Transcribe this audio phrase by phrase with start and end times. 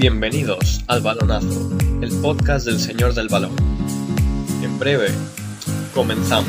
[0.00, 3.54] Bienvenidos al Balonazo, el podcast del Señor del Balón.
[4.62, 5.08] En breve,
[5.94, 6.48] comenzamos.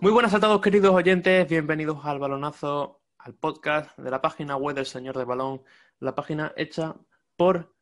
[0.00, 1.46] Muy buenas a todos, queridos oyentes.
[1.46, 5.62] Bienvenidos al Balonazo, al podcast de la página web del Señor del Balón,
[6.00, 6.96] la página hecha
[7.36, 7.73] por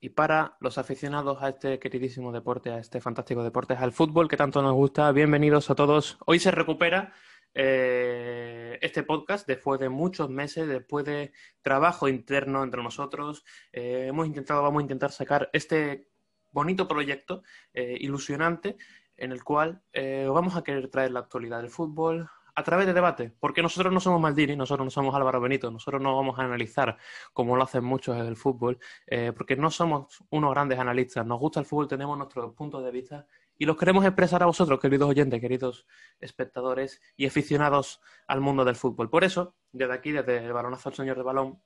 [0.00, 4.36] y para los aficionados a este queridísimo deporte, a este fantástico deporte, al fútbol que
[4.36, 5.10] tanto nos gusta.
[5.12, 6.18] Bienvenidos a todos.
[6.26, 7.12] Hoy se recupera
[7.54, 11.32] eh, este podcast después de muchos meses, después de
[11.62, 13.44] trabajo interno entre nosotros.
[13.72, 16.10] Eh, hemos intentado, vamos a intentar sacar este
[16.52, 18.76] bonito proyecto eh, ilusionante
[19.18, 19.82] en el cual
[20.28, 24.00] vamos a querer traer la actualidad del fútbol a través de debate, porque nosotros no
[24.00, 26.96] somos Maldini, nosotros no somos Álvaro Benito, nosotros no vamos a analizar
[27.34, 31.38] como lo hacen muchos en el fútbol, eh, porque no somos unos grandes analistas, nos
[31.38, 33.26] gusta el fútbol, tenemos nuestros puntos de vista
[33.58, 35.86] y los queremos expresar a vosotros, queridos oyentes, queridos
[36.18, 39.10] espectadores y aficionados al mundo del fútbol.
[39.10, 41.60] Por eso, desde aquí, desde el Balonazo al Señor de Balón,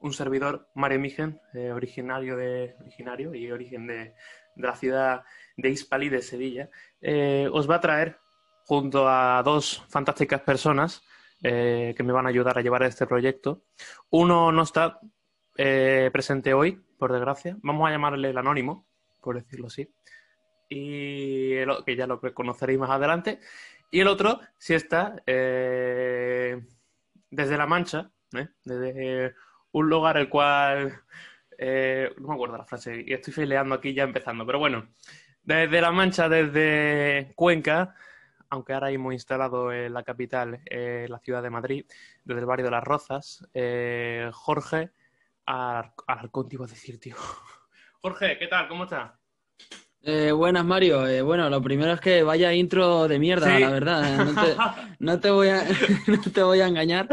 [0.00, 4.14] un servidor, Mario Migen, eh, originario, de, originario y origen de,
[4.56, 5.22] de la ciudad
[5.56, 6.68] de Hispalí de Sevilla,
[7.00, 8.18] eh, os va a traer
[8.66, 11.02] junto a dos fantásticas personas
[11.42, 13.62] eh, que me van a ayudar a llevar este proyecto.
[14.10, 14.98] Uno no está
[15.56, 17.56] eh, presente hoy, por desgracia.
[17.62, 18.86] Vamos a llamarle el anónimo,
[19.22, 19.88] por decirlo así.
[20.68, 23.38] Y el que ya lo conoceréis más adelante.
[23.92, 26.60] Y el otro sí está eh,
[27.30, 28.10] desde La Mancha,
[28.64, 29.34] desde
[29.70, 31.02] un lugar el cual
[31.58, 34.88] no me acuerdo la frase y estoy fileando aquí ya empezando, pero bueno,
[35.44, 37.94] desde La Mancha, desde Cuenca,
[38.50, 41.84] aunque ahora hemos instalado en la capital, eh, la ciudad de Madrid,
[42.24, 44.90] desde el barrio de Las Rozas, eh, Jorge
[45.46, 47.16] Ar- Alarcón, te iba a decir, tío.
[48.02, 48.68] Jorge, ¿qué tal?
[48.68, 49.12] ¿Cómo estás?
[50.08, 51.04] Eh, buenas, Mario.
[51.08, 53.60] Eh, bueno, lo primero es que vaya intro de mierda, Sí.
[53.60, 54.24] la verdad.
[54.24, 54.56] No te,
[55.00, 55.64] no te voy a,
[56.06, 57.08] no te voy a engañar,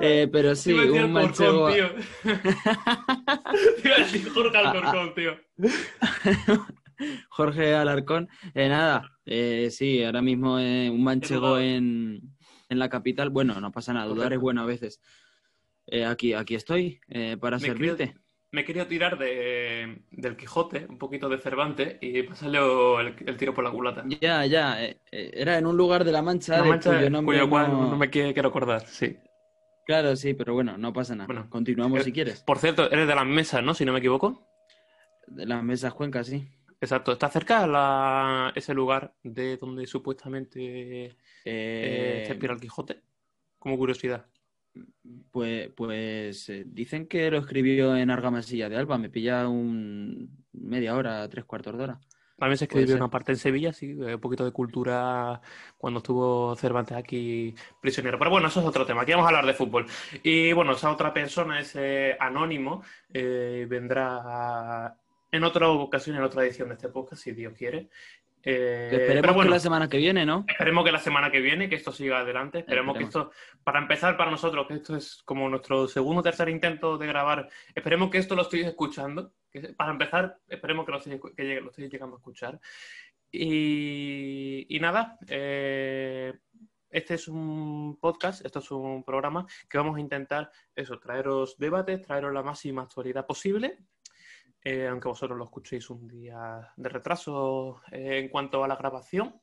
[0.00, 1.70] eh, pero sí, Te iba a decir un manchego.
[1.72, 1.88] tío.
[2.22, 2.30] Te
[3.88, 5.36] iba a decir Jorge Alcorcón, tío.
[7.30, 8.28] Jorge Alarcón.
[8.54, 12.20] Nada, eh, sí, ahora mismo eh, un manchego en,
[12.68, 13.30] en la capital.
[13.30, 15.00] Bueno, no pasa nada, dudar es bueno a veces.
[15.86, 18.14] Eh, aquí, aquí estoy eh, para Me servirte.
[18.50, 23.52] Me querido tirar de, del Quijote, un poquito de Cervantes, y pasarle el, el tiro
[23.52, 24.04] por la culata.
[24.22, 27.50] Ya, ya, eh, era en un lugar de La Mancha, La de cuyo nombre cuyo
[27.50, 29.18] cual no- no me quiero, quiero acordar, sí.
[29.84, 31.26] Claro, sí, pero bueno, no pasa nada.
[31.26, 32.42] Bueno, Continuamos si quieres.
[32.42, 33.74] Por cierto, eres de las mesas, ¿no?
[33.74, 34.46] Si no me equivoco.
[35.26, 36.46] De las mesas cuencas, sí.
[36.80, 37.12] Exacto.
[37.12, 43.02] ¿Está cerca la, ese lugar de donde supuestamente eh, Eh, se inspira el Quijote?
[43.58, 44.26] Como curiosidad.
[45.30, 48.98] Pues, pues eh, dicen que lo escribió en Argamasilla de Alba.
[48.98, 52.00] Me pilla un media hora, tres cuartos de hora.
[52.36, 55.40] También se escribió una parte en Sevilla, sí, eh, un poquito de cultura
[55.76, 57.52] cuando estuvo Cervantes aquí
[57.82, 58.16] prisionero.
[58.16, 59.02] Pero bueno, eso es otro tema.
[59.02, 59.86] Aquí vamos a hablar de fútbol.
[60.22, 64.96] Y bueno, esa otra persona, ese anónimo, eh, vendrá
[65.30, 67.88] en otra ocasión, en otra edición de este podcast, si Dios quiere.
[68.42, 70.44] Eh, Esperemos pero bueno, que la semana que viene, ¿no?
[70.48, 72.60] Esperemos que la semana que viene, que esto siga adelante.
[72.60, 73.32] Esperemos que Esperemos.
[73.34, 77.06] esto, para empezar, para nosotros, que esto es como nuestro segundo o tercer intento de
[77.08, 79.32] grabar, esperemos que esto lo estéis escuchando.
[79.50, 82.60] Que, para empezar, esperemos que lo estéis, que llegue- lo estéis llegando a escuchar.
[83.30, 86.32] Y, y nada, eh,
[86.90, 92.00] este es un podcast, esto es un programa que vamos a intentar eso, traeros debates,
[92.02, 93.78] traeros la máxima actualidad posible
[94.70, 99.40] eh, aunque vosotros lo escuchéis un día de retraso eh, en cuanto a la grabación.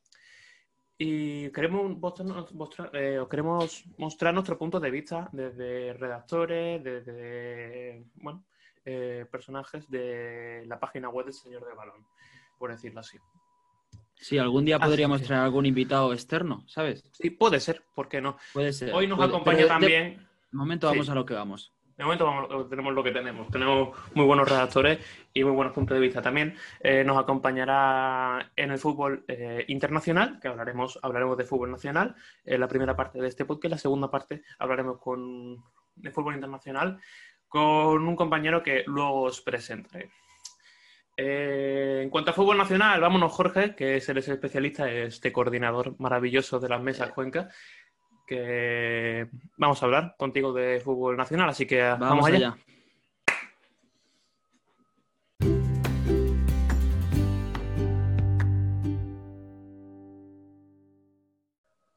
[0.97, 8.05] Y queremos mostrar, mostrar- eh, os queremos mostrar nuestro punto de vista desde redactores, desde
[8.15, 8.45] bueno,
[8.85, 12.05] eh, personajes de la página web del Señor de Balón,
[12.57, 13.17] por decirlo así.
[14.17, 17.03] Sí, algún día podríamos traer algún invitado externo, ¿sabes?
[17.11, 18.37] Sí, puede ser, ¿por qué no?
[18.53, 18.93] Puede ser.
[18.93, 20.17] Hoy nos puede- acompaña pero de- también.
[20.51, 20.93] De momento Sí.
[20.95, 21.73] vamos a lo que vamos.
[21.97, 23.47] De momento vamos- tenemos lo que tenemos.
[23.49, 24.99] Tenemos muy buenos redactores
[25.33, 26.55] y muy buenos puntos de vista también.
[26.81, 32.59] Eh, nos acompañará en el fútbol eh, internacional, que hablaremos, hablaremos de fútbol nacional, en
[32.59, 33.71] la primera parte de este podcast.
[33.71, 35.55] La segunda parte hablaremos con,
[35.95, 36.99] de fútbol internacional
[37.47, 40.09] con un compañero que luego os presentaré.
[41.15, 46.59] Eh, en cuanto a fútbol nacional, vámonos Jorge, que es el especialista, este coordinador maravilloso
[46.59, 47.47] de las mesas Cuenca,
[48.25, 49.27] que
[49.57, 52.37] vamos a hablar contigo de fútbol nacional, así que vamos, Vamos, allá.
[52.37, 52.57] allá.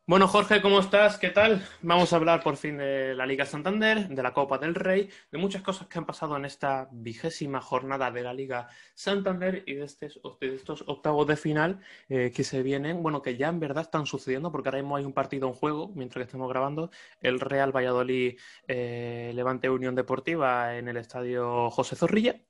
[0.08, 1.18] Bueno, Jorge, ¿cómo estás?
[1.18, 1.68] ¿Qué tal?
[1.82, 5.36] Vamos a hablar por fin de la Liga Santander, de la Copa del Rey, de
[5.36, 9.84] muchas cosas que han pasado en esta vigésima jornada de la Liga Santander y de,
[9.84, 10.08] este,
[10.40, 14.50] estos octavos de final eh, que se vienen, bueno, que ya en verdad están sucediendo
[14.50, 16.90] porque ahora mismo hay un partido en juego, mientras que estamos grabando,
[17.20, 22.40] el Real Valladolid eh, Levante Unión Deportiva en el estadio José Zorrilla.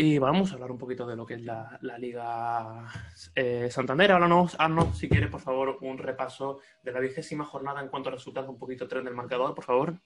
[0.00, 2.86] Y vamos a hablar un poquito de lo que es la, Liga
[3.34, 4.12] eh, Santander.
[4.12, 8.12] Háblanos, haznos, si quieres, por favor, un repaso de la vigésima jornada en cuanto a
[8.12, 10.00] resultados, un poquito tren del marcador, por favor.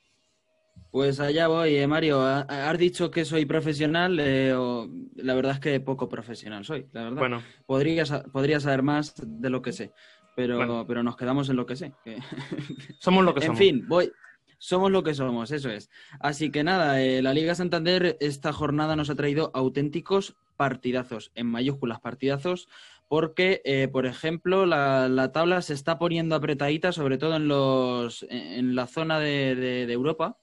[0.91, 2.23] Pues allá voy, eh, Mario.
[2.23, 4.57] Has dicho que soy profesional, eh,
[5.17, 7.19] la verdad es que poco profesional soy, la verdad.
[7.19, 7.43] Bueno.
[7.67, 9.93] Podría, podría saber más de lo que sé,
[10.35, 11.93] pero, pero nos quedamos en lo que sé.
[12.99, 13.61] Somos lo que somos.
[13.61, 14.11] En fin, voy,
[14.63, 15.91] somos lo que somos, eso es.
[16.21, 21.49] Así que nada, eh, la Liga Santander esta jornada nos ha traído auténticos partidazos, en
[21.49, 22.69] mayúsculas partidazos,
[23.09, 28.77] porque, eh, por ejemplo, la, tabla se está poniendo apretadita, sobre todo en, los, en
[28.77, 30.39] la zona de, Europa,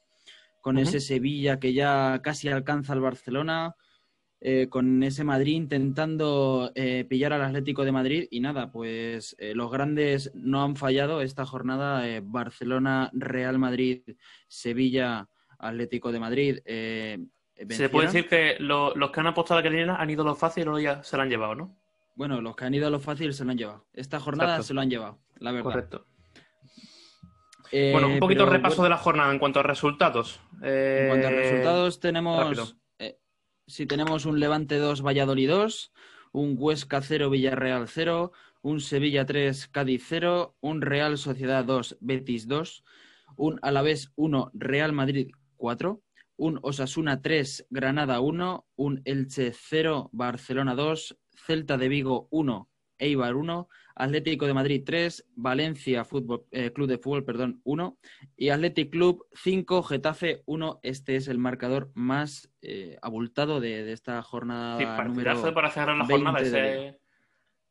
[0.59, 3.77] con ese Sevilla que ya casi alcanza al Barcelona,
[4.41, 9.53] eh, con ese Madrid intentando eh, pillar al Atlético de Madrid y nada, pues eh,
[9.53, 12.05] los grandes no han fallado esta jornada.
[12.23, 14.01] Barcelona, Real Madrid,
[14.47, 15.27] Sevilla,
[15.57, 16.59] Atlético de Madrid.
[16.65, 20.35] se puede decir que los que han apostado a la quiniela han ido a lo
[20.35, 21.77] fácil o ya se lo han llevado, ¿no?
[22.15, 23.87] Bueno, los que han ido a lo fácil se lo han llevado.
[23.93, 25.71] Esta jornada se lo han llevado, la verdad.
[25.71, 26.05] Correcto.
[27.73, 30.39] bueno, un poquito repaso de la jornada en cuanto a resultados.
[30.61, 32.77] En cuanto a resultados, tenemos
[33.69, 35.93] si tenemos un Levante 2, Valladolid 2,
[36.31, 38.31] un Huesca 0, Villarreal 0,
[38.63, 42.83] un Sevilla 3, Cádiz 0, un Real Sociedad 2, Betis 2,
[43.37, 46.01] un Alavés 1, Real Madrid 4,
[46.37, 52.69] un Osasuna 3, Granada 1, un Elche 0, Barcelona 2, Celta de Vigo 1,
[52.99, 53.67] Eibar 1,
[53.99, 57.97] Atlético de Madrid 3, Valencia Fútbol, eh, Club de Fútbol perdón, 1
[58.37, 60.79] y Athletic Club 5, Getafe 1.
[60.83, 64.77] Este es el marcador más eh, abultado de, esta jornada.
[64.77, 66.39] Sí, partidazo para cerrar la jornada.
[66.39, 66.99] Ese...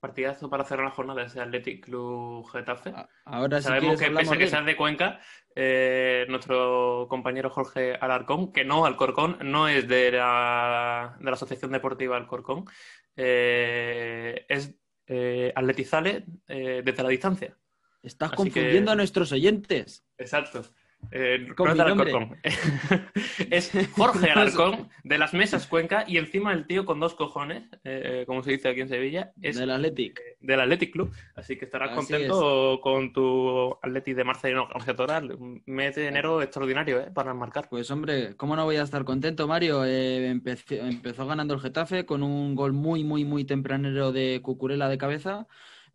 [0.01, 2.93] Partidazo para cerrar la jornada ese Athletic Club Getafe.
[3.25, 5.19] Ahora Sabemos que pese a que seas de Cuenca,
[5.57, 11.73] eh, nuestro compañero Jorge Alarcón, que no, Alcorcón, no es de la, de la Asociación
[11.73, 12.67] Deportiva Alcorcón,
[13.17, 14.79] es
[15.09, 17.57] eh, atletizale eh, desde la distancia.
[18.03, 20.05] Estás confundiendo a nuestros oyentes.
[20.17, 20.63] Exacto.
[21.11, 21.49] Eh,
[23.51, 28.25] es Jorge Alarcón de las Mesas Cuenca y encima el tío con dos cojones, eh,
[28.27, 30.21] como se dice aquí en Sevilla, es del Athletic.
[30.41, 31.13] del Athletic Club.
[31.35, 35.33] Así que estarás contento con tu Athletic de Marcelino Toral.
[35.33, 37.11] Un mes de enero extraordinario ¿eh?
[37.13, 37.69] para marcar.
[37.69, 39.85] Pues hombre, ¿cómo no voy a estar contento, Mario?
[39.85, 45.47] empezó ganando el Getafe con un gol muy, muy, muy tempranero de Cucurela de cabeza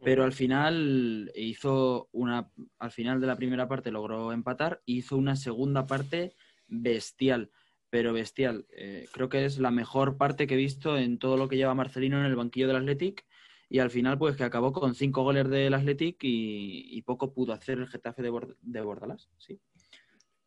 [0.04, 5.36] pero al final hizo una, al final de la primera parte logró empatar, hizo una
[5.36, 6.34] segunda parte
[6.68, 7.52] bestial,
[7.90, 8.66] pero bestial.
[8.76, 11.74] Eh, creo que es la mejor parte que he visto en todo lo que lleva
[11.74, 13.26] Marcelino en el banquillo del Athletic
[13.70, 17.80] y al final pues que acabó con cinco goles del Athletic y, poco pudo hacer
[17.80, 19.60] el Getafe de, de Bordalás, sí.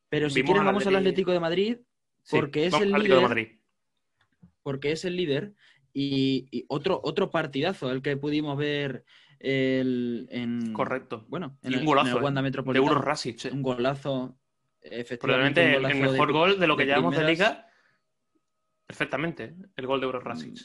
[0.08, 1.76] Pero si quieren vamos al Atlético de Madrid
[2.30, 3.58] porque es el líder.
[4.62, 5.54] Porque es el líder
[5.98, 9.04] y, otro, otro partidazo, el que pudimos ver
[9.46, 11.24] el, en, Correcto.
[11.28, 12.18] Bueno, en un golazo.
[12.18, 13.48] Wanda eh, de Uro Rasic.
[13.52, 14.36] Un golazo.
[14.80, 17.68] Efectivamente, el mejor gol de lo que llamamos de liga.
[18.86, 20.58] Perfectamente, el gol de Euro Rasic.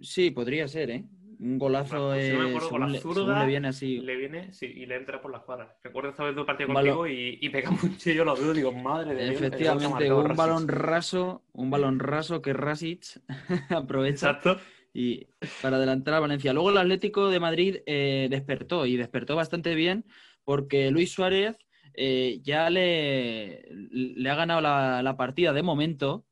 [0.00, 1.04] Sí, podría ser, ¿eh?
[1.38, 4.00] Un golazo pues con la zurda, le viene así.
[4.00, 5.76] Le viene, sí, y le entra por la cuadra.
[5.82, 9.14] Recuerdo esta vez de partido contigo y, y pega mucho yo lo veo, digo, madre
[9.14, 9.42] de Dios.
[9.42, 13.20] Efectivamente, un balón raso, un balón raso que Rasic
[13.70, 14.30] aprovecha.
[14.30, 14.58] Exacto
[14.96, 15.28] y
[15.60, 16.54] para adelantar a Valencia.
[16.54, 20.06] Luego el Atlético de Madrid eh, despertó y despertó bastante bien
[20.42, 21.58] porque Luis Suárez
[21.92, 26.24] eh, ya le, le, ha ganado la, partida de momento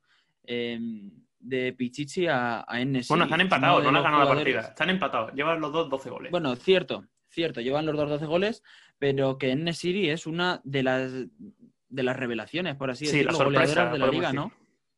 [0.44, 2.78] em, de Pichichi a, a
[3.09, 4.61] Bueno, están empatados, no le ha ganado la partida.
[4.61, 6.30] Están empatados, llevan los dos 12 goles.
[6.30, 8.62] Bueno, cierto, cierto, llevan los dos 12 goles,
[8.99, 11.12] pero que Enesiri es una de las
[11.90, 14.52] de las revelaciones, por así decirlo, la de la liga, ¿no?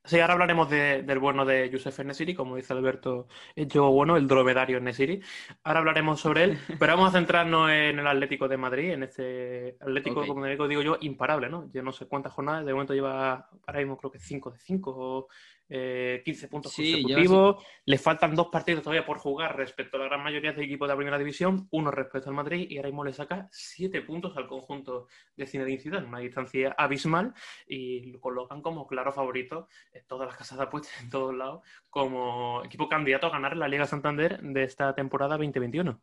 [0.07, 4.29] Sí, ahora hablaremos del bueno de Yusef Nesiri, como dice Alberto, el juego bueno, el
[4.29, 5.21] dromedario Nesiri.
[5.65, 9.77] Ahora hablaremos sobre él, pero vamos a centrarnos en el Atlético de Madrid, en este
[9.81, 11.69] Atlético, como digo yo, imparable, ¿no?
[11.73, 15.27] Yo no sé cuántas jornadas, de momento lleva ahora mismo creo que 5 de 5
[15.69, 17.65] eh, 15 puntos consecutivos.
[17.85, 20.93] Le faltan dos partidos todavía por jugar respecto a la gran mayoría de equipos de
[20.93, 24.47] la primera división, uno respecto al Madrid, y ahora mismo le saca 7 puntos al
[24.47, 27.35] conjunto de Zinedine Zidane, una distancia abismal,
[27.67, 31.63] y lo colocan como claro favorito en todas las casas de apuestas, en todos lados,
[31.91, 36.01] como equipo candidato a ganar la Liga Santander de esta temporada 2021.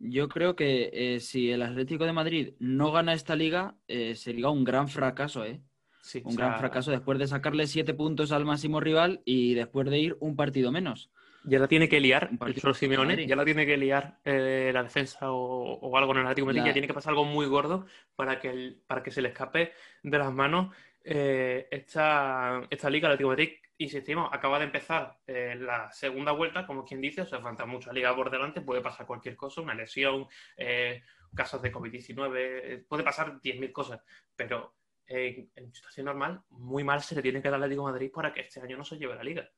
[0.00, 4.48] Yo creo que eh, si el Atlético de Madrid no gana esta liga, eh, sería
[4.48, 5.60] un gran fracaso, ¿eh?
[6.08, 9.52] Sí, Un o sea, gran fracaso después de sacarle siete puntos al máximo rival y
[9.52, 11.10] después de ir un partido menos.
[11.44, 14.82] Ya la tiene que liar el Cholo Simeone, ya la tiene que liar eh, la
[14.82, 17.44] defensa o, o algo en el Atlético Madrid, La- ya tiene que pasar algo muy
[17.46, 17.86] gordo
[18.16, 19.72] para que, el- para que se le escape
[20.02, 20.74] de las manos
[21.04, 23.56] eh, esta, esta liga al Atlético de Madrid.
[23.80, 27.92] Insistimos, acaba de empezar eh, la segunda vuelta, como quien dice, o sea, falta mucha
[27.92, 31.02] liga por delante, puede pasar cualquier cosa, una lesión, eh,
[31.34, 34.00] casos de COVID-19, eh, puede pasar 10.000 cosas,
[34.34, 34.74] pero
[35.08, 38.32] en situación normal, muy mal se le tiene que dar al Atlético de Madrid para
[38.32, 39.48] que este año no se lleve la liga.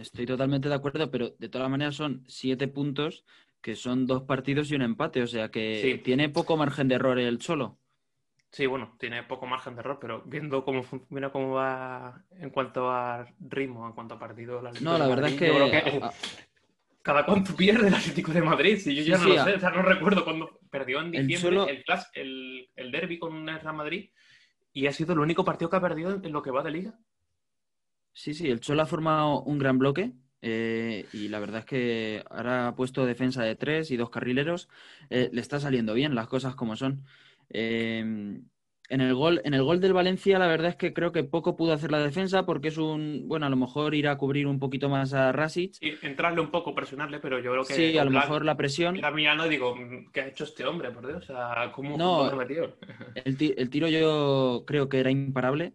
[0.00, 3.24] Estoy totalmente de acuerdo, pero de todas maneras son siete puntos
[3.60, 5.98] que son dos partidos y un empate, o sea que Sí.
[6.02, 7.78] tiene poco margen de error el Cholo.
[8.50, 12.90] Sí, bueno, tiene poco margen de error, pero viendo cómo funciona, cómo va en cuanto
[12.90, 16.00] a ritmo, en cuanto a partido, Atlético No, la verdad es Madrid, que,
[17.02, 19.44] cada cuánto pierde el Atlético de Madrid, si yo Sí, ya no sí, lo a-
[19.44, 23.76] sé, o sea, no recuerdo cuando perdió en El diciembre el derby con el Real
[23.76, 24.10] Madrid
[24.72, 26.98] y ha sido el único partido que ha perdido en lo que va de liga.
[28.12, 32.24] Sí, sí, el Cholo ha formado un gran bloque eh, y la verdad es que
[32.30, 34.68] ahora ha puesto defensa de tres y dos carrileros.
[35.10, 37.04] Eh, le está saliendo bien las cosas como son.
[37.50, 38.40] Eh,
[38.88, 41.56] en el gol, en el gol del Valencia, la verdad es que creo que poco
[41.56, 44.58] pudo hacer la defensa porque es un, bueno, a lo mejor ir a cubrir un
[44.58, 45.76] poquito más a Rasic.
[45.80, 48.96] Y entrarle un poco, presionarle, pero yo creo que Sí, a lo mejor la presión.
[48.96, 49.74] era mirando y digo,
[50.12, 51.24] ¿qué ha hecho este hombre, por Dios?
[51.24, 52.28] O sea, ¿cómo, No.
[52.28, 52.76] cómo metió?
[53.14, 55.74] El, ti- el tiro yo creo que era imparable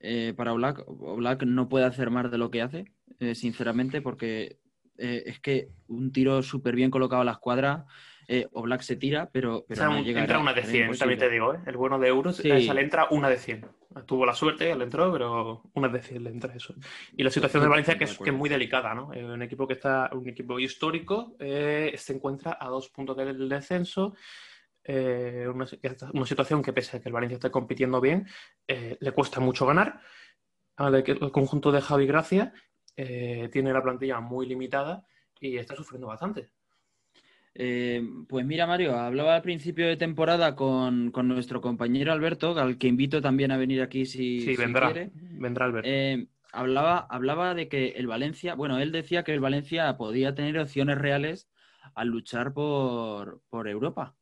[0.00, 0.84] eh, para Oblak.
[0.88, 2.84] Oblak no puede hacer más de lo que hace,
[3.20, 4.58] eh, sinceramente, porque
[4.98, 7.86] eh, es que un tiro súper bien colocado a la escuadra,
[8.32, 10.80] eh, Oblak se tira, pero, pero O sea, no llega entra una de era 100,
[10.84, 10.98] imposible.
[10.98, 11.58] también te digo, ¿eh?
[11.66, 12.50] El bueno de euros, Sí.
[12.50, 13.66] a esa le entra una de 100.
[14.06, 16.74] Tuvo la suerte, le entró, pero una de 100 le entra eso.
[17.16, 19.12] Y la situación de Valencia que es, que es muy delicada, ¿no?
[19.12, 23.48] Eh, un equipo que está, un equipo histórico, eh, se encuentra a dos puntos del
[23.48, 24.14] descenso.
[24.84, 25.66] eh, una,
[26.14, 28.26] una situación que pese a que el Valencia esté compitiendo bien,
[28.66, 30.00] eh, le cuesta mucho ganar.
[30.76, 32.52] Al conjunto de Javi Gracia
[32.96, 35.04] eh, tiene la plantilla muy limitada
[35.38, 36.48] y está sufriendo bastante.
[37.54, 42.78] Eh, pues mira, Mario, hablaba al principio de temporada con, con nuestro compañero Alberto, al
[42.78, 44.92] que invito también a venir aquí si, Sí, si vendrá.
[44.92, 45.10] quiere.
[45.14, 45.88] Vendrá Alberto.
[45.90, 50.58] Eh, hablaba, hablaba de que el Valencia, bueno, él decía que el Valencia podía tener
[50.58, 51.50] opciones reales
[51.94, 54.16] al luchar por, por Europa.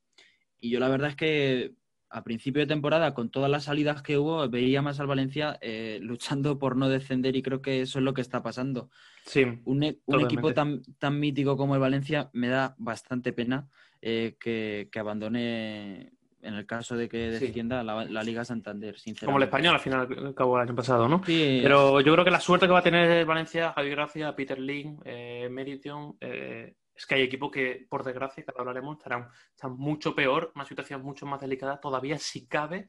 [0.59, 1.75] Y yo la verdad es que
[2.11, 5.99] a principio de temporada, con todas las salidas que hubo, veía más al Valencia eh,
[6.03, 8.91] luchando por no descender y creo que eso es lo que está pasando.
[9.25, 13.69] sí, Un, e- un equipo tan, tan mítico como el Valencia me da bastante pena
[14.01, 17.47] eh, que, que abandone, en el caso de que Sí.
[17.47, 19.27] descienda, la, la Liga Santander, sinceramente.
[19.27, 21.21] como el español al final al cabo del año pasado, ¿no?
[21.27, 24.35] Sí, Pero yo creo que la suerte que va a tener el Valencia, Javi Gracia,
[24.37, 29.29] Peter Lin, eh, Meriton, eh, es que hay equipos que, por desgracia, que hablaremos, estarán,
[29.55, 32.89] están mucho peor, una situación mucho más delicada, todavía si cabe,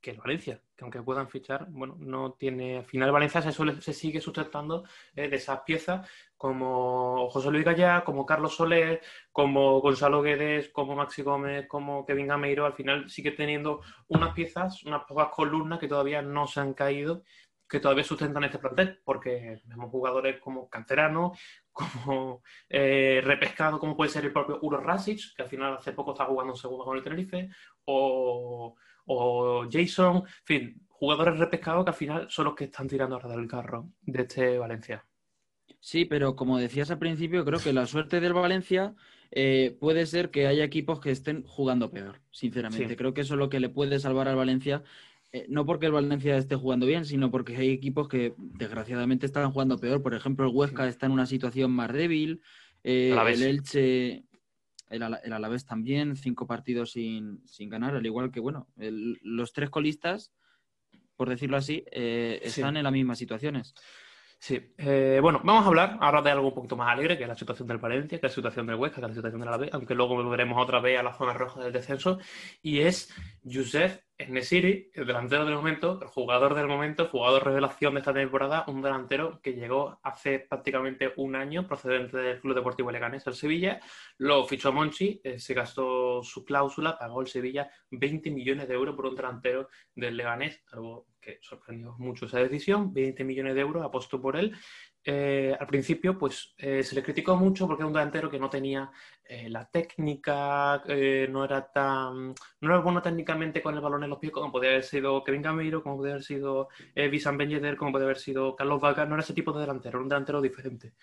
[0.00, 2.78] que el Valencia, que aunque puedan fichar, bueno, no tiene.
[2.78, 4.84] Al final, Valencia se sigue sustentando
[5.14, 9.00] eh, de esas piezas como José Luis Gallá, como Carlos Soler,
[9.32, 12.66] como Gonzalo Guedes, como Maxi Gómez, como Kevin Gameiro.
[12.66, 17.22] Al final sigue teniendo unas piezas, unas pocas columnas que todavía no se han caído
[17.68, 21.32] que todavía sustentan este plantel, porque vemos jugadores como Canterano,
[21.72, 26.12] como eh, repescado, como puede ser el propio Uro Rasic, que al final hace poco
[26.12, 27.48] está jugando en segundo con el Tenerife,
[27.84, 33.16] o, o Jason, en fin, jugadores repescados que al final son los que están tirando
[33.16, 35.04] ahora del carro de este Valencia.
[35.80, 38.94] Sí, pero como decías al principio, creo que la suerte del Valencia
[39.30, 42.88] eh, puede ser que haya equipos que estén jugando peor, sinceramente.
[42.88, 42.96] Sí.
[42.96, 44.82] Creo que eso es lo que le puede salvar al Valencia.
[45.36, 49.50] Eh, no porque el Valencia esté jugando bien, sino porque hay equipos que desgraciadamente están
[49.52, 50.02] jugando peor.
[50.02, 52.40] Por ejemplo, el Huesca está en una situación más débil.
[52.84, 53.40] eh, Alavés.
[53.40, 54.24] el Elche,
[54.90, 59.18] el, Ala- el Alavés también, cinco partidos sin, sin ganar, al igual que, bueno, el-
[59.22, 60.30] los tres colistas,
[61.16, 62.60] por decirlo así, eh, Sí.
[62.60, 63.74] están en las mismas situaciones.
[64.38, 67.28] Sí, eh, bueno, vamos a hablar ahora de algo un poquito más alegre, que es
[67.28, 69.46] la situación del Valencia, que es la situación del Huesca, que es la situación de
[69.46, 72.18] la B, aunque luego volveremos otra vez a la zona roja del descenso,
[72.62, 73.12] y es
[74.18, 78.64] Youssef Nesiri, el delantero del momento, el jugador del momento, jugador revelación de esta temporada,
[78.66, 83.80] un delantero que llegó hace prácticamente un año procedente del Club Deportivo Leganés, el Sevilla,
[84.18, 88.96] lo fichó Monchi, eh, se gastó su cláusula, pagó el Sevilla 20 millones de euros
[88.96, 93.84] por un delantero del Leganés, algo que sorprendió mucho esa decisión, 20 millones de euros,
[93.84, 94.56] apostó por él.
[95.08, 98.50] Eh, al principio, pues eh, se le criticó mucho porque era un delantero que no
[98.50, 98.90] tenía
[99.24, 100.82] eh, la técnica
[101.28, 102.34] no era tan.
[102.60, 105.42] No era bueno técnicamente con el balón en los pies, como podría haber sido Kevin
[105.42, 109.04] Camilo, como podría haber sido Visan Ben como podría haber sido Carlos Vaca.
[109.06, 110.94] No era ese tipo de delantero, era un delantero diferente.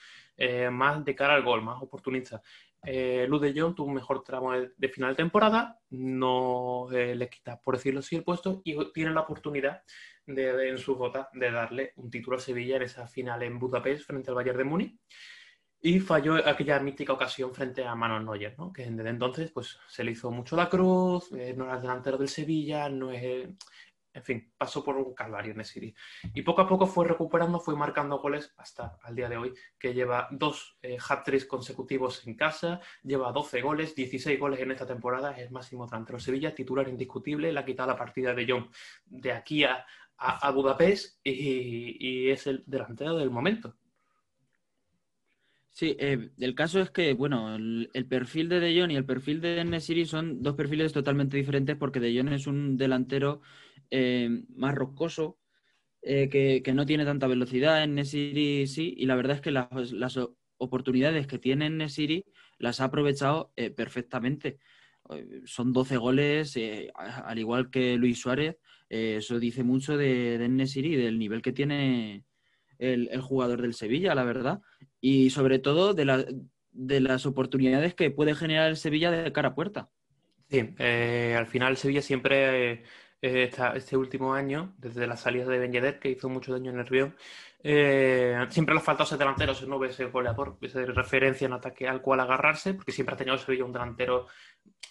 [0.71, 2.41] Más de cara al gol, más oportunista.
[2.85, 7.61] Eh, Luz de Jong tuvo un mejor tramo de final de temporada, no le quita,
[7.61, 9.83] por decirlo así, el puesto y tiene la oportunidad
[10.25, 13.59] de, de, en su bota de darle un título a Sevilla en esa final en
[13.59, 14.99] Budapest frente al Bayern de Múnich
[15.85, 18.71] y falló aquella mítica ocasión frente a Manuel Neuer, ¿no?
[18.71, 22.17] que desde entonces pues, se le hizo mucho la cruz, eh, no era el delantero
[22.17, 23.49] del Sevilla, no es...
[24.15, 25.91] En fin, pasó por un calvario en el City.
[26.35, 29.91] Y poco a poco fue recuperando, fue marcando goles hasta al día de hoy, que
[29.91, 35.31] lleva dos eh, hat-tricks consecutivos en casa, lleva 12 goles, 16 goles en esta temporada,
[35.31, 38.69] es el máximo delantero Sevilla, titular indiscutible, le ha quitado la partida de John
[39.05, 39.83] de aquí a,
[40.17, 43.75] a, Budapest y, es el delantero del momento.
[45.69, 49.41] Sí, eh, el caso es que, bueno, el, perfil de De Jong y el perfil
[49.41, 53.41] de Nesiri son dos perfiles totalmente diferentes porque De Jong es un delantero
[53.89, 55.39] eh, más rocoso,
[56.03, 57.83] eh, que, que, no tiene tanta velocidad.
[57.83, 60.19] En Nesiri sí, y la verdad es que las, las
[60.57, 62.23] oportunidades que tiene en Nesiri
[62.59, 64.59] las ha aprovechado perfectamente.
[65.45, 66.57] Son 12 goles,
[66.95, 68.57] al igual que Luis Suárez.
[68.89, 72.25] eso dice mucho de, de Nesiri del nivel que tiene
[72.79, 74.61] el, jugador del Sevilla, la verdad.
[74.99, 76.25] Y sobre todo de, la,
[76.71, 79.89] de las oportunidades que puede generar el Sevilla de cara a puerta.
[80.49, 82.83] Sí, eh, al final Sevilla siempre, eh,
[83.21, 86.79] esta, este último año, desde la salida de Ben Yedder, que hizo mucho daño en
[86.79, 87.13] el Río,
[87.63, 91.87] eh, siempre le ha faltado ese delantero, ese nueve, ese goleador, esa referencia en ataque
[91.87, 94.27] al cual agarrarse, porque siempre ha tenido Sevilla un delantero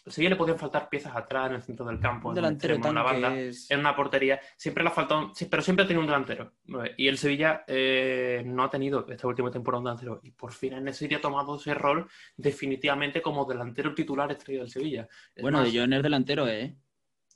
[0.06, 3.02] Sevilla le podían faltar piezas atrás en el centro del campo, un delantero en una
[3.02, 3.70] banda, es...
[3.70, 4.40] en una portería.
[4.56, 6.54] Siempre le ha faltado, sí, pero siempre ha tenido un delantero.
[6.96, 10.20] Y el Sevilla eh, no ha tenido esta última temporada un delantero.
[10.24, 14.70] Y por fin en Sevilla ha tomado ese rol definitivamente como delantero titular estrella del
[14.70, 15.08] Sevilla.
[15.34, 15.72] Es bueno, más...
[15.72, 16.76] de John es delantero, ¿eh?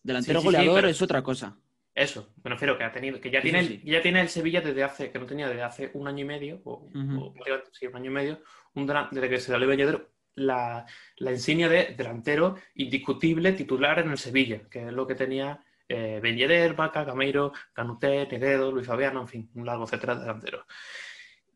[0.03, 0.89] Delantero sí, sí, goleador sí, pero...
[0.89, 1.57] es otra cosa.
[1.95, 3.81] Eso, me refiero que ha tenido, que ya tiene, sí.
[3.83, 6.61] ya tiene el Sevilla desde hace, que no tenía desde hace un año y medio,
[6.65, 7.33] o, uh -huh.
[7.33, 8.41] o sí, un año y medio,
[8.75, 14.19] un, desde que se salió Belledero, la, la, insignia de delantero indiscutible titular en el
[14.19, 19.21] Sevilla, que es lo que tenía eh, Ben Yedder, Vaca, Gameiro, Canuté, Negredo, Luis Fabiano,
[19.21, 20.67] en fin, un largo etcétera de delanteros.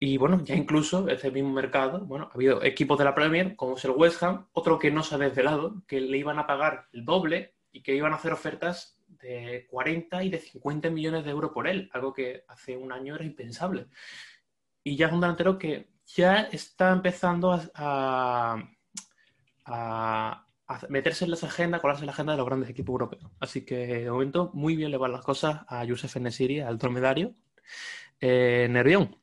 [0.03, 3.77] Y bueno, ya incluso este mismo mercado, bueno, ha habido equipos de la Premier, como
[3.77, 6.87] es el West Ham, otro que no se ha desvelado, que le iban a pagar
[6.93, 11.31] el doble y que iban a hacer ofertas de 40 y de 50 millones de
[11.31, 13.89] euros por él, algo que hace un año era impensable.
[14.83, 18.73] Y ya es un delantero que ya está empezando a, a,
[19.65, 23.31] a, a, meterse en las agendas, colarse en la agenda de los grandes equipos europeos.
[23.41, 27.35] Así que de momento muy bien le van las cosas a Youssef Nesiri, al dromedario.
[28.21, 29.17] Eh, Nervión.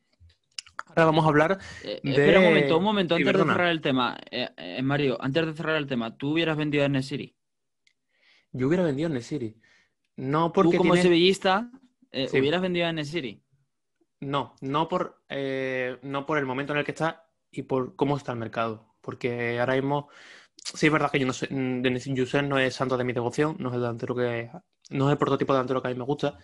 [0.87, 2.11] Ahora vamos a hablar eh, de...
[2.11, 4.17] Espera un momento, un momento, antes de cerrar el tema.
[4.31, 7.35] Eh, eh, Mario, antes de cerrar el tema, ¿tú hubieras vendido a Nesiri?
[8.51, 9.59] Yo hubiera vendido a Nesiri.
[10.15, 11.03] No porque ¿Tú como tiene...
[11.03, 11.69] sevillista
[12.11, 12.39] sí.
[12.39, 13.43] hubieras vendido a Nesiri?
[14.19, 18.17] No, no por, eh, no por el momento en el que está y por cómo
[18.17, 18.95] está el mercado.
[19.01, 20.09] Porque ahora mismo,
[20.55, 23.55] sí es verdad que yo no sé, Denis Youssef no es santo de mi devoción,
[23.59, 24.49] no es el delantero que,
[24.89, 26.37] no es el prototipo de delantero que a mí me gusta,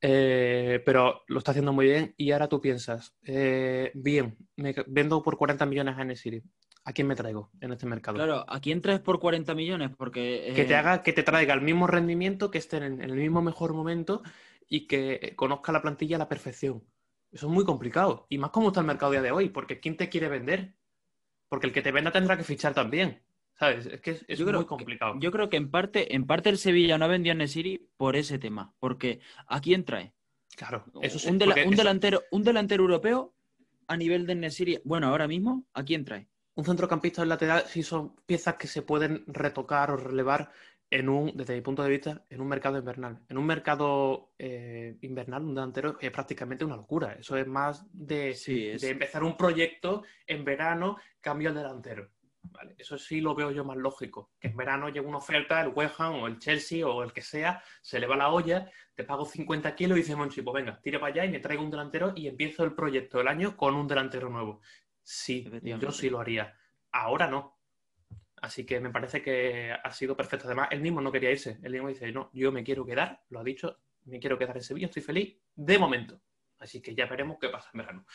[0.00, 2.14] eh, pero lo está haciendo muy bien.
[2.16, 6.42] Y ahora tú piensas, eh, bien, me vendo por 40 millones a Nesiri.
[6.84, 8.16] ¿A quién me traigo en este mercado?
[8.16, 9.90] Claro, ¿a quién traes por 40 millones?
[9.94, 10.52] Porque.
[10.56, 13.74] Que te haga, que te traiga el mismo rendimiento, que esté en el mismo mejor
[13.74, 14.22] momento
[14.68, 16.84] y que conozca la plantilla a la perfección.
[17.30, 18.26] Eso es muy complicado.
[18.28, 20.74] Y más como está el mercado día de hoy, porque ¿quién te quiere vender?
[21.48, 23.22] Porque el que te venda tendrá que fichar también.
[23.58, 23.86] ¿Sabes?
[23.86, 25.14] Es que es, es muy complicado.
[25.14, 27.90] Que, yo creo que en parte, en parte el Sevilla no ha vendido a Nesiri
[27.96, 28.72] por ese tema.
[28.78, 30.14] Porque ¿a quién trae?
[30.56, 33.34] Claro, eso sí, un, delantero, un delantero europeo
[33.86, 36.28] a nivel de Nesiri, bueno, ahora mismo, ¿a quién trae?
[36.54, 40.50] Un centrocampista en lateral sí son piezas que se pueden retocar o relevar
[40.90, 43.20] en un, desde mi punto de vista, en un mercado invernal.
[43.28, 47.12] En un mercado eh, invernal, un delantero es prácticamente una locura.
[47.14, 48.80] Eso es más de, sí, es...
[48.80, 52.10] de empezar un proyecto en verano, cambio el delantero.
[52.40, 52.74] ¿Vale?
[52.78, 54.30] Eso sí lo veo yo más lógico.
[54.40, 57.20] Que en verano llega una oferta, el West Ham o el Chelsea o el que
[57.20, 60.80] sea, se le va la olla, te pago 50 kilos y dice Monchi, pues venga,
[60.80, 63.74] tire para allá y me traigo un delantero y empiezo el proyecto del año con
[63.74, 64.62] un delantero nuevo.
[65.02, 66.56] Sí, yo sí lo haría.
[66.92, 67.57] Ahora no.
[68.42, 70.46] Así que me parece que ha sido perfecto.
[70.46, 71.58] Además, él mismo no quería irse.
[71.62, 74.62] Él mismo dice, no, yo me quiero quedar, lo ha dicho, me quiero quedar en
[74.62, 76.20] Sevilla, estoy feliz de momento.
[76.58, 78.06] Así que ya veremos qué pasa en verano.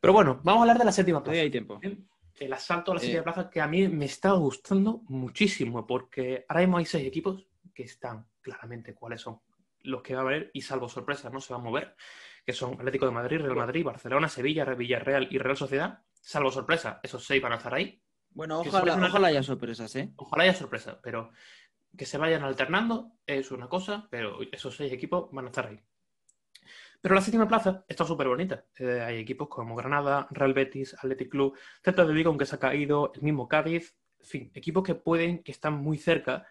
[0.00, 1.40] Pero bueno, vamos a hablar de la séptima plaza.
[1.40, 1.80] hay tiempo.
[2.40, 3.24] El asalto a la séptima eh...
[3.24, 7.84] plaza que a mí me está gustando muchísimo porque ahora mismo hay seis equipos que
[7.84, 9.40] están claramente cuáles son
[9.84, 11.94] los que va a haber y salvo sorpresa no se va a mover,
[12.44, 16.00] que son Atlético de Madrid, Real Madrid, Barcelona, Sevilla, Villarreal y Real Sociedad.
[16.12, 18.01] Salvo sorpresa, esos seis van a estar ahí
[18.34, 20.12] Bueno, ojalá, una- ojalá haya sorpresas, ¿eh?
[20.16, 21.30] Ojalá haya sorpresa, pero
[21.96, 25.80] que se vayan alternando es una cosa, pero esos seis equipos van a estar ahí.
[27.00, 28.64] Pero la séptima plaza está súper bonita.
[28.78, 32.60] Eh, hay equipos como Granada, Real Betis, Athletic Club, Celta de Vigo, aunque se ha
[32.60, 36.46] caído, el mismo Cádiz, en fin, equipos que pueden, que están muy cerca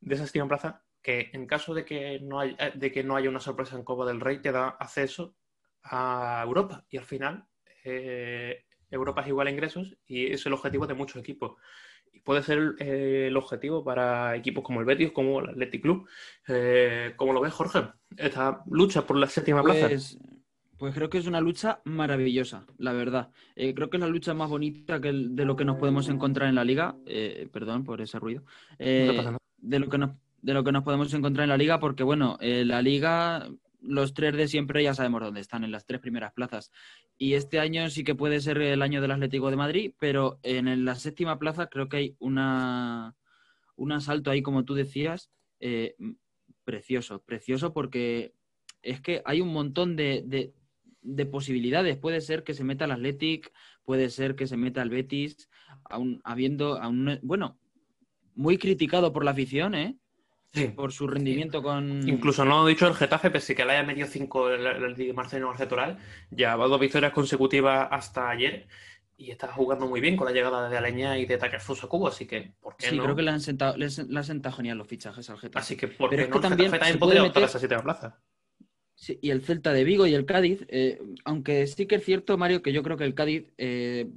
[0.00, 3.14] de esa séptima plaza, que en caso de que no haya, eh, de que no
[3.14, 5.36] haya una sorpresa en Copa del Rey, te da acceso
[5.82, 6.86] a Europa.
[6.88, 7.46] Y al final,
[7.84, 11.52] eh, Europa es igual a ingresos y es el objetivo de muchos equipos.
[12.12, 16.08] Y puede ser eh, el objetivo para equipos como el Betis, como el Athletic Club.
[16.48, 17.84] Eh, ¿Cómo lo ves, Jorge?
[18.16, 19.88] Esta lucha por la séptima plaza.
[19.88, 20.18] Pues,
[20.76, 23.30] pues creo que es una lucha maravillosa, la verdad.
[23.54, 26.08] Eh, creo que es la lucha más bonita que el- de lo que nos podemos
[26.08, 26.96] encontrar en la liga.
[27.52, 28.42] Perdón por ese ruido.
[28.78, 30.10] No de, lo que nos,
[30.42, 33.46] de lo que nos podemos encontrar en la liga, porque bueno, eh, la liga,
[33.82, 36.70] los tres de siempre ya sabemos dónde están, en las tres primeras plazas.
[37.18, 40.84] Y este año sí que puede ser el año del Atlético de Madrid, pero en
[40.84, 43.16] la séptima plaza creo que hay una,
[43.76, 45.94] un asalto ahí, como tú decías, eh,
[46.64, 48.34] precioso, precioso porque
[48.82, 50.52] es que hay un montón de, de-
[51.02, 51.96] de posibilidades.
[51.96, 53.52] Puede ser que se meta el Athletic,
[53.84, 55.48] puede ser que se meta el Betis,
[55.84, 57.58] aún habiendo, aún, bueno,
[58.34, 59.96] muy criticado por la afición, ¿eh?
[60.52, 60.66] Sí.
[60.68, 62.08] Por su rendimiento con...
[62.08, 65.14] Incluso no he dicho el Getafe, pese que le haya metido 5 el, el, el
[65.14, 65.98] Marcelino Arcetoral,
[66.30, 68.66] ya va dos victorias consecutivas hasta ayer
[69.16, 72.26] y está jugando muy bien con la llegada de Aleña y de Takefusa Cubo, así
[72.26, 73.04] que ¿por qué Sí, no?
[73.04, 75.62] creo que le han sentado, le, le han sentado genial los fichajes al Getafe.
[75.62, 76.32] Así que ¿por Pero qué es no?
[76.32, 78.20] que El también Getafe se también podría optar a meter- esa séptima plaza.
[78.96, 82.36] Sí, y el Celta de Vigo y el Cádiz, eh, aunque sí que es cierto,
[82.36, 84.08] Mario, que yo creo que el Cádiz eh,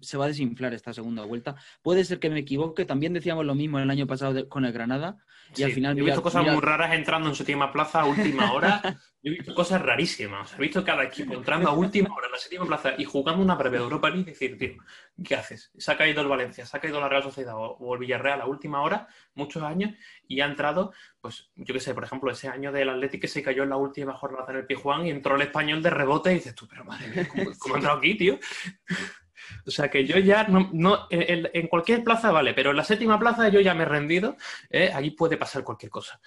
[0.00, 1.54] se va a desinflar esta segunda vuelta.
[1.82, 4.72] Puede ser que me equivoque, también decíamos lo mismo el año pasado de- con el
[4.72, 5.18] Granada,
[5.52, 5.94] y Sí, al final...
[5.94, 8.80] yo he mira- visto cosas mira- muy raras entrando en séptima plaza a última hora.
[9.24, 10.46] Yo he visto cosas rarísimas.
[10.46, 13.04] O sea, he visto cada equipo entrando a última hora en la séptima plaza y
[13.04, 14.82] jugando una breve Europa League y decir, tío,
[15.24, 15.70] ¿qué haces?
[15.76, 18.40] Se ha caído el Valencia, se ha caído la Real Sociedad o, o el Villarreal
[18.40, 19.92] a última hora, muchos años,
[20.26, 23.42] y ha entrado, pues, yo qué sé, por ejemplo, ese año del Atlético que se
[23.42, 26.34] cayó en la última jornada en el Pijuán y entró el español de rebote y
[26.34, 28.38] dices tú, pero madre mía, ¿cómo, cómo ha entrado aquí, tío?
[29.66, 32.84] O sea que yo ya no, no en, en cualquier plaza vale, pero en la
[32.84, 34.36] séptima plaza yo ya me he rendido.
[34.70, 34.90] ¿eh?
[34.94, 36.20] Ahí puede pasar cualquier cosa.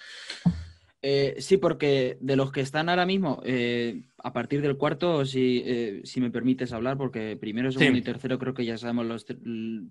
[1.02, 5.62] Eh, sí, porque de los que están ahora mismo, eh, a partir del cuarto, si,
[5.64, 7.98] eh, si me permites hablar, porque primero, segundo Sí.
[7.98, 9.26] y tercero creo que ya sabemos los,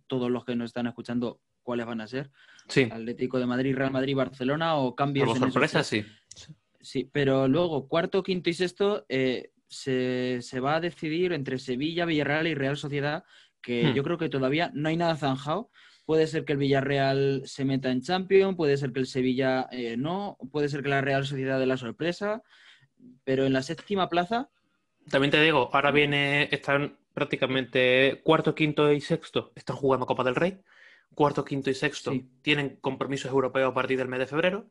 [0.08, 2.32] todos los que nos están escuchando cuáles van a ser.
[2.68, 2.90] Sí.
[2.92, 6.06] Atlético de Madrid, Real Madrid, Barcelona o cambios esos sorpresa, sí.
[6.82, 12.06] Sí, pero luego cuarto, quinto y sexto eh, se, se va a decidir entre Sevilla,
[12.06, 13.24] Villarreal y Real Sociedad,
[13.62, 13.94] que Hmm.
[13.96, 15.70] yo creo que todavía no hay nada zanjado.
[16.06, 19.98] Puede ser que el Villarreal se meta en Champions, puede ser que el Sevilla eh,
[19.98, 22.44] no, puede ser que la Real Sociedad dé la sorpresa,
[23.24, 24.50] pero en la séptima plaza,
[25.10, 30.36] También te digo, ahora viene, están prácticamente cuarto, quinto y sexto, están jugando Copa del
[30.36, 30.60] Rey.
[31.14, 32.28] Cuarto, quinto y sexto Sí.
[32.42, 34.70] tienen compromisos europeos a partir del mes de febrero.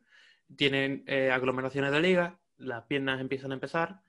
[0.56, 4.00] Tienen eh, aglomeraciones de liga, las piernas empiezan a empezar.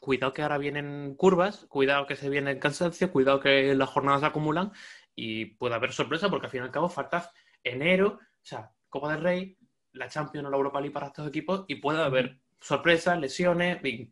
[0.00, 4.20] Cuidado que ahora vienen curvas, cuidado que se viene el cansancio, cuidado que las jornadas
[4.20, 4.72] se acumulan
[5.14, 7.30] y puede haber sorpresa porque al fin y al cabo falta
[7.62, 9.58] enero, o sea, Copa del Rey,
[9.92, 14.10] la Champions o la Europa League para estos equipos y puede haber sorpresas, lesiones y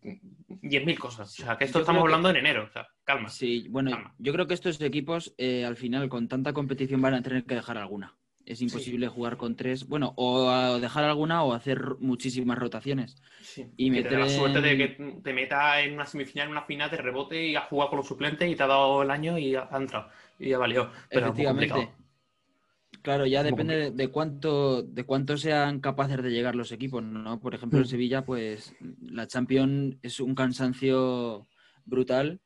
[0.48, 1.38] 10.000 cosas.
[1.40, 3.31] O sea, que esto Yo estamos que- hablando en enero, o sea, calma.
[3.31, 4.14] sí, bueno, Calma.
[4.18, 7.55] yo creo que estos equipos eh, al final con tanta competición van a tener que
[7.55, 8.17] dejar alguna.
[8.48, 13.14] Es imposible jugar con tres, bueno, o dejar alguna o hacer muchísimas rotaciones.
[13.42, 16.06] Sí, Y que te da la meter suerte de en- que te meta en una
[16.06, 18.66] semifinal, en una final de rebote y has jugado con los suplentes y te ha
[18.66, 20.08] dado el año y ha entrado.
[20.38, 20.90] Y ya valió.
[21.11, 21.68] Pero Efectivamente.
[21.74, 21.98] complicado.
[23.02, 27.38] Claro, ya depende de, de cuánto de cuánto sean capaces de llegar los equipos, ¿no?
[27.40, 27.82] Por ejemplo, Mm.
[27.82, 31.46] el Sevilla, pues la Champions es un cansancio
[31.84, 32.40] brutal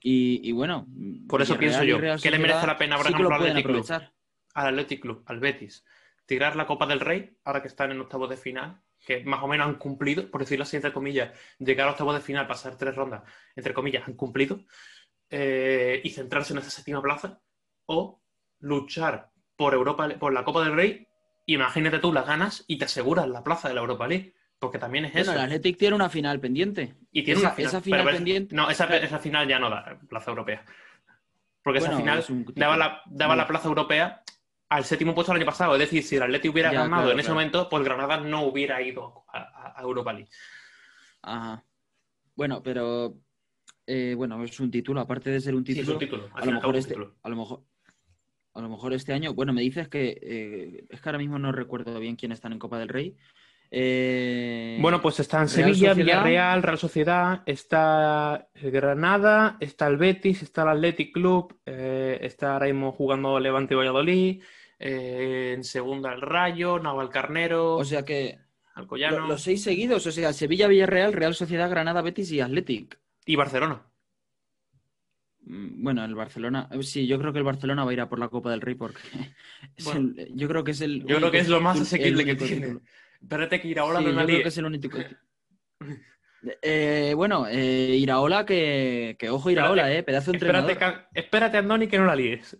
[0.00, 0.86] y, y bueno,
[1.28, 3.28] Por eso Villarreal pienso yo, Real ¿qué le merece la pena, por sí que ejemplo,
[3.38, 3.76] lo al Club?
[3.80, 4.13] aprovechar.
[4.54, 5.84] Al Athletic Club, al Betis,
[6.26, 9.48] tirar la Copa del Rey, ahora que están en octavos de final, que más o
[9.48, 12.94] menos han cumplido, por decirlo así, entre comillas, llegar a octavos de final, pasar tres
[12.94, 13.22] rondas,
[13.54, 14.60] entre comillas, han cumplido,
[15.30, 17.40] eh, y centrarse en esa séptima plaza,
[17.86, 18.22] o
[18.60, 21.06] luchar por Europa, por la Copa del Rey,
[21.46, 25.04] imagínate tú las ganas y te aseguras la plaza de la Europa League, porque también
[25.04, 25.34] es Bueno, eso.
[25.34, 26.94] el Athletic tiene una final pendiente.
[27.12, 27.68] Y tiene esa- una final.
[27.68, 30.64] esa final pero ves- pendiente- No, esa, esa final ya no da plaza europea.
[31.62, 34.22] Porque esa final es un- daba, la, daba la plaza europea
[34.74, 35.74] al séptimo puesto el año pasado.
[35.74, 37.34] Es decir, si el Atleti hubiera Ya, ganado claro, en ese claro.
[37.36, 40.30] momento, pues Granada no hubiera ido a, Europa League.
[41.22, 41.64] Ajá.
[42.34, 43.14] Bueno, pero
[43.86, 46.28] eh, bueno, es un título, aparte de ser un Sí, es título, un título.
[46.34, 47.14] A lo mejor es un este, título.
[47.22, 47.62] a lo mejor,
[48.54, 51.52] a lo mejor este año, bueno, me dices que eh, es que ahora mismo no
[51.52, 53.16] recuerdo bien quién están en Copa del Rey.
[53.70, 55.96] Eh, Bueno, pues están Sevilla, Sociedad.
[55.96, 62.92] Villarreal, Real Sociedad, está Granada, está el Betis, está el Athletic Club, está ahora mismo
[62.92, 64.42] jugando Levante y Valladolid,
[64.86, 68.38] eh, en segunda el Rayo, Navalcarnero, O sea que
[68.74, 72.98] Alcoyano lo- los seis seguidos, o sea, Sevilla, Villarreal, Real Sociedad, Granada, Betis y Athletic.
[73.24, 73.82] y Barcelona.
[75.46, 78.08] Mm, Bueno, el Barcelona, eh, sí, yo creo que el Barcelona va a ir a
[78.08, 79.00] por la Copa del Rey porque
[79.76, 80.12] es Bueno.
[80.16, 82.60] el- yo creo que es el Yo creo que es lo más asequible que tiene.
[82.66, 82.80] título.
[83.22, 84.98] Espérate que ir ahora Sí, no yo creo que es el único.
[86.60, 91.02] Eh, bueno, eh, Iraola, que, que ojo Iraola, Espérate, eh, pedazo de Espérate, entrenador.
[91.04, 92.58] Ca- espérate, Andoni, que no la líes.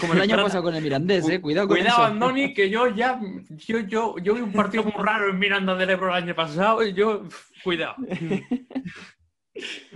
[0.00, 2.12] Como el año pasado con el Mirandés, eh, cuidado con Cuidado, eso.
[2.12, 3.20] Andoni, que yo ya.
[3.50, 6.82] Yo, yo, yo vi un partido muy raro en Miranda del Ebro el año pasado
[6.82, 7.24] y yo.
[7.62, 7.96] Cuidado.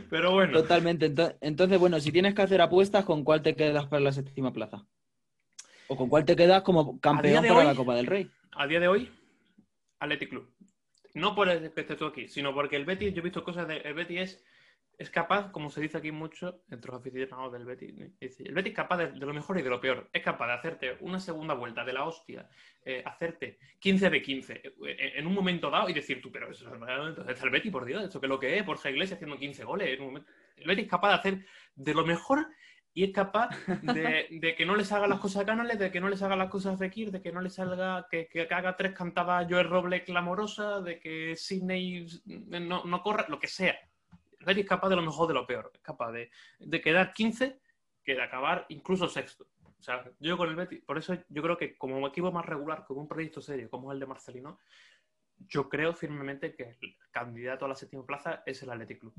[0.08, 1.10] Pero bueno, Totalmente.
[1.14, 4.52] Ento- Entonces, bueno, si tienes que hacer apuestas, ¿con cuál te quedas para la séptima
[4.52, 4.84] plaza?
[5.86, 8.30] ¿O con cuál te quedas como campeón de para hoy- la Copa del Rey?
[8.52, 9.10] a día de hoy,
[10.00, 10.48] Athletic Club.
[11.14, 13.66] No por el que estés tú aquí, sino porque el Betis, yo he visto cosas
[13.68, 13.78] de.
[13.78, 14.44] El Betis es,
[15.00, 18.76] es capaz, como se dice aquí mucho, entre los aficionados del Betis, el Betis es
[18.76, 20.10] capaz de, lo mejor y de lo peor.
[20.12, 22.46] Es capaz de hacerte una segunda vuelta de la hostia,
[22.84, 26.50] eh, hacerte 15 de 15 eh, en, en un momento dado y decir tú, pero
[26.50, 29.38] eso entonces el Betis, por Dios, esto que es lo que es, Borja Iglesias haciendo
[29.38, 29.98] 15 goles.
[30.58, 32.48] El Betis es capaz de hacer de lo mejor
[32.92, 33.48] y es capaz
[33.80, 36.36] de, de que no les haga las cosas a Canales, de que no les haga
[36.36, 39.70] las cosas a Fekir, de que no les salga, que, que haga tres cantadas Joel
[39.70, 43.78] Roble clamorosa, de que Sidney no, no corra, lo que sea.
[44.44, 47.60] Betis es capaz de lo mejor de lo peor, es capaz de, de quedar 15
[48.02, 49.46] que de acabar incluso sexto.
[49.78, 52.84] O sea, yo con el Betis, por eso yo creo que como equipo más regular,
[52.84, 54.58] con un proyecto serio como el de Marcelino,
[55.48, 59.14] yo creo firmemente que el candidato a la séptima plaza es el Athletic Club.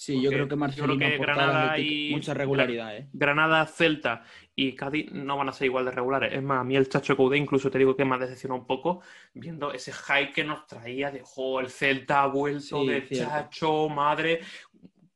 [0.00, 3.10] Sí, yo creo que yo Marcelino creo que Granada y- mucha regularidad, ¿eh?
[3.12, 4.24] Granada, Celta
[4.56, 6.32] y Cádiz no van a ser igual de regulares.
[6.32, 8.66] Es más, a mí el Chacho Coudet incluso te digo que me ha decepcionado un
[8.66, 9.02] poco
[9.34, 13.30] viendo ese hype que nos traía de, jo, el Celta ha vuelto Sí, de cierto.
[13.30, 14.40] Chacho, madre,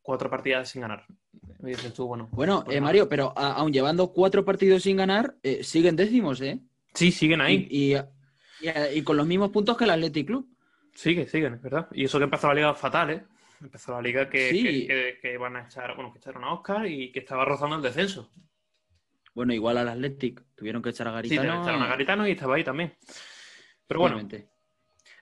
[0.03, 1.07] cuatro partidas sin ganar.
[1.61, 2.29] Me dices tú, bueno.
[2.33, 2.81] Bueno, pues eh.
[2.83, 6.61] Mario, pero a- aun llevando cuatro partidos sin ganar, eh, siguen décimos, ¿eh?
[6.93, 7.67] Sí, siguen ahí.
[7.71, 7.99] Y, y-
[8.61, 10.47] y- y con los mismos puntos que el Athletic Club.
[10.93, 11.89] Sigue, siguen, es verdad.
[11.93, 13.25] Y eso que empezó la liga fatal, ¿eh?
[13.61, 14.63] Empezó la liga que, Sí.
[14.63, 17.77] que, que- que van a echar, bueno, que echaron a Oscar y que estaba rozando
[17.77, 18.33] el descenso.
[19.35, 20.43] Bueno, igual al Athletic.
[20.55, 21.63] Tuvieron que echar a Sí, Garitano.
[21.63, 22.95] echaron a Garitano y estaba ahí también.
[23.87, 24.29] Pero bueno.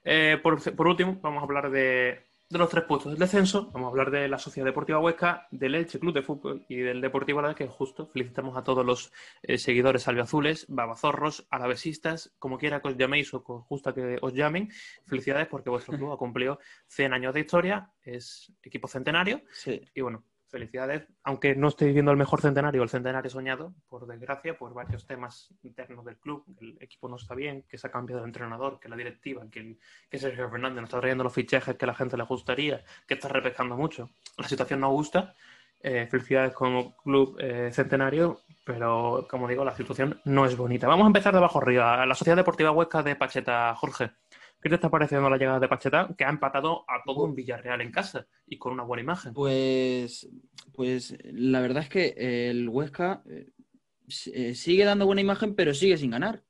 [0.05, 3.71] Eh, por, por último, vamos a hablar de, de los tres puestos del descenso.
[3.73, 7.01] Vamos a hablar de la Sociedad Deportiva Huesca, del Elche Club de Fútbol y del
[7.01, 9.11] Deportivo Alavés, que justo felicitamos a todos los
[9.43, 14.19] eh, seguidores albiazules, babazorros, alavesistas, como quiera que os llaméis o que os gusta que
[14.21, 14.71] os llamen.
[15.07, 19.81] Felicidades porque vuestro club ha cumplido 100 años de historia, es equipo centenario Sí.
[19.95, 21.09] y bueno, felicidades.
[21.25, 25.53] Aunque no estéis viendo el mejor centenario, el centenario soñado, por desgracia, por varios temas
[25.65, 28.89] internos del club, el equipo no está bien, que se ha cambiado de entrenador, que
[28.89, 32.17] la directiva, que, el- que Sergio Fernández no está trayendo los fichajes que la gente
[32.17, 34.11] le gustaría, que está repescando mucho.
[34.39, 35.35] La situación no gusta.
[35.85, 40.87] Eh, felicidades como club eh, centenario, pero como digo, la situación no es bonita.
[40.87, 42.07] Vamos a empezar de abajo arriba.
[42.07, 44.11] La Sociedad Deportiva Huesca de Pacheta, Jorge.
[44.63, 46.15] ¿Qué te está pareciendo la llegada de Pacheta?
[46.17, 49.35] Que ha empatado a todo un Villarreal en casa y con una buena imagen.
[49.35, 50.29] Pues,
[50.73, 52.15] pues la verdad es que
[52.51, 53.47] el Huesca eh,
[54.33, 56.45] eh, sigue dando buena imagen, pero sigue sin ganar.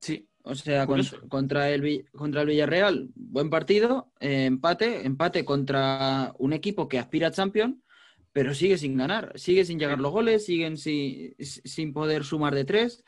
[0.00, 5.44] Sí, O sea, con- contra, el, Vi- contra el Villarreal, buen partido, eh, empate, empate
[5.44, 7.76] contra un equipo que aspira a Champions,
[8.32, 12.64] pero sigue sin ganar, sigue sin llegar los goles, siguen si- sin poder sumar de
[12.64, 13.04] tres.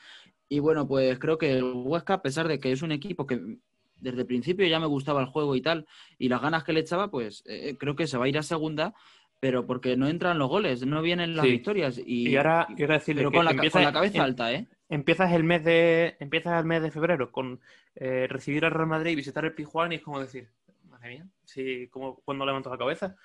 [0.49, 3.59] Y bueno, pues creo que el Huesca, a pesar de que es un equipo que
[3.97, 5.87] desde el principio ya me gustaba el juego y tal,
[6.19, 8.43] y las ganas que le echaba, pues eh, creo que se va a ir a
[8.43, 8.95] segunda,
[9.41, 11.53] pero porque no entran los goles, no vienen las Sí.
[11.53, 11.99] victorias.
[12.05, 14.53] Y, Y ahora quiero decirle pero que con la, ca- empieza- con la cabeza alta,
[14.53, 14.67] ¿eh?
[14.89, 17.61] empiezas el mes de empiezas el mes de febrero con
[17.95, 20.49] eh, recibir al Real Madrid y visitar el Pijuán y es como decir,
[20.89, 23.17] madre mía, sí, como cuando levanto la cabeza.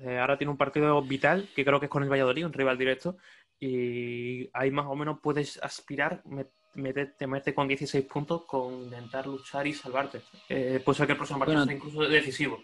[0.00, 2.78] Eh, ahora tiene un partido vital que creo que es con el Valladolid, un rival
[2.78, 3.16] directo
[3.60, 6.22] y ahí más o menos puedes aspirar
[6.74, 10.20] me- meterte, meterte con 16 puntos con intentar luchar y salvarte.
[10.48, 12.62] Eh, puede ser que el próximo partido Bueno, sea incluso decisivo.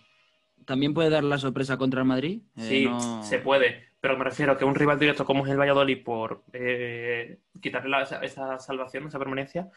[0.64, 2.40] También puede dar la sorpresa contra el Madrid.
[2.56, 5.50] eh, Sí, no- se puede, pero me refiero a que un rival directo como es
[5.52, 9.68] el Valladolid, por eh, quitarle la- esa, esa salvación, esa permanencia,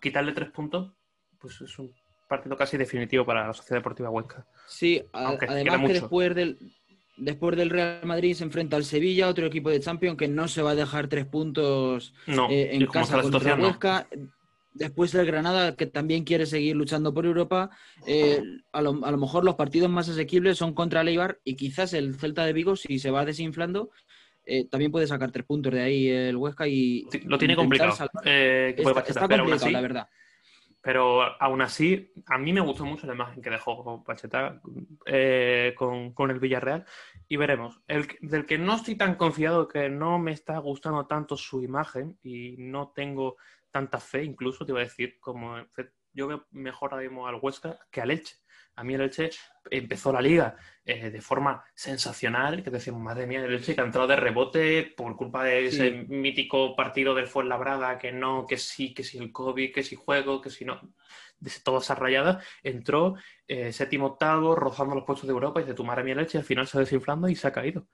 [0.00, 0.92] quitarle tres puntos,
[1.38, 1.92] pues es un
[2.28, 4.44] partido casi definitivo para la Sociedad Deportiva Huesca.
[4.66, 6.58] Sí, a- además que después del,
[7.16, 10.62] después del Real Madrid se enfrenta al Sevilla, otro equipo de Champions que no se
[10.62, 13.68] va a dejar tres puntos No, eh, en casa contra situación, no.
[13.68, 14.06] Huesca.
[14.74, 17.70] Después del Granada, que también quiere seguir luchando por Europa.
[18.06, 21.56] Eh, a, lo, a lo mejor los partidos más asequibles son contra el Eibar y
[21.56, 23.88] quizás el Celta de Vigo, si se va desinflando,
[24.44, 27.96] eh, también puede sacar tres puntos de ahí el Huesca y Sí, Lo tiene complicado.
[28.24, 30.08] eh, Está, está complicado, así, la verdad.
[30.86, 34.60] Pero aún así, a mí me gustó mucho la imagen que dejó Pacheta
[35.04, 36.84] eh, con, con, el Villarreal.
[37.26, 37.82] Y veremos.
[37.88, 42.16] El, del que no estoy tan confiado, que no me está gustando tanto su imagen
[42.22, 43.36] y no tengo
[43.72, 45.56] tanta fe, incluso te iba a decir, como
[46.12, 48.36] yo veo mejor ahora mismo al Huesca que al Elche.
[48.76, 49.30] A mí el Elche
[49.70, 53.84] empezó la liga eh, de forma sensacional, que decimos, madre mía, el Elche que ha
[53.84, 58.92] entrado de rebote por culpa de ese mítico partido del Fuenlabrada, que no, que sí,
[58.92, 60.92] que sí el COVID, que sí juego, que si no,
[61.40, 63.16] de toda esa rayada, entró
[63.48, 66.38] eh, séptimo octavo, rozando los puestos de Europa y de tu madre mía el Elche,
[66.38, 67.88] al final se ha desinflando y se ha caído.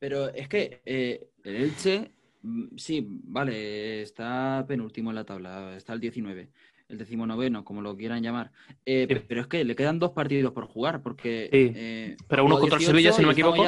[0.00, 2.10] Pero es que eh, el Elche,
[2.42, 6.50] mm, sí, vale, está penúltimo en la tabla, está el 19
[6.88, 8.50] el decimonoveno, como lo quieran llamar.
[8.84, 11.48] Eh, pero es que le quedan dos partidos por jugar, porque.
[11.52, 13.64] Eh, pero uno contra el Sevilla, si no me equivoco.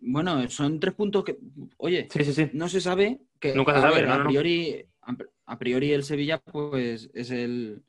[0.00, 1.38] Bueno, son tres puntos que.
[1.76, 2.08] Oye,
[2.52, 3.54] no se sabe que.
[3.54, 4.84] Nunca se sabe, a, priori,
[5.46, 7.82] a priori el Sevilla, pues es el,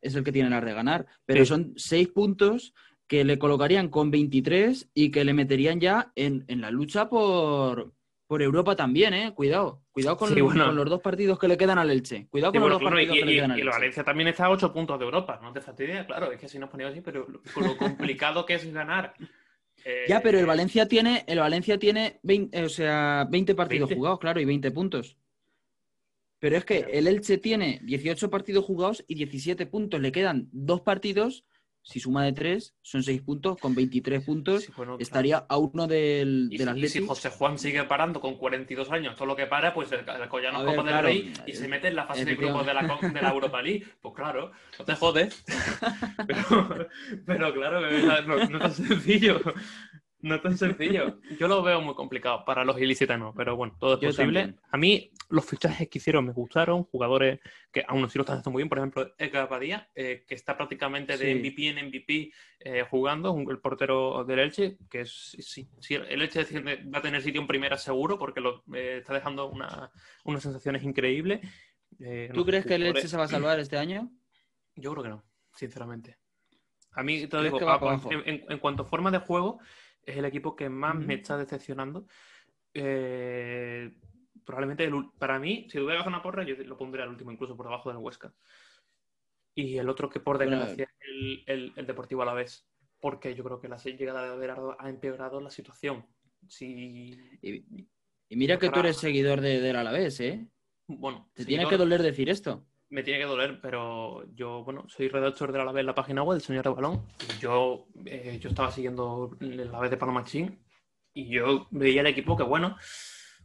[0.00, 1.06] es el que tiene las de ganar.
[1.26, 2.72] Pero son seis puntos
[3.06, 7.92] que le colocarían con 23 y que le meterían ya en, en la lucha por,
[8.34, 9.32] por Europa también, ¿eh?
[9.32, 9.84] Cuidado.
[9.92, 12.26] Cuidado con, los dos partidos que le quedan al Elche.
[12.30, 13.68] Cuidado con los dos partidos que le quedan al Elche.
[13.68, 15.38] Y Valencia también está a ocho puntos de Europa.
[15.40, 16.32] No te fastidies, claro.
[16.32, 19.14] Es que si nos ponemos así, pero con lo complicado que es ganar.
[19.84, 24.18] Eh, ya, pero el Valencia tiene, el Valencia tiene 20, o sea, 20 partidos jugados,
[24.18, 25.16] claro, y 20 puntos.
[26.40, 30.00] Pero es que el Elche tiene 18 partidos jugados y 17 puntos.
[30.00, 31.44] Le quedan dos partidos
[31.84, 34.66] si suma de tres, son seis puntos, con 23 puntos
[34.98, 39.26] estaría a uno del, y, y si José Juan sigue parando con 42 años, todo
[39.26, 42.06] lo que para, pues el, el Collano Copa del Rey y se mete en la
[42.06, 43.84] fase de grupos de la, de la Europa League.
[44.00, 45.44] Pues claro, no te jodes.
[46.26, 46.88] pero,
[47.26, 49.40] pero, claro, no, no es tan sencillo.
[50.24, 51.20] No es tan sencillo.
[51.38, 54.54] Yo lo veo muy complicado para los ilicitanos, pero bueno, todo es posible.
[54.70, 58.52] A mí los fichajes que hicieron me gustaron, jugadores que aún así lo están haciendo
[58.52, 62.86] muy bien, por ejemplo, Edgar Badía, eh, que está prácticamente de MVP en MVP eh,
[62.88, 67.46] jugando, el portero del Elche, que es, sí, el Elche va a tener sitio en
[67.46, 69.92] primera seguro porque lo, eh, está dejando una,
[70.24, 71.40] unas sensaciones increíbles.
[72.32, 74.10] ¿Tú crees que el Elche se va a salvar este año?
[74.74, 76.16] Yo creo que no, sinceramente.
[76.92, 77.58] A mí, te digo,
[78.10, 79.58] en cuanto a forma de juego,
[80.06, 82.06] es el equipo que más me está decepcionando.
[82.72, 83.92] Eh,
[84.44, 87.66] probablemente para mí, si tuviera que una porra, yo lo pondría al último, incluso por
[87.66, 88.32] debajo del Huesca.
[89.54, 92.66] Y el otro que por desgracia es el, el, Deportivo a la vez,
[93.00, 96.06] porque yo creo que la llegada de Abelardo ha empeorado la situación.
[96.48, 97.38] Si...
[97.40, 100.48] Y, mira que tú eres seguidor de, del Alavés, ¿eh?
[100.86, 105.08] Bueno, te tiene que doler decir esto me tiene que doler, pero yo, bueno, soy
[105.08, 107.06] redactor de la vez en la página web del Señor de Balón.
[107.40, 110.64] yo, eh, yo estaba siguiendo la vez de Palomachín
[111.12, 112.76] y yo veía el equipo que, bueno,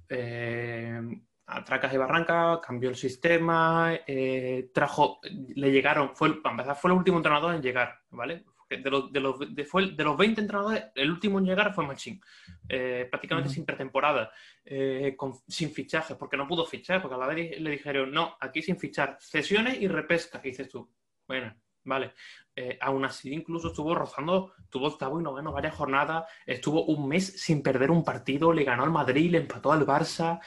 [0.10, 1.02] eh,
[1.46, 6.98] atracas y barranca, cambió el sistema, eh, trajo, le llegaron, fue, para empezar, fue el
[6.98, 8.46] último entrenador en llegar, ¿vale?
[8.78, 11.88] De los, de, los, de, fue de los 20 entrenadores, el último en llegar fue
[11.88, 12.22] Machín.
[12.68, 14.32] Eh, prácticamente sin pretemporada,
[14.64, 18.62] eh, sin fichajes, porque no pudo fichar, porque a la vez le dijeron, no, aquí
[18.62, 20.40] sin fichar, cesiones y repesca.
[20.44, 20.88] Y dices tú,
[21.28, 22.14] bueno, vale.
[22.56, 27.42] Eh, aún así, incluso estuvo rozando, tuvo octavo y noveno varias jornadas, estuvo un mes
[27.42, 30.40] sin perder un partido, le ganó al Madrid, le empató al Barça,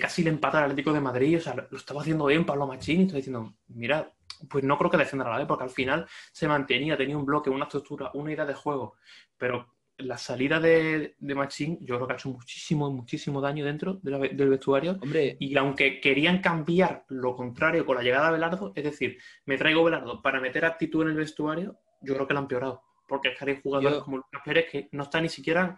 [0.00, 3.00] casi le empata al Atlético de Madrid, o sea, lo estaba haciendo bien Pablo Machín,
[3.00, 4.10] y estoy diciendo, mira,
[4.48, 7.50] pues no creo que defendiera la vez, porque al final se mantenía, tenía un bloque,
[7.50, 8.96] una estructura, una idea de juego,
[9.36, 9.66] pero
[9.98, 14.48] la salida de, de Machín yo creo que ha hecho muchísimo, muchísimo daño dentro del
[14.48, 14.98] vestuario.
[15.00, 15.36] Hombre.
[15.38, 19.84] Y aunque querían cambiar lo contrario con la llegada de Velardo, es decir, me traigo
[19.84, 22.82] Velardo para meter actitud en el vestuario, yo creo que lo han empeorado.
[23.06, 25.76] Porque es que hay jugadores como Lucas Pérez que no están ni siquiera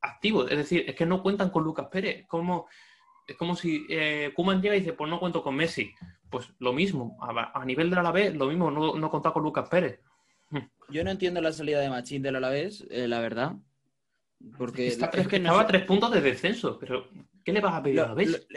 [0.00, 0.50] activos.
[0.50, 2.26] Es decir, es que no cuentan con Lucas Pérez.
[2.28, 2.68] Como
[3.26, 5.94] es como si eh, Kuman llega y dice, pues no cuento con Messi.
[6.34, 10.00] Pues lo mismo, a, nivel del Alavés, lo mismo, no, no con Lucas Pérez.
[10.88, 13.52] Yo no entiendo la salida de Machín del Alavés, eh, la verdad.
[14.58, 17.06] Porque es que estaba a tres puntos de descenso, pero
[17.44, 18.48] ¿qué le vas a pedir a la vez?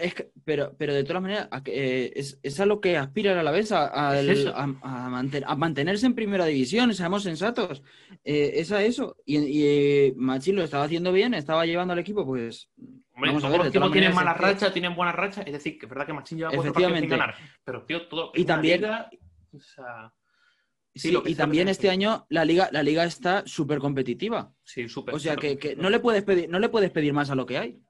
[0.44, 3.92] pero, pero de todas maneras, eh, es, a lo que aspira a la vez, a,
[3.94, 7.84] a, mantenerse en primera división, seamos sensatos.
[8.24, 9.18] Eh, es a eso.
[9.24, 12.72] Y, y Machín lo estaba haciendo bien, estaba llevando al equipo, pues
[13.18, 16.06] Hombre, Vamos ver, los tienen mala racha, tienen buena racha, es decir, que es verdad
[16.06, 18.86] que Machín lleva cuatro partidos sin ganar, pero tío, todo y también
[20.94, 24.54] sí, y también este año la liga, la liga está súper competitiva.
[24.64, 25.16] Sí, súper.
[25.16, 27.58] O sea que, no le puedes pedir, no le puedes pedir más a lo que
[27.58, 27.82] hay.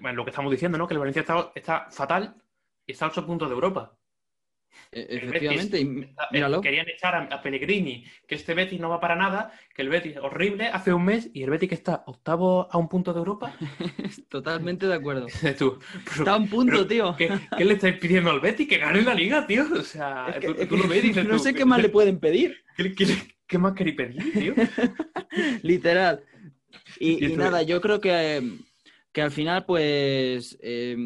[0.00, 0.88] Bueno, lo que estamos diciendo, ¿no?
[0.88, 2.34] Que el Valencia está, está fatal
[2.86, 3.94] y está a ocho puntos de Europa.
[4.90, 6.60] E- El Efectivamente, y Betis, eh, míralo.
[6.60, 10.12] Querían echar a, a Pellegrini, que este Betis no va para nada, que el Betis
[10.12, 13.18] es horrible hace un mes y el Betis que está octavo a un punto de
[13.18, 13.54] Europa.
[14.28, 15.26] Totalmente de acuerdo.
[15.26, 17.16] Dices tú, pero- Está a un punto, pero, tío.
[17.16, 18.68] ¿qué, qué le estáis pidiendo al Betis?
[18.68, 19.64] Que gane la liga, tío.
[19.72, 21.64] O sea, Es que- tú, es tú que lo ves y dices no sé qué
[21.64, 23.06] más le pueden pedir, ¿Qué, qué-
[23.46, 24.54] qué más queréis pedir, tío?
[25.62, 26.22] literal.
[26.98, 28.58] Y Y, y esto- nada, yo creo que,
[29.12, 30.96] que al final, pues, eh,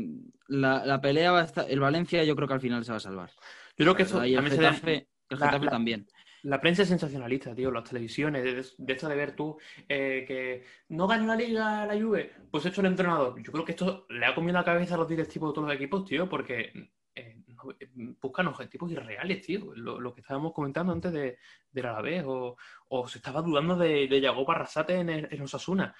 [0.48, 1.66] la, la pelea va a estar...
[1.68, 3.30] El Valencia yo creo que al final se va a salvar.
[3.76, 6.06] Yo creo que eso el también se debe- el la- Getafe la- también.
[6.42, 9.58] La prensa es sensacionalista, tío, las televisiones, de, de esto de ver tú
[9.88, 13.42] eh, que no gana la liga la Juve, pues hecho el entrenador.
[13.42, 15.74] Yo creo que esto le ha comido la cabeza a los directivos de todos los
[15.76, 16.72] equipos, tío, porque
[17.16, 17.42] eh,
[17.80, 17.88] eh,
[18.20, 19.74] buscan objetivos irreales, tío.
[19.74, 21.38] Lo, lo que estábamos comentando antes de,
[21.72, 22.56] del Alavés, o,
[22.88, 25.96] o se estaba dudando de, de Yago Barrasate en, el- en Osasuna.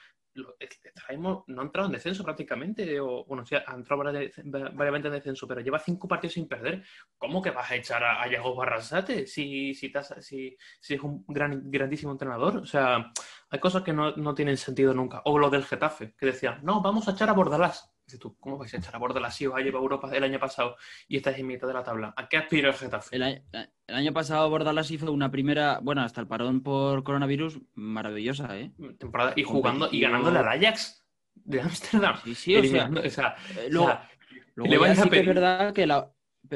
[0.95, 5.47] Traemos- no ha entrado en descenso prácticamente, o bueno, sí, ha entrado veces en descenso,
[5.47, 6.85] pero lleva cinco partidos sin perder.
[7.17, 11.25] ¿Cómo que vas a echar a, a Yago Barrasate si, si, si, si es un
[11.29, 12.59] gran, grandísimo entrenador?
[12.59, 13.13] O sea,
[13.51, 15.23] hay cosas que no, no tienen sentido nunca.
[15.25, 17.96] O lo del Getafe, que decían, no, vamos a echar a Bordalás.
[18.07, 20.23] Dices tú, ¿cómo vais a echar a Bordalás si os ha llevado a Europa el
[20.23, 20.77] año pasado
[21.09, 22.15] y estáis en mitad de la tabla?
[22.17, 23.17] ¿A qué aspira el Getafe?
[23.17, 23.43] El, año-
[23.89, 28.71] el año pasado Bordalás hizo una primera, bueno, hasta el parón por coronavirus, maravillosa, ¿eh?
[28.97, 31.05] Temporada, y jugando y ganándole al Ajax
[31.35, 32.15] de Ámsterdam.
[32.25, 34.09] Sí, sí, o sea, o sea, eh, o sea,
[34.55, 36.09] luego le vais a sí que es verdad que la,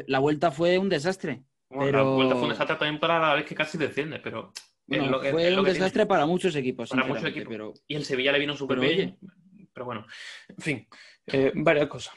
[0.07, 1.43] la vuelta fue un desastre.
[1.69, 4.53] bueno, pero- la vuelta fue un desastre también para la vez que casi desciende, pero
[4.87, 5.85] Bueno, es lo que- fue lo un que tiene.
[5.85, 7.49] desastre para muchos equipos, Para muchos equipos.
[7.49, 9.19] pero Y el Sevilla le vino súper bien.
[9.73, 10.05] Pero bueno,
[10.49, 10.89] en fin,
[11.33, 12.15] eh, varias cosas.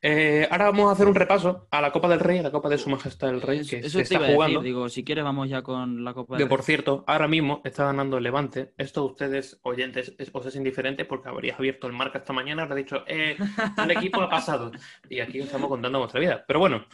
[0.00, 2.68] Eh, ahora vamos a hacer un repaso a la Copa del Rey, a la Copa
[2.68, 4.60] de Su Majestad el Rey, eso, que eso se te está iba a decir, jugando.
[4.62, 6.66] digo, si quieres vamos ya con la Copa Que del por Rey.
[6.66, 8.74] cierto, ahora mismo está ganando el Levante.
[8.76, 12.66] Esto ustedes, oyentes, es- os es indiferente porque habrías abierto el marca esta mañana y
[12.66, 13.36] habrías dicho, eh,
[13.82, 14.70] el equipo ha pasado.
[15.08, 16.44] Y aquí os estamos contando vuestra vida.
[16.46, 16.84] Pero bueno,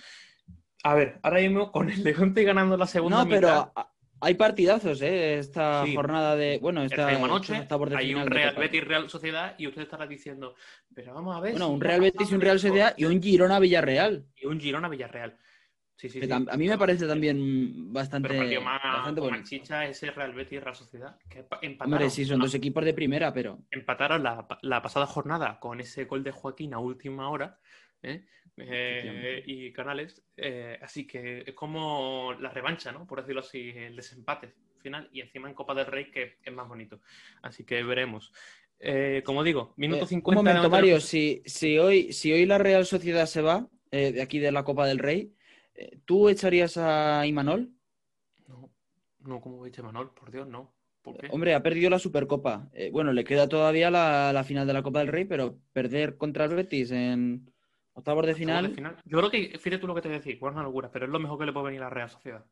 [0.83, 3.91] a ver, ahora mismo con el Levante ganando la segunda No, pero mitad, a-
[4.25, 5.39] hay partidazos, ¿eh?
[5.39, 5.95] Esta Sí.
[5.95, 6.59] jornada de...
[6.61, 8.55] Bueno, esta, esta noche esta hay un Real.
[8.57, 10.55] Betis Real Sociedad y usted estará diciendo,
[10.95, 11.53] pero vamos a ver.
[11.53, 12.69] Bueno, un Real Betis y un Real esto".
[12.69, 14.25] Sociedad y un Girona Villarreal.
[14.37, 15.39] y un Girona Villarreal.
[15.97, 16.29] Sí, sí, sí.
[16.33, 19.39] a mí me parece también bastante, Pero más, bastante bueno.
[19.39, 21.17] más chicha ese Real Betis Real Sociedad.
[21.31, 21.47] Que
[21.81, 23.61] Hombre, sí, son dos equipos de primera, pero...
[23.71, 27.59] empataron la, la pasada jornada con ese gol de Joaquín a última hora.
[28.03, 28.27] ¿eh?
[28.57, 29.43] Eh, Efectivamente.
[29.47, 30.23] y Canales.
[30.37, 33.07] eh, así que es como la revancha, ¿no?
[33.07, 35.09] Por decirlo así, el desempate final.
[35.13, 37.01] Y encima en Copa del Rey, que es más bonito.
[37.43, 38.33] Así que veremos.
[38.79, 40.41] Eh, como digo, minuto Eh, 50.
[40.41, 44.21] Un momento, Mario, si, si, hoy, si hoy la Real Sociedad se va eh, de
[44.23, 45.33] aquí de la Copa del Rey,
[45.75, 47.71] eh, ¿tú echarías a Imanol?
[48.47, 48.71] No,
[49.21, 50.75] no, como dice Manol, por Dios, no.
[51.31, 52.69] Hombre, ha perdido la Supercopa.
[52.73, 56.17] Eh, bueno, le queda todavía la, la final de la Copa del Rey, pero perder
[56.17, 57.53] contra el Betis en
[57.95, 58.97] octavos de final, de final.
[59.05, 61.07] Yo creo que, fíjate tú lo que te voy a decir, es una locura, pero
[61.07, 62.45] es lo mejor que le puede venir a la Real Sociedad.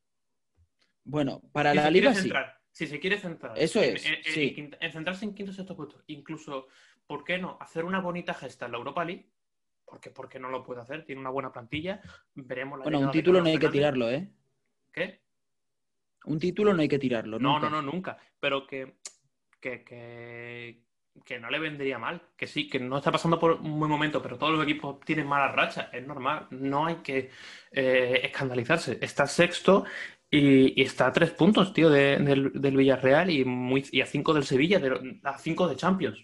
[1.04, 2.32] bueno, para Si la liga sí.
[2.70, 4.54] si se quiere centrar Eso en, es, en- en- sí.
[4.56, 6.68] en en centrarse en quinto sexto puesto, incluso,
[7.06, 7.58] ¿por qué no?
[7.60, 9.28] Hacer una bonita gesta en la Europa League,
[9.84, 11.04] porque ¿por qué no lo puede hacer?
[11.04, 12.00] Tiene una buena plantilla,
[12.34, 14.32] veremos la Bueno, un título no hay que tirarlo, ¿eh?
[14.92, 15.20] ¿Qué?
[16.24, 17.68] Un título no hay que tirarlo, No, nunca.
[17.68, 18.16] no, no, nunca.
[18.38, 18.96] Pero que,
[19.60, 20.84] que, que,
[21.24, 22.22] que no le vendría mal.
[22.36, 25.26] Que sí, que no está pasando por un buen momento, pero todos los equipos tienen
[25.26, 25.88] malas rachas.
[25.92, 26.46] Es normal.
[26.50, 27.30] No hay que
[27.72, 28.98] eh, escandalizarse.
[29.00, 29.84] Está sexto
[30.30, 34.44] y, está a tres puntos, tío, de- del, Villarreal y, muy, y a cinco del
[34.44, 36.22] Sevilla, de- a cinco de Champions.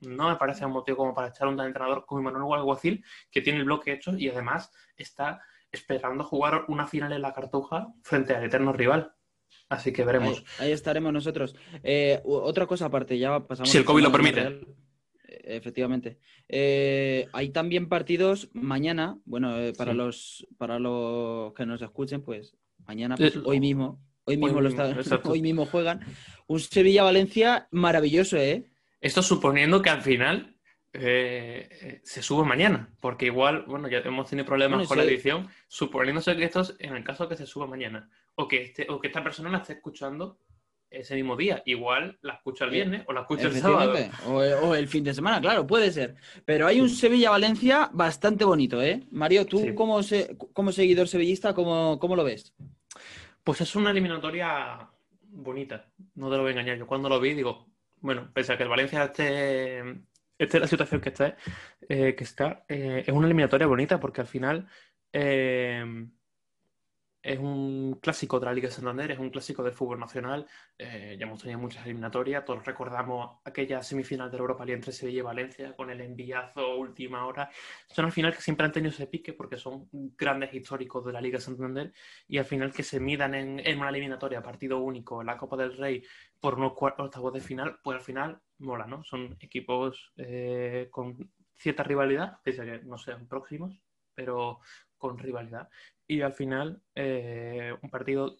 [0.00, 3.58] No me parece un motivo como para echar un entrenador como Manuel Alguacil, que tiene
[3.58, 8.44] el bloque hecho y además está esperando jugar una final en la Cartuja frente al
[8.44, 9.14] eterno rival.
[9.70, 10.44] Así que veremos.
[10.58, 11.54] Ahí, ahí estaremos nosotros.
[11.82, 13.70] Eh, otra cosa aparte, ya pasamos.
[13.70, 14.40] Si el COVID lo permite.
[14.42, 14.66] Eh,
[15.56, 16.18] Efectivamente.
[16.48, 19.96] Eh, hay también partidos mañana, bueno, eh, para Sí.
[19.96, 22.54] los para los que nos escuchen, pues
[22.86, 25.30] mañana, pues, hoy mismo, hoy mismo, lo mismo, está- exacto.
[25.32, 26.00] hoy mismo juegan.
[26.48, 28.64] Un Sevilla-Valencia maravilloso, ¿eh?
[29.00, 30.56] Esto suponiendo que al final
[30.92, 35.04] eh, eh, se sube mañana, porque igual, bueno, ya hemos tenido problemas Bueno, con sí.
[35.04, 38.62] la edición, suponiéndose que esto es en el caso que se suba mañana, o que,
[38.62, 40.38] este, o que esta persona la esté escuchando
[40.90, 43.94] ese mismo día, igual la escucha el viernes o la escucha el sábado.
[44.26, 46.16] O, o el fin de semana, claro, puede ser.
[46.44, 49.04] Pero hay un Sevilla-Valencia bastante bonito, ¿eh?
[49.12, 49.74] Mario, tú Sí.
[49.74, 52.52] como, se- como seguidor sevillista, ¿cómo, cómo lo ves?
[53.44, 54.88] Pues es una eliminatoria
[55.22, 55.86] bonita,
[56.16, 56.76] no te lo voy a engañar.
[56.76, 57.68] Yo cuando lo vi digo,
[58.00, 59.84] bueno, pese a que el Valencia esté,
[60.44, 61.36] esté en la situación que está,
[61.88, 64.66] eh, que está eh, es una eliminatoria bonita porque al final
[65.12, 65.84] eh,
[67.22, 70.46] es un clásico de la Liga de Santander, es un clásico del fútbol nacional.
[70.78, 72.44] Eh, ya hemos tenido muchas eliminatorias.
[72.44, 76.76] Todos recordamos aquella semifinal de la Europa League entre Sevilla y Valencia con el enviazo
[76.76, 77.50] última hora.
[77.88, 81.20] Son al final que siempre han tenido ese pique porque son grandes históricos de la
[81.20, 81.92] Liga de Santander
[82.26, 85.56] y al final que se midan en, en una eliminatoria, partido único, en la Copa
[85.58, 86.02] del Rey
[86.40, 89.02] por unos octavos de final, pues al final mola, ¿no?
[89.04, 93.78] Son equipos eh, con cierta rivalidad, pese a que no sean próximos,
[94.14, 94.60] pero
[94.96, 95.68] con rivalidad
[96.10, 98.36] y al final eh, un partido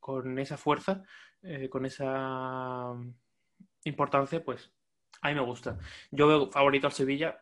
[0.00, 1.04] con esa fuerza,
[1.40, 2.94] eh, con esa
[3.84, 4.72] importancia, pues
[5.20, 5.78] a mí me gusta.
[6.10, 7.40] Yo veo favorito al Sevilla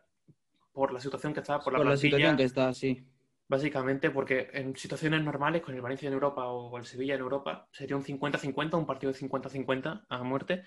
[0.71, 3.03] por la situación que está, por la, Por la situación que está, sí.
[3.47, 7.67] Básicamente porque en situaciones normales, con el Valencia en Europa o el Sevilla en Europa,
[7.71, 10.63] sería un 50-50, un partido de 50-50 a muerte,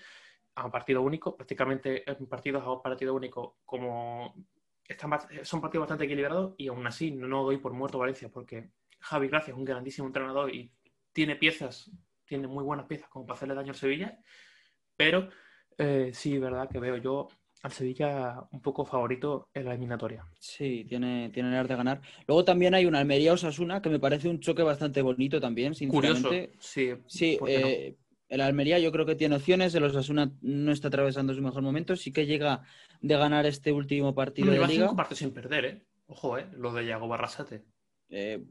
[0.55, 1.35] a un partido único.
[1.35, 4.33] Prácticamente en partidos a un partido único, como
[4.87, 5.11] están,
[5.43, 9.51] son partidos bastante equilibrados y aún así no doy por muerto Valencia porque Javi Gracia
[9.51, 10.71] es un grandísimo entrenador y
[11.11, 11.91] tiene piezas,
[12.25, 14.19] tiene muy buenas piezas como para hacerle daño al Sevilla,
[14.95, 15.29] pero
[15.77, 17.27] eh, sí, verdad que veo yo
[17.63, 20.23] al Sevilla un poco favorito en la eliminatoria.
[20.39, 22.01] Sí, tiene, tiene el arte de ganar.
[22.27, 26.49] Luego también hay una Almería Osasuna que me parece un choque bastante bonito también, sinceramente.
[26.49, 26.93] Curioso, sí.
[27.07, 28.04] Sí, ¿por qué no?
[28.35, 31.95] El Almería yo creo que tiene opciones, el Osasuna no está atravesando su mejor momento,
[31.95, 32.63] sí que llega
[33.01, 34.85] de ganar este último partido Hombre, de lleva liga.
[34.85, 35.81] cinco partidos sin perder, ¿eh?
[36.07, 36.47] Ojo, ¿eh?
[36.57, 37.63] Lo de Yago Barrasate.
[38.09, 38.43] Eh,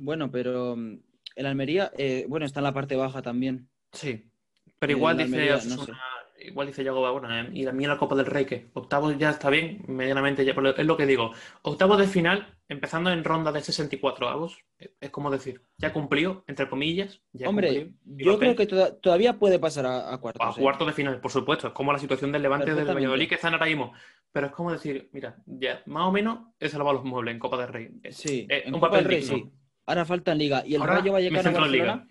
[0.00, 0.98] bueno, pero mm,
[1.36, 3.68] el Almería, eh, bueno, está en la parte baja también.
[3.92, 4.30] Sí.
[4.78, 5.98] Pero igual dice Almería, no Osasuna-
[6.40, 7.50] igual dice Yago Barrasate, ¿eh?
[7.54, 10.86] y en la Copa del Rey que octavos ya está bien, medianamente ya, pero es
[10.86, 11.32] lo que digo.
[11.62, 14.58] Octavos de final, empezando en ronda de 64 avos,
[15.00, 19.38] es como decir, ya cumplió, entre comillas, ya Hombre, cumplió, yo creo que toda- todavía
[19.38, 20.46] puede pasar a, a cuartos.
[20.46, 20.62] A ¿eh?
[20.62, 21.68] cuartos de final, por supuesto.
[21.68, 22.86] Es como la situación del Levante del.
[22.86, 23.92] Valladolid que están ahora mismo.
[24.30, 27.56] Pero es como decir, mira, ya más o menos he salvado los muebles en Copa
[27.58, 27.90] del Rey.
[28.10, 29.36] Sí, eh, en un Copa papel del Rey digno.
[29.36, 29.52] sí.
[29.86, 30.62] Ahora falta en Liga.
[30.66, 32.06] ¿Y el Ahora Rayo va a llegar a en Liga.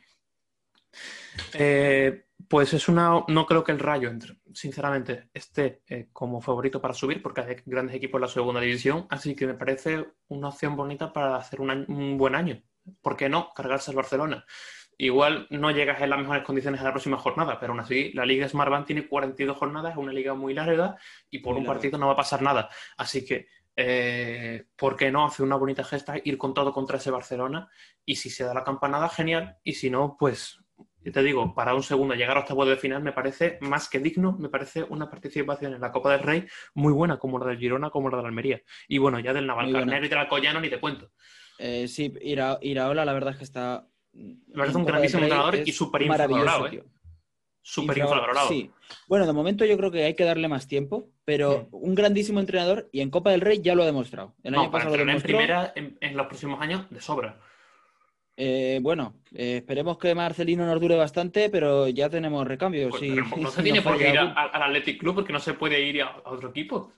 [1.53, 3.23] Eh, pues es una.
[3.27, 7.55] No creo que el Rayo, entre- sinceramente, esté eh, como favorito para subir, porque hay
[7.65, 9.05] grandes equipos en la segunda división.
[9.09, 12.61] Así que me parece una opción bonita para hacer un, año- un buen año.
[13.01, 13.51] ¿Por qué no?
[13.53, 14.45] Cargarse al Barcelona.
[14.99, 18.25] Igual no llegas en las mejores condiciones a la próxima jornada, pero aún así la
[18.25, 20.95] Liga Smartbank tiene 42 jornadas, es una liga muy larga
[21.29, 21.79] y por Muy un larga.
[21.79, 22.69] partido no va a pasar nada.
[22.97, 27.11] Así que, eh, ¿por qué no hacer una bonita gesta, ir con todo contra ese
[27.11, 27.69] Barcelona?
[28.05, 29.57] Y si se da la campanada, genial.
[29.63, 30.57] Y si no, pues,
[31.07, 33.99] yo te digo, para un segundo llegar a octavos de final me parece más que
[33.99, 37.57] digno, me parece una participación en la Copa del Rey muy buena, como la del
[37.57, 38.61] Girona, como la de la Almería.
[38.89, 39.47] Y bueno, ya del.
[39.47, 41.09] Navalcarnero y del Alcoyano ni te cuento.
[41.59, 43.87] Eh, sí, Ira- Iraola la verdad es que está...
[44.11, 46.83] Me parece un grandísimo entrenador y súper infravalorado, ¿eh?
[47.61, 48.47] Súper infravalorado.
[48.49, 48.69] Sí.
[49.07, 52.89] Bueno, de momento yo creo que hay que darle más tiempo, pero un grandísimo entrenador
[52.91, 54.35] y en Copa del Rey ya lo ha demostrado.
[54.43, 55.37] El No, año para pasado lo entrenar en demostró.
[55.37, 57.39] primera en, en los próximos años, de sobra.
[58.39, 62.91] Eh, bueno, eh, esperemos que Marcelino nos dure bastante, pero ya tenemos recambios.
[62.91, 63.09] Pues, sí,
[63.41, 64.37] no se tiene por qué ir a- algún.
[64.37, 66.93] a- al Athletic Club porque no se puede ir a, a otro equipo.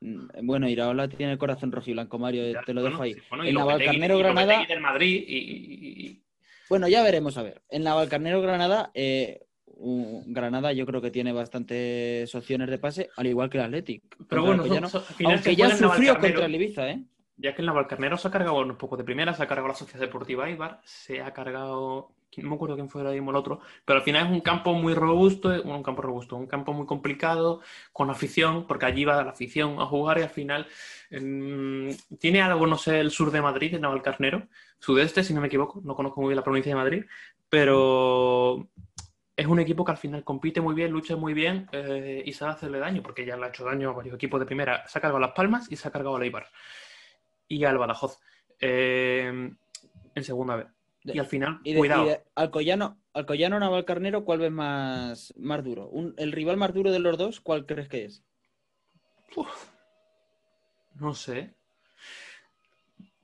[0.00, 3.16] Mm, Bueno, Iraola tiene el corazón rojiblanco, Mario, Ya, te lo bueno, dejo ahí.
[3.28, 6.22] bueno, y en Navalcarnero y Granada, Lopetegui del Madrid y, y- y-
[6.68, 7.62] bueno, ya veremos, a ver.
[7.68, 13.26] En Navalcarnero Granada, eh, un- Granada yo creo que tiene bastantes opciones de pase, al
[13.26, 14.02] igual que el Athletic.
[14.28, 14.90] Pero bueno, final
[15.34, 17.02] aunque ya sufrió contra el Ibiza, ¿eh?
[17.38, 19.74] Ya que el Navalcarnero se ha cargado un poco de primera, se ha cargado la
[19.74, 22.12] Sociedad Deportiva Ibar, se ha cargado.
[22.38, 24.74] No me acuerdo quién fue ahora mismo el otro, pero al final es un campo
[24.74, 27.60] muy robusto, un campo robusto, un campo muy complicado,
[27.92, 30.66] con afición, porque allí va la afición a jugar y al final
[31.10, 35.46] mm, tiene algo, no sé, el sur de Madrid, el Navalcarnero, sudeste, si no me
[35.46, 37.04] equivoco, no conozco muy bien la provincia de Madrid,
[37.48, 38.68] pero
[39.36, 42.52] es un equipo que al final compite muy bien, lucha muy bien eh, y sabe
[42.52, 44.86] hacerle daño, porque ya le ha hecho daño a varios equipos de primera.
[44.88, 46.48] Se ha cargado Las Palmas y se ha cargado a Ibar
[47.48, 48.18] y al Badajoz
[48.60, 49.50] eh,
[50.14, 50.66] en segunda vez.
[51.04, 52.04] Y al final, Y de, cuidado.
[52.04, 55.88] y de Alcoyano, Alcoyano Navalcarnero, ¿cuál ves más, más duro?
[55.88, 58.24] Un- ¿El rival más duro de los dos, cuál crees que es?
[60.94, 61.54] No sé.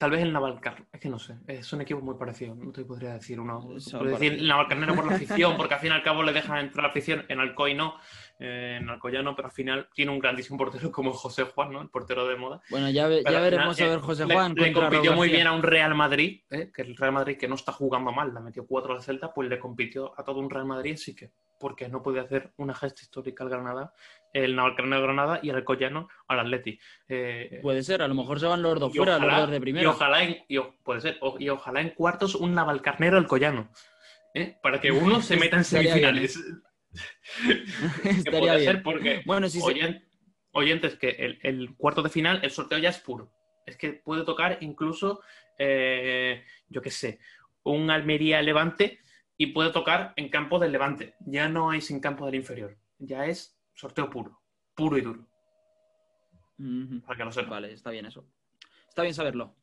[0.03, 0.87] Tal vez el Navalcarnero.
[0.93, 1.37] Es que no sé.
[1.47, 2.57] Es un equipo muy parecido.
[2.57, 3.61] No te podría decir uno.
[3.79, 4.39] Son Podría decir parecidos.
[4.43, 6.91] el Navalcarnero por la afición, porque al fin y al cabo le dejan entrar la
[6.91, 7.25] afición.
[7.29, 7.95] En Alcoy no.
[8.41, 11.81] eh, en Alcoyano, pero al final tiene un grandísimo portero como José Juan, ¿no?
[11.83, 12.61] El portero de moda.
[12.71, 15.29] Bueno, ya, ve- ya veremos final, a ver eh, José le- Juan Le, compitió muy
[15.29, 16.73] bien a un Real Madrid, ¿eh?
[16.75, 19.49] que el Real Madrid que no está jugando mal, le metió cuatro al Celta, pues
[19.49, 21.31] le compitió a todo un Real Madrid, así que
[21.63, 23.95] porque no puede hacer una gesta histórica al Granada,
[24.35, 26.79] el Navalcarnero Granada y el Alcoyano al Atleti.
[27.09, 29.51] Eh, Puede ser, a lo mejor se van los dos y fuera, ojalá- los dos
[29.53, 29.89] de Y primera.
[29.91, 33.71] ojalá en, y o- puede ser, o- y ojalá en cuartos un Navalcarnero Alcoyano.
[34.35, 34.57] ¿eh?
[34.63, 36.45] Para que uno se meta en Estaría bien, semifinales.
[38.31, 40.05] puede ser porque Bueno, si se- Oyen-
[40.53, 43.33] oyentes, que el, el cuarto de final, el sorteo ya es puro.
[43.65, 45.23] Es que puede tocar incluso,
[45.59, 47.21] eh, yo qué sé,
[47.63, 48.99] un Almería Levante
[49.43, 51.15] y puede tocar en campo del Levante.
[51.27, 52.77] Ya no hay sin campo del inferior.
[52.99, 54.41] Ya es sorteo puro,
[54.77, 55.27] puro y duro.
[57.05, 57.51] Para que lo sepa.
[57.51, 58.25] Vale, está bien eso.
[58.89, 59.57] Está bien saberlo.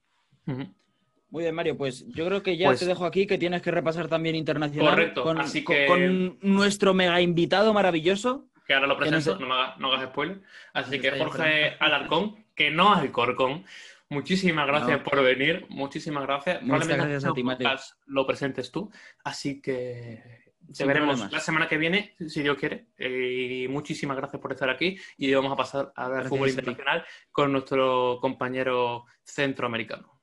[1.29, 3.71] Muy bien, Mario, pues yo creo que ya Pues- te dejo aquí, que tienes que
[3.71, 8.47] repasar también internacional Correcto, con, así que- con nuestro mega invitado maravilloso.
[8.67, 10.41] Que ahora lo no presento, no, hagas, no hagas spoiler.
[10.73, 11.77] Así que Jorge.
[11.79, 13.63] Alarcón, que no es el Corcón,
[14.09, 15.03] muchísimas gracias No.
[15.03, 16.61] por venir, muchísimas gracias.
[16.61, 18.91] Muchas Probablemente gracias a el ti, podcast lo presentes tú,
[19.23, 21.31] así que te Sin veremos problemas.
[21.31, 22.87] la semana que viene, si Dios quiere.
[22.97, 27.03] Eh, Y muchísimas gracias por estar aquí y vamos a pasar a ver fútbol internacional
[27.31, 30.19] con nuestro compañero centroamericano.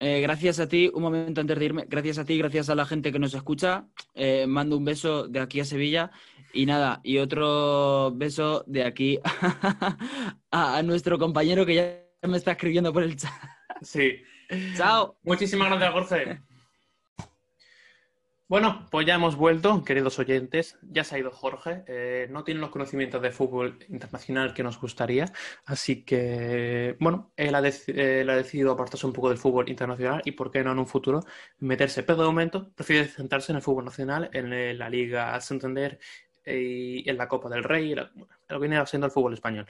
[0.00, 2.86] Eh, gracias a ti, un momento antes de irme, gracias a ti, gracias a la
[2.86, 3.86] gente que nos escucha.
[4.14, 6.12] Eh, mando un beso de aquí a Sevilla
[6.52, 9.18] y nada, y otro beso de aquí
[10.52, 13.32] a, a nuestro compañero que ya me está escribiendo por el chat.
[13.82, 14.22] Sí.
[14.76, 15.16] Chao.
[15.22, 16.40] Muchísimas gracias, Jorge.
[18.48, 20.78] Bueno, pues ya hemos vuelto, queridos oyentes.
[20.80, 21.84] Ya se ha ido Jorge.
[21.86, 25.30] eh, no tiene los conocimientos de fútbol internacional que nos gustaría.
[25.66, 30.22] Así que, bueno, él ha, dec- él ha decidido apartarse un poco del fútbol internacional
[30.24, 31.20] y, por qué no, en un futuro
[31.58, 32.02] meterse.
[32.02, 35.98] Pero de momento prefiere centrarse en el fútbol nacional, en la Liga Santander
[36.42, 38.08] eh, y en la Copa del Rey, lo
[38.48, 39.66] que viene siendo el fútbol español.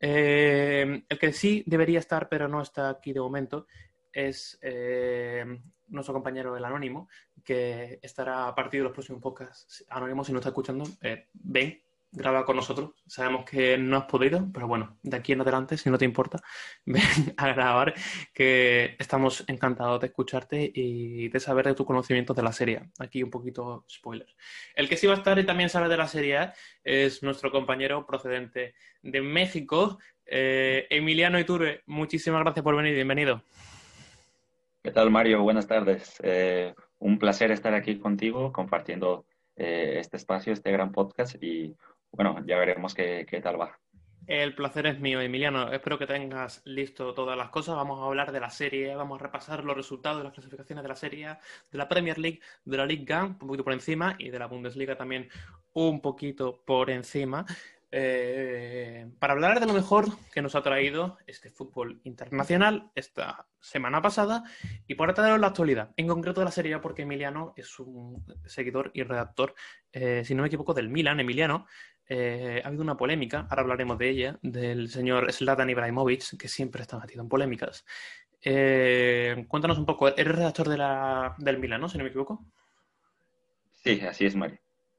[0.00, 3.66] Eh, el que sí debería estar, pero no está aquí de momento,
[4.12, 5.44] es eh,
[5.88, 7.08] nuestro compañero el Anónimo,
[7.44, 9.84] que estará a partir de los próximos podcasts.
[9.88, 12.90] Anónimo, si no está escuchando, eh, ven, graba con nosotros.
[13.06, 16.40] Sabemos que no has podido, pero bueno, de aquí en adelante, si no te importa,
[16.86, 17.02] ven
[17.36, 17.94] a grabar,
[18.32, 22.90] que estamos encantados de escucharte y de saber de tu conocimiento de la serie.
[22.98, 24.28] Aquí un poquito spoiler.
[24.74, 26.52] El que sí va a estar y también sabe de la serie
[26.82, 31.82] es nuestro compañero procedente de México, eh, Emiliano Iturbe.
[31.86, 33.42] Muchísimas gracias por venir, bienvenido.
[34.82, 35.42] ¿Qué tal, Mario?
[35.42, 36.18] Buenas tardes.
[36.22, 41.74] Eh, un placer estar aquí contigo compartiendo eh, este espacio, este gran podcast y
[42.12, 43.78] bueno, ya veremos qué, qué tal va.
[44.28, 45.72] El placer es mío, Emiliano.
[45.72, 47.76] Espero que tengas listo todas las cosas.
[47.76, 50.88] Vamos a hablar de la serie, vamos a repasar los resultados de las clasificaciones de
[50.88, 51.28] la serie,
[51.72, 54.98] de la Premier League, de la Liga, un poquito por encima, y de la Bundesliga
[54.98, 55.30] también
[55.72, 57.46] un poquito por encima.
[57.90, 64.02] Eh, para hablar de lo mejor que nos ha traído este fútbol internacional esta semana
[64.02, 64.44] pasada
[64.86, 68.90] y para traeros la actualidad, en concreto de la serie, porque Emiliano es un seguidor
[68.92, 69.54] y redactor,
[69.90, 71.66] eh, si no me equivoco, del Milan, Emiliano.
[72.08, 76.82] Eh, ha habido una polémica, ahora hablaremos de ella, del señor Zlatan Ibrahimovic, que siempre
[76.82, 77.84] está metido en polémicas.
[78.42, 81.88] Eh, cuéntanos un poco, eres redactor de la, del Milan, ¿no?
[81.88, 82.44] Si no me equivoco.
[83.74, 84.58] Sí, así es, Mario.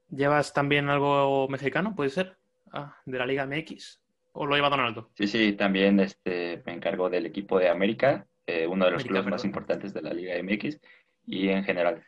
[0.09, 2.37] ¿Llevas también algo mexicano, puede ser?
[2.71, 4.01] Ah, de la Liga MX.
[4.33, 5.09] ¿O lo lleva Donaldo?
[5.15, 9.21] Sí, sí, también este, me encargo del equipo de América, eh, uno de los América,
[9.21, 10.79] clubes más importantes de la Liga MX
[11.25, 12.03] y en general.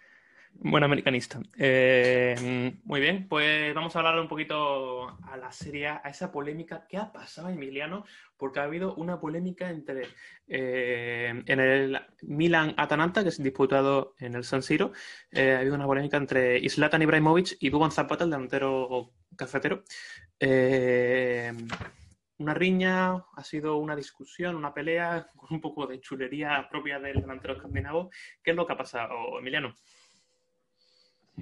[0.53, 1.39] Buen americanista.
[1.57, 6.85] Eh, muy bien, pues vamos a hablar un poquito a la serie, a esa polémica.
[6.87, 8.05] ¿Qué ha pasado, Emiliano?
[8.37, 10.07] Porque ha habido una polémica entre
[10.47, 14.91] eh, en el Milan-Atalanta, que es disputado en el San Siro.
[15.31, 19.83] Eh, ha habido una polémica entre Zlatan Ibrahimovic y Duban Zapata, el delantero cafetero.
[22.37, 27.21] Una riña, ha sido una discusión, una pelea con un poco de chulería propia del
[27.21, 28.09] delantero escandinavo.
[28.43, 29.75] ¿Qué es lo que ha pasado, Emiliano?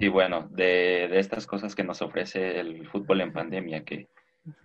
[0.00, 4.08] Y bueno, de, de estas cosas que nos ofrece el fútbol en pandemia, que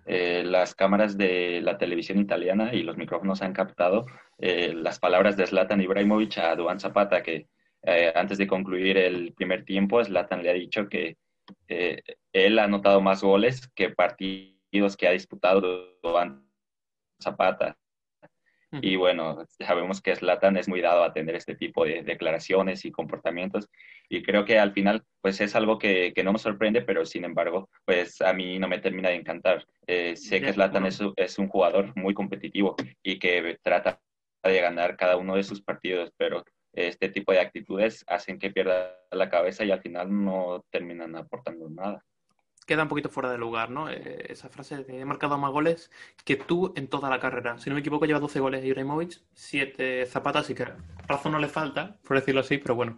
[0.05, 4.05] eh, las cámaras de la televisión italiana y los micrófonos han captado
[4.37, 7.47] eh, las palabras de Zlatan Ibrahimovic a Duan Zapata, que
[7.83, 11.17] eh, antes de concluir el primer tiempo, Zlatan le ha dicho que
[11.67, 16.49] eh, él ha anotado más goles que partidos que ha disputado Duan
[17.21, 17.77] Zapata.
[18.81, 22.91] Y bueno, sabemos que Zlatan es muy dado a tener este tipo de declaraciones y
[22.91, 23.69] comportamientos
[24.09, 27.25] y creo que al final pues es algo que, que no me sorprende, pero sin
[27.25, 29.65] embargo pues a mí no me termina de encantar.
[29.87, 30.87] Eh, sé que bueno.
[30.87, 33.99] es, es un jugador muy competitivo y que trata
[34.43, 38.97] de ganar cada uno de sus partidos, pero este tipo de actitudes hacen que pierda
[39.11, 42.03] la cabeza y al final no terminan aportando nada.
[42.65, 43.89] Queda un poquito fuera de lugar, ¿no?
[43.89, 45.91] Eh, esa frase de he marcado más goles
[46.23, 47.57] que tú en toda la carrera.
[47.59, 50.67] Si no me equivoco, lleva 12 goles Ibrahimovic, 7 zapatas, así que
[51.07, 52.97] razón no le falta, por decirlo así, pero bueno,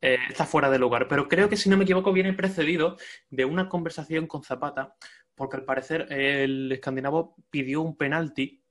[0.00, 1.08] eh, está fuera de lugar.
[1.08, 2.96] Pero creo que, si no me equivoco, viene precedido
[3.30, 4.94] de una conversación con Zapata,
[5.34, 8.62] porque al parecer el escandinavo pidió un penalti,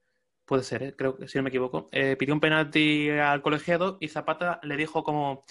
[0.46, 0.96] puede ser, ¿eh?
[0.98, 4.78] creo que si no me equivoco, eh, pidió un penalti al colegiado y Zapata le
[4.78, 5.44] dijo como...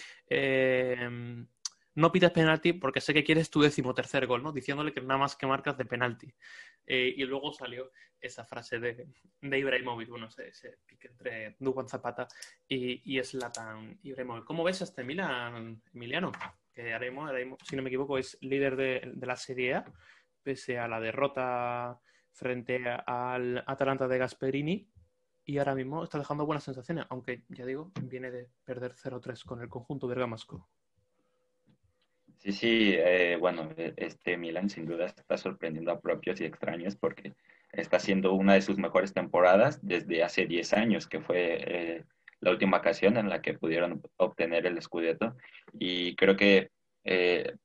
[1.96, 4.52] no pides penalti porque sé que quieres tu decimotercer gol, ¿no?
[4.52, 6.32] Diciéndole que nada más que marcas de penalti.
[6.86, 7.90] Eh, y luego salió
[8.20, 9.08] esa frase de,
[9.40, 12.28] de Ibrahimovic, bueno, ese, pique entre Duban Zapata
[12.68, 14.44] y, y Zlatan Ibrahimovic.
[14.44, 16.32] ¿Cómo ves este Milan, Emiliano?
[16.72, 17.06] Que ahora
[17.64, 19.84] si no me equivoco, es líder de, de la Serie A,
[20.42, 21.98] pese a la derrota
[22.30, 24.90] frente al Atalanta de Gasperini.
[25.46, 29.62] Y ahora mismo está dejando buenas sensaciones, aunque ya digo, viene de perder 0-3 con
[29.62, 30.68] el conjunto bergamasco.
[32.46, 36.94] Sí, sí, eh, bueno, e- este Milan sin duda está sorprendiendo a propios y extraños
[36.96, 37.34] porque
[37.72, 41.58] está haciendo una de sus mejores temporadas desde hace 10 años, que fue
[41.98, 42.04] eh,
[42.40, 45.34] la última ocasión en la que pudieron obtener el Scudetto.
[45.78, 46.70] Y creo que
[47.04, 47.56] eh,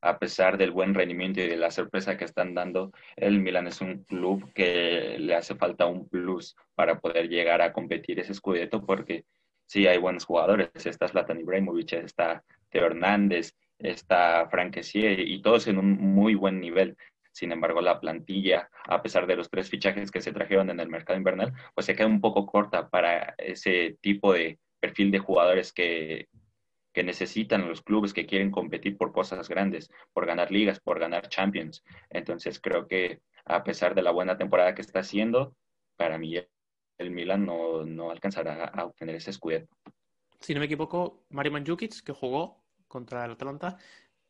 [0.00, 3.80] a pesar del buen rendimiento y de la sorpresa que están dando, el Milan es
[3.80, 8.84] un club que le hace falta un plus para poder llegar a competir ese Scudetto
[8.84, 9.24] porque
[9.66, 15.66] sí hay buenos jugadores, está Zlatan Ibrahimovic, está Teo Hernández, está Frank Kessie y todos
[15.66, 16.96] en un muy buen nivel.
[17.32, 20.88] Sin embargo, la plantilla, a pesar de los tres fichajes que se trajeron en el
[20.88, 25.72] mercado invernal, pues se queda un poco corta para ese tipo de perfil de jugadores
[25.72, 26.28] que,
[26.92, 31.28] que necesitan los clubes que quieren competir por cosas grandes, por ganar ligas, por ganar
[31.28, 31.82] champions.
[32.10, 35.56] Entonces creo que a pesar de la buena temporada que está haciendo,
[35.96, 36.36] para mí
[36.98, 39.60] el Milan no, no alcanzará a obtener ese escudo.
[40.40, 42.61] Si no me equivoco, Mario Mandzukic, que jugó
[42.92, 43.78] contra el Atalanta,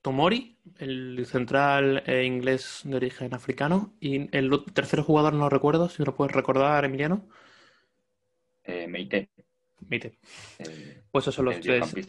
[0.00, 5.88] Tomori, el central eh, inglés de origen africano, y el tercer jugador no lo recuerdo,
[5.88, 7.28] si me lo puedes recordar, Emiliano.
[8.62, 9.30] Eh, Meite.
[9.88, 10.18] Meite.
[11.10, 11.92] Pues esos son los tres.
[11.92, 12.08] del.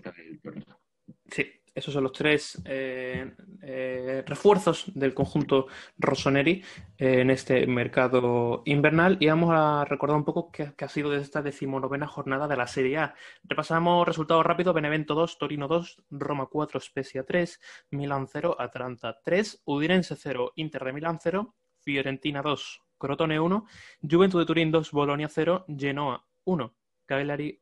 [1.32, 5.67] Sí, esos son los tres eh, eh, refuerzos del conjunto
[5.97, 6.63] Rossoneri
[6.97, 9.17] eh, en este mercado invernal.
[9.19, 12.67] Y vamos a recordar un poco qué, ha sido de esta decimonovena jornada de la
[12.67, 13.15] Serie A.
[13.43, 17.59] Repasamos resultados rápidos: Benevento 2, Torino 2, Roma 4, Spezia 3,
[17.91, 23.65] Milán 0, Atalanta 3, Udinense 0, Inter de Milán 0, Fiorentina 2, Crotone 1,
[24.09, 27.59] Juventus de Turín 2, Bolonia 0, Genoa 1, Cagliari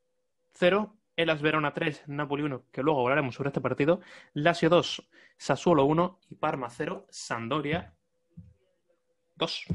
[0.53, 4.01] 0, Elas Verona 3, Napoli 1, que luego hablaremos sobre este partido,
[4.33, 7.93] Lazio 2, Sassuolo 1 y Parma 0, Sampdoria
[9.35, 9.65] 2.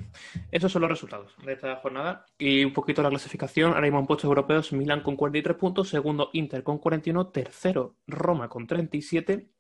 [0.51, 3.73] Esos son los resultados de esta jornada y un poquito la clasificación.
[3.73, 8.49] Ahora mismo en puestos europeos, Milán con 43 puntos, segundo Inter con 41, tercero Roma
[8.49, 9.51] con 37,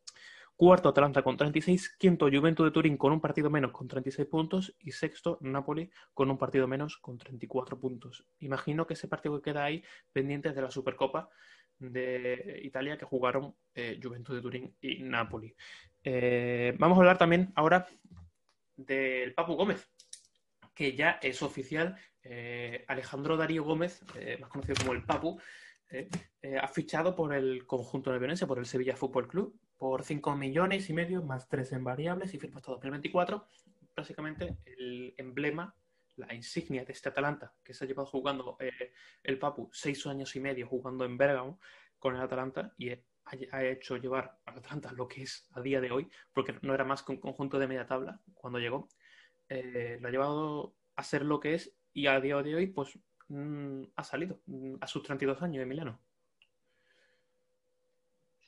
[0.56, 4.74] cuarto Atalanta con 36, quinto Juventus de Turín con un partido menos con 36 puntos
[4.80, 8.24] y sexto Napoli con un partido menos con 34 puntos.
[8.38, 11.28] Imagino que ese partido que queda ahí pendiente de la Supercopa
[11.78, 15.54] de Italia que jugaron eh, Juventus de Turín y Napoli.
[16.08, 17.88] Eh, vamos a hablar también ahora
[18.76, 19.90] del Papu Gómez,
[20.74, 21.96] que ya es oficial.
[22.22, 25.40] Eh, Alejandro Darío Gómez, eh, más conocido como el Papu,
[26.60, 30.92] ha fichado por el conjunto neverense, por el Sevilla Fútbol Club, por 5 millones y
[30.92, 33.46] medio, más 3 en variables y firma hasta 2024.
[33.94, 35.74] Básicamente el emblema,
[36.16, 38.92] la insignia de este Atalanta, que se ha llevado jugando eh,
[39.22, 41.60] el Papu seis años y medio jugando en Bérgamo
[41.98, 45.90] con el Atalanta y ha, hecho llevar al Atalanta lo que es a día de
[45.90, 48.88] hoy, porque no era más que un conjunto de media tabla cuando llegó.
[49.48, 52.98] Eh, lo ha llevado a ser lo que es y a día de hoy pues
[53.28, 56.00] mm, ha salido mm, a sus 32 años Emiliano.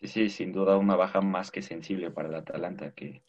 [0.01, 3.25] Sí, sí, sin duda una baja más que sensible para el Atalanta, que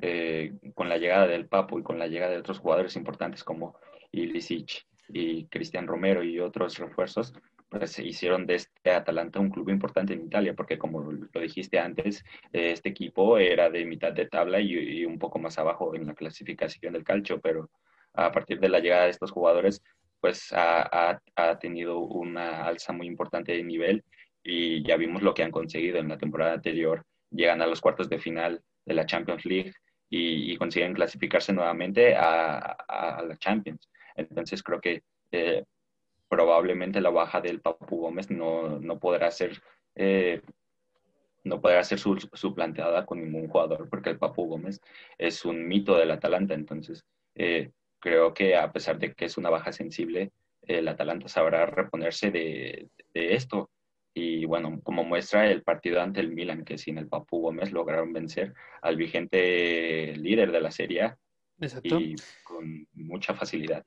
[0.00, 3.76] eh, con la llegada del Papo y con la llegada de otros jugadores importantes como
[4.12, 7.34] Ilicic y Cristian Romero y otros refuerzos,
[7.68, 12.24] pues hicieron de este Atalanta un club importante en Italia, porque como lo dijiste antes,
[12.52, 16.14] este equipo era de mitad de tabla y, y, un poco más abajo en la
[16.14, 17.70] clasificación del calcio, pero
[18.14, 19.82] a partir de la llegada de estos jugadores,
[20.20, 24.04] pues ha, ha, ha tenido una alza muy importante de nivel
[24.42, 27.04] y ya vimos lo que han conseguido en la temporada anterior.
[27.30, 29.72] Llegan a los cuartos de final de la Champions League
[30.10, 33.88] y, consiguen clasificarse nuevamente a, a, la Champions.
[34.16, 35.64] Entonces creo que eh,
[36.28, 39.62] probablemente la baja del Papu Gómez no, no podrá ser
[39.94, 40.42] eh,
[41.42, 44.80] no podrá ser su, suplanteada con ningún jugador porque el Papu Gómez
[45.16, 46.54] es un mito del Atalanta.
[46.54, 47.04] Entonces
[47.36, 50.32] eh, creo que a pesar de que es una baja sensible,
[50.62, 53.70] el Atalanta sabrá reponerse de, de esto
[54.14, 58.12] y bueno, como muestra el partido ante el Milan, que sin el Papu Gómez lograron
[58.12, 61.18] vencer al vigente líder de la Serie A
[61.60, 62.00] Exacto.
[62.00, 63.84] y con mucha facilidad.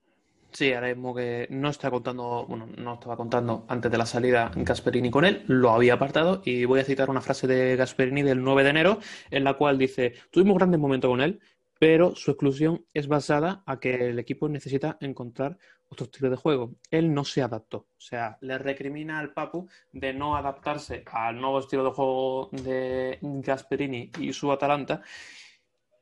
[0.53, 4.51] Sí, ahora mismo que no está contando, bueno, no estaba contando antes de la salida
[4.55, 8.43] Gasperini con él, lo había apartado y voy a citar una frase de Gasperini del
[8.43, 8.99] 9 de enero
[9.31, 11.39] en la cual dice, tuvimos grandes momentos con él,
[11.79, 15.57] pero su exclusión es basada a que el equipo necesita encontrar
[15.93, 16.73] otro estilo de juego.
[16.91, 17.77] Él no se adaptó.
[17.77, 23.17] O sea, le recrimina al Papu de no adaptarse al nuevo estilo de juego de
[23.21, 25.01] Gasperini y su Atalanta.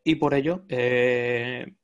[0.04, 1.76] Y por ello eh,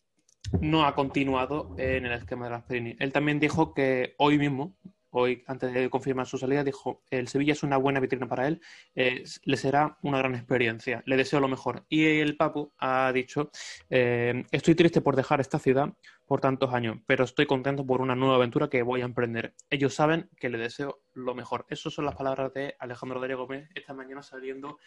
[0.59, 2.95] no ha continuado en el esquema de Gasperini.
[2.99, 4.75] Él también dijo que hoy mismo,
[5.18, 8.61] hoy antes de confirmar su salida, dijo, el Sevilla es una buena vitrina para él,
[8.93, 11.86] le será una gran experiencia, le deseo lo mejor.
[11.89, 13.49] Y el Papu ha dicho,
[13.89, 15.93] eh, estoy triste por dejar esta ciudad
[16.26, 19.53] por tantos años, pero estoy contento por una nueva aventura que voy a emprender.
[19.70, 21.65] Ellos saben que le deseo lo mejor.
[21.70, 24.78] Esas son las palabras de Alejandro Darío Gómez esta mañana saliendo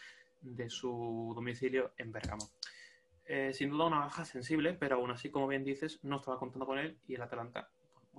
[0.40, 2.50] de su domicilio en Bergamo.
[3.24, 6.66] Eh, sin duda una baja sensible, pero aún así, como bien dices, no estaba contando
[6.66, 7.70] con él y el Atalanta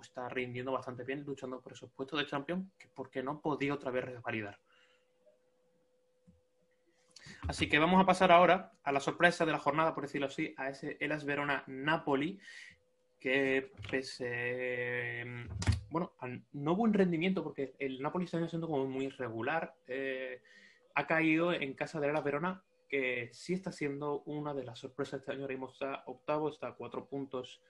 [0.02, 3.74] está rindiendo bastante bien, luchando por esos puestos de Champions, que por qué no podía
[3.74, 4.60] otra vez revalidar.
[7.48, 10.54] Así que vamos a pasar ahora a la sorpresa de la jornada, por decirlo así,
[10.58, 12.40] a ese Elas Verona Napoli,
[13.20, 15.26] que pese
[15.90, 20.42] bueno, al no buen rendimiento, porque el Napoli está siendo como muy irregular, eh,
[20.96, 25.22] ha caído en casa de Elas Verona que sí está siendo una de las sorpresas
[25.22, 25.42] este año.
[25.44, 27.62] Ahora mismo está octavo, está a cuatro puntos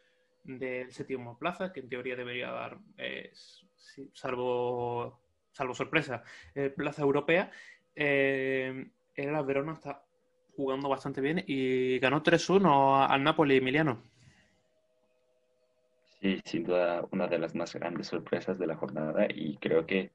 [0.44, 3.32] del séptimo plaza, que en teoría debería dar, eh,
[4.14, 5.22] salvo,
[5.52, 6.24] salvo sorpresa,
[6.56, 7.52] eh, plaza europea.
[7.96, 10.04] Eh, el Verona está
[10.56, 14.04] jugando bastante bien y ganó 3-1 al Napoli Emiliano.
[16.20, 20.12] Sí, sin duda una de las más grandes sorpresas de la jornada y creo que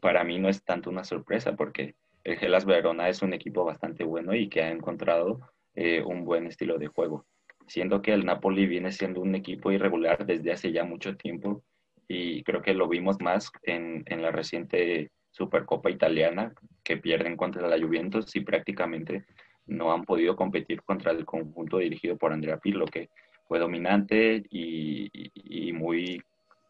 [0.00, 4.04] para mí no es tanto una sorpresa porque el Gelas Verona es un equipo bastante
[4.04, 5.40] bueno y que ha encontrado
[5.74, 7.24] eh, un buen estilo de juego.
[7.72, 11.62] Siendo que el Napoli viene siendo un equipo irregular desde hace ya mucho tiempo
[12.06, 16.52] y creo que lo vimos más en, en la reciente Supercopa italiana
[16.84, 19.24] que pierden contra la Juventus y prácticamente
[19.64, 23.08] no han podido competir contra el conjunto dirigido por Andrea Pirlo, que
[23.48, 26.22] fue dominante y, y, muy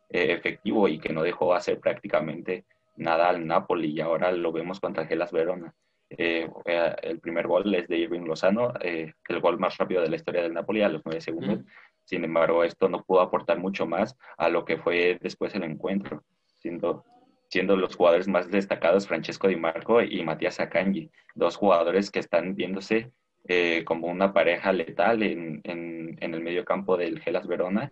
[0.09, 4.79] eh, efectivo y que no dejó hacer prácticamente nada al Napoli y ahora lo vemos
[4.79, 5.75] contra Gelas Verona.
[6.19, 10.11] Eh, eh, el primer gol es de Irving Lozano, eh, el gol más rápido de
[10.11, 11.61] la historia del Napoli a los nueve segundos.
[12.05, 16.25] Sin embargo, esto no pudo aportar mucho más a lo que fue después el encuentro,
[16.59, 17.05] siendo,
[17.49, 22.55] siendo los jugadores más destacados Francesco Di Marco y Matías Akanji, dos jugadores que están
[22.55, 23.13] viéndose
[23.85, 27.91] como una pareja letal en, en, en el medio campo del Gelas Verona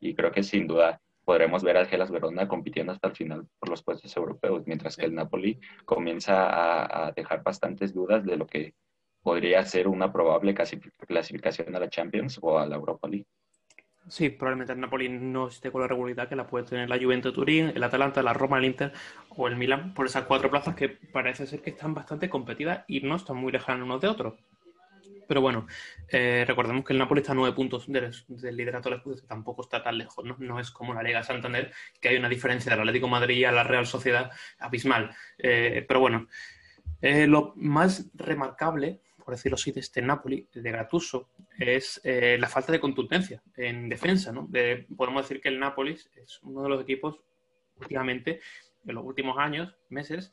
[0.00, 3.68] y creo que sin duda podremos ver al Gelas Verona compitiendo hasta el final por
[3.68, 8.74] los puestos europeos, mientras que el Napoli comienza a, dejar bastantes dudas de lo que
[9.22, 13.26] podría ser una probable clasificación a la Champions o a la Europa League.
[14.08, 17.34] Sí, probablemente el Napoli no esté con la regularidad que la puede tener la Juventus
[17.34, 18.92] Turín, el Atalanta, la Roma, el Inter
[19.30, 23.00] o el Milan, por esas cuatro plazas que parece ser que están bastante competidas y
[23.00, 24.34] no están muy lejanos unos de otros.
[25.26, 25.66] Pero bueno,
[26.08, 28.12] eh, recordemos que el Napoli está a nueve puntos del,
[28.56, 30.36] liderato del Scudetto, tampoco está tan lejos, ¿no?
[30.38, 33.64] No es como la Liga Santander, que hay una diferencia del Atlético Madrid a la
[33.64, 35.14] Real Sociedad abismal.
[35.38, 36.28] Eh, pero bueno,
[37.00, 42.70] eh, lo más remarcable, por decirlo así, de este Napoli, de Gattuso, es la falta
[42.70, 44.48] de contundencia en defensa, ¿no?
[44.96, 47.20] podemos decir que el Napoli es uno de los equipos
[47.80, 48.40] últimamente,
[48.86, 50.32] en los últimos años, meses,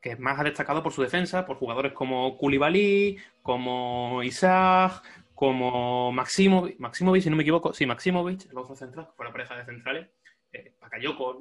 [0.00, 5.02] que más ha destacado por su defensa, por jugadores como Koulibaly, como Isaac,
[5.34, 9.56] como Maximovic, Maximovic, si no me equivoco, sí, Maximovic, el otro central, fue la pareja
[9.56, 10.08] de centrales,
[10.52, 10.74] eh,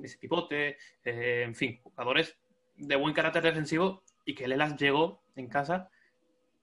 [0.03, 2.37] ese pipote, eh, en fin, jugadores
[2.75, 5.89] de buen carácter defensivo y que Lelas llegó en casa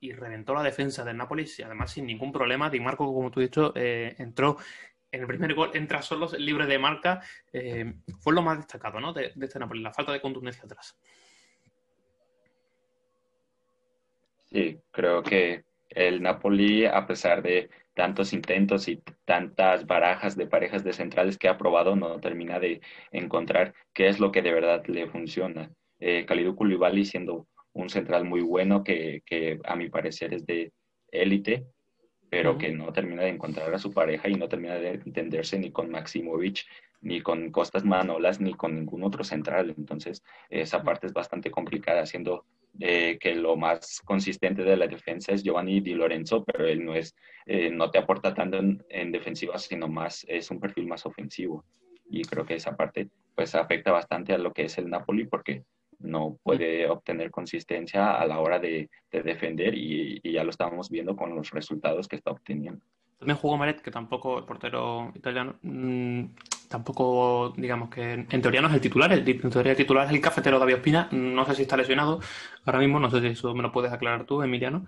[0.00, 2.70] y reventó la defensa del Nápoles y además sin ningún problema.
[2.70, 4.58] Di Marco, como tú has dicho, eh, entró
[5.10, 7.20] en el primer gol, entra solo libre de marca.
[7.52, 9.12] Eh, fue lo más destacado ¿no?
[9.12, 10.98] de, de este Nápoles, la falta de contundencia atrás.
[14.56, 20.82] Sí, creo que el Napoli, a pesar de tantos intentos y tantas barajas de parejas
[20.82, 22.80] de centrales que ha probado, no termina de
[23.12, 25.70] encontrar qué es lo que de verdad le funciona.
[26.00, 30.72] Eh, Kalidou Koulibaly siendo un central muy bueno que, que a mi parecer es de
[31.12, 31.66] élite,
[32.30, 35.70] pero que no termina de encontrar a su pareja y no termina de entenderse ni
[35.70, 36.64] con Maximovic,
[37.02, 39.74] ni con Costas Manolas, ni con ningún otro central.
[39.76, 42.46] Entonces, esa parte es bastante complicada, siendo
[42.80, 46.94] eh, que lo más consistente de la defensa es Giovanni Di Lorenzo, pero él no
[46.94, 47.14] es,
[47.46, 51.64] eh, no te aporta tanto en, defensiva, sino más, es un perfil más ofensivo.
[52.10, 55.64] Y creo que esa parte pues afecta bastante a lo que es el Napoli porque
[55.98, 61.34] no puede obtener consistencia a la hora de, defender y, ya lo estamos viendo con
[61.34, 62.84] los resultados que está obteniendo.
[63.18, 66.24] También jugó Maret, que tampoco, el portero italiano, mm,
[66.68, 70.12] tampoco, digamos que en teoría no es el titular, el, en teoría el titular es
[70.12, 72.20] el cafetero David Ospina, no sé si está lesionado
[72.64, 74.86] ahora mismo, no sé si eso me lo puedes aclarar tú, Emiliano,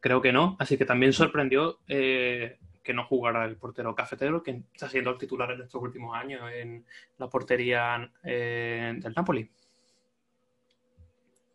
[0.00, 4.62] creo que no, así que también sorprendió eh, que no jugara el portero cafetero, que
[4.72, 6.86] está siendo el titular en estos últimos años en
[7.18, 9.50] la portería eh, del Napoli.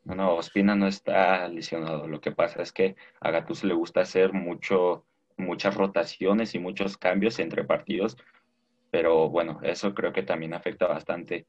[0.04, 2.08] No, no, Ospina no está lesionado.
[2.08, 5.06] Lo que pasa es que a Gattuso le gusta hacer mucho,
[5.38, 8.18] muchas rotaciones y muchos cambios entre partidos,
[8.90, 11.48] pero bueno, eso creo que también afecta bastante.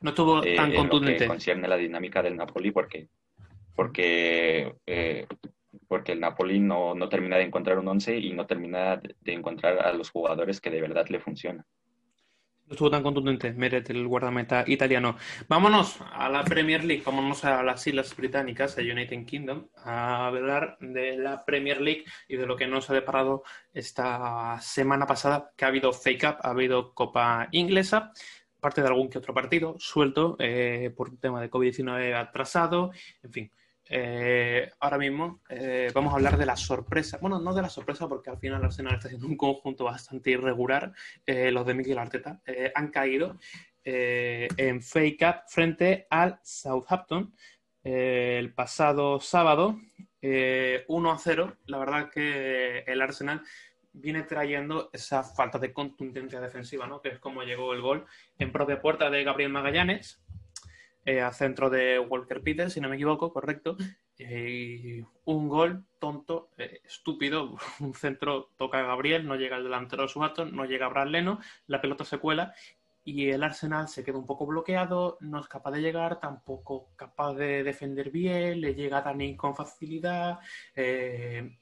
[0.00, 3.08] No estuvo eh, tan en lo que concierne la dinámica del Napoli porque,
[3.74, 5.26] porque, eh,
[5.86, 9.78] porque el Napoli no, no termina de encontrar un once y no termina de encontrar
[9.80, 11.64] a los jugadores que de verdad le funcionan.
[12.68, 15.16] No estuvo tan contundente Meret, el guardameta italiano.
[15.48, 20.76] Vámonos a la Premier League, vámonos a las Islas Británicas, a United Kingdom, a hablar
[20.78, 23.42] de la Premier League y de lo que nos ha deparado
[23.72, 28.12] esta semana pasada, que ha habido Fake Up, ha habido Copa Inglesa,
[28.60, 32.90] parte de algún que otro partido suelto eh, por un tema de COVID-19 atrasado,
[33.22, 33.52] en fin.
[33.90, 37.18] Eh, ahora mismo eh, vamos a hablar de la sorpresa.
[37.20, 40.92] Bueno, no de la sorpresa porque al final Arsenal está siendo un conjunto bastante irregular.
[41.26, 42.40] Eh, los de Miguel Arteta
[42.74, 43.38] han caído
[43.84, 47.32] en fake up frente al Southampton
[47.82, 49.78] el pasado sábado.
[50.20, 51.56] eh, 1 a 0.
[51.66, 53.42] La verdad que el Arsenal
[53.92, 57.00] viene trayendo esa falta de contundencia defensiva, ¿no?
[57.00, 58.04] Que es como llegó el gol
[58.38, 60.20] en propia puerta de Gabriel Magallanes
[61.08, 63.76] eh, a centro de Walker Peters, si no me equivoco, correcto.
[64.18, 70.02] Eh, un gol tonto, eh, estúpido, un centro toca a Gabriel, no llega el delantero
[70.02, 72.52] de Southampton, no llega Brad Leno, la pelota se cuela
[73.04, 77.32] y el Arsenal se queda un poco bloqueado, no es capaz de llegar, tampoco capaz
[77.34, 80.40] de defender bien, le llega a Dani con facilidad.
[80.76, 81.56] eh,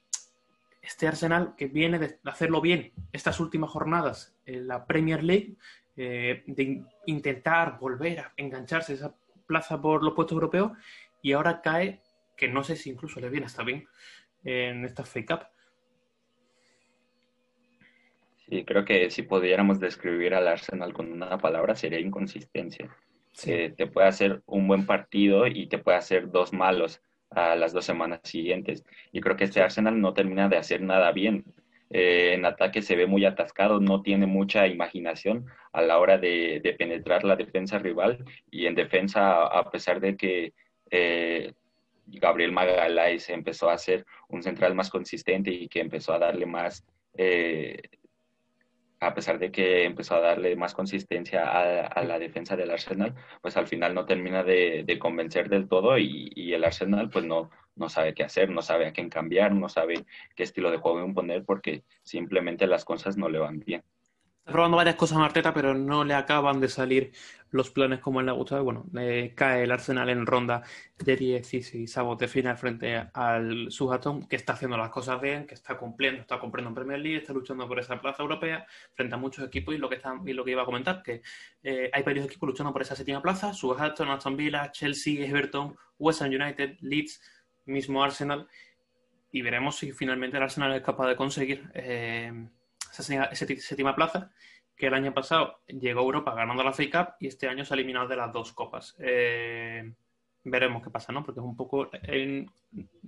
[0.83, 5.57] este Arsenal que viene de hacerlo bien estas últimas jornadas en la Premier League,
[5.97, 9.15] eh, de in- intentar volver a engancharse a esa
[9.47, 10.73] plaza por los puestos europeos
[11.23, 12.01] y ahora cae,
[12.37, 13.87] que no sé si incluso le viene hasta bien
[14.45, 15.41] en esta fake up.
[18.49, 22.95] Sí, creo que si pudiéramos describir al Arsenal con una palabra sería inconsistencia.
[23.45, 27.73] Eh, te puede hacer un buen partido y te puede hacer dos malos a las
[27.73, 28.85] dos semanas siguientes.
[29.13, 31.45] Y creo que este Arsenal no termina de hacer nada bien.
[31.91, 36.75] Eh, en ataque se ve muy atascado, no tiene mucha imaginación a la hora de,
[36.79, 40.53] penetrar la defensa rival y en defensa, a pesar de que
[40.91, 41.53] eh,
[42.07, 46.85] Gabriel Magalhaes empezó a ser un central más consistente y que empezó a darle más,
[47.17, 47.81] eh,
[49.01, 53.15] a pesar de que empezó a darle más consistencia a, a la defensa del Arsenal,
[53.43, 57.25] pues al final no termina de, de convencer del todo y, y, el Arsenal pues
[57.25, 60.79] no, no sabe qué hacer, no sabe a quién cambiar, no sabe qué estilo de
[60.79, 63.83] juego imponer porque simplemente las cosas no le van bien.
[64.47, 67.11] Está probando varias cosas a Arteta, pero no le acaban de salir
[67.51, 68.63] los planes como él le ha gustado.
[68.63, 68.87] Bueno,
[69.35, 70.63] cae el Arsenal en ronda
[71.05, 75.55] de 16 avos de final frente al Southampton, que está haciendo las cosas bien, que
[75.55, 79.19] está cumpliendo, está cumpliendo en Premier League, está luchando por esa plaza europea frente a
[79.19, 81.23] muchos equipos y lo que, está, y lo que iba a comentar, que
[81.65, 86.23] eh, hay varios equipos luchando por esa séptima plaza, Southampton, Aston Villa, Chelsea, Everton, West
[86.23, 87.21] Ham United, Leeds,
[87.65, 88.47] mismo Arsenal,
[89.33, 92.47] y veremos si finalmente el Arsenal es capaz de conseguir eh,
[93.03, 94.31] esa séptima plaza,
[94.77, 97.73] que el año pasado llegó a Europa ganando la FA Cup y este año se
[97.73, 98.95] ha eliminado de las dos copas.
[98.99, 99.91] Eh,
[100.45, 101.25] veremos qué pasa, ¿no?
[101.25, 101.89] Porque es un poco.
[101.93, 102.51] En,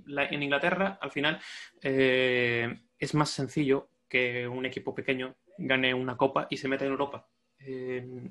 [0.06, 1.38] la, en Inglaterra, al final,
[1.82, 6.92] eh, es más sencillo que un equipo pequeño gane una copa y se meta en
[6.92, 7.28] Europa.
[7.60, 8.30] Eh,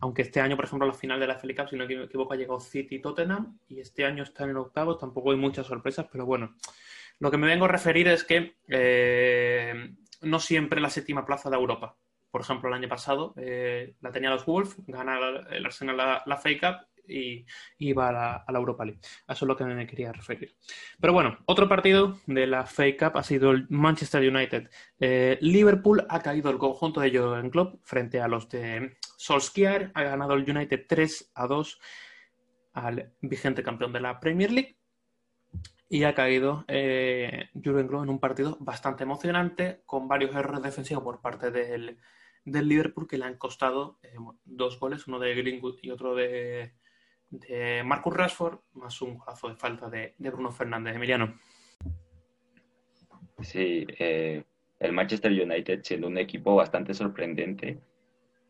[0.00, 2.32] aunque este año, por ejemplo, la final de la FA Cup, si no me equivoco,
[2.32, 4.96] ha llegado City y Tottenham y este año está en el octavo.
[4.96, 6.56] Tampoco hay muchas sorpresas, pero bueno.
[7.20, 8.54] Lo que me vengo a referir es que
[10.20, 11.96] no siempre la séptima plaza de Europa.
[12.30, 15.18] Por ejemplo, el año pasado eh, la tenía los Wolves, gana
[15.50, 17.46] el Arsenal la, la FA Cup y
[17.78, 19.00] iba a la, Europa League.
[19.26, 20.54] Eso es lo que me quería referir.
[21.00, 24.70] Pero bueno, otro partido de la FA Cup ha sido el Manchester United.
[25.00, 29.90] Eh, Liverpool ha caído el conjunto de Jurgen Klopp frente a los de Solskjaer.
[29.94, 31.80] Ha ganado el United 3 a 2
[32.74, 34.77] al vigente campeón de la Premier League.
[35.88, 41.02] Y ha caído eh, Jurgen Klopp en un partido bastante emocionante, con varios errores defensivos
[41.02, 41.98] por parte del,
[42.44, 44.14] del Liverpool que le han costado eh,
[44.44, 46.74] dos goles, uno de Greenwood y otro de,
[47.30, 50.94] de Marcus Rashford, más un golazo de falta de, de Bruno Fernández.
[50.94, 51.38] Emiliano.
[53.40, 54.44] Sí, eh,
[54.80, 57.78] el Manchester United siendo un equipo bastante sorprendente.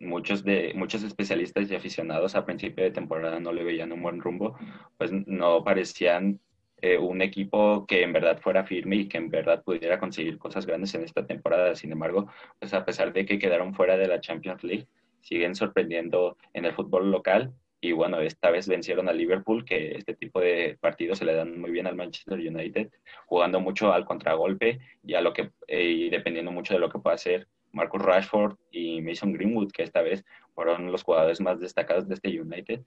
[0.01, 4.20] Muchos, de, muchos especialistas y aficionados a principio de temporada no le veían un buen
[4.20, 4.57] rumbo,
[4.97, 6.41] pues no parecían
[6.81, 10.66] eh, un equipo que en verdad fuera firme y que en verdad pudiera conseguir cosas
[10.66, 11.74] grandes en esta temporada.
[11.74, 14.87] Sin embargo, pues a pesar de que quedaron fuera de la Champions League,
[15.20, 20.14] siguen sorprendiendo en el fútbol local y bueno, esta vez vencieron a Liverpool, que este
[20.14, 22.91] tipo de partidos se le dan muy bien al Manchester United,
[23.26, 27.14] jugando mucho al contragolpe y, a lo que, y dependiendo mucho de lo que pueda
[27.14, 30.24] hacer Marcus Rashford y Mason Greenwood, que esta vez
[30.55, 32.81] fueron los jugadores más destacados de este United.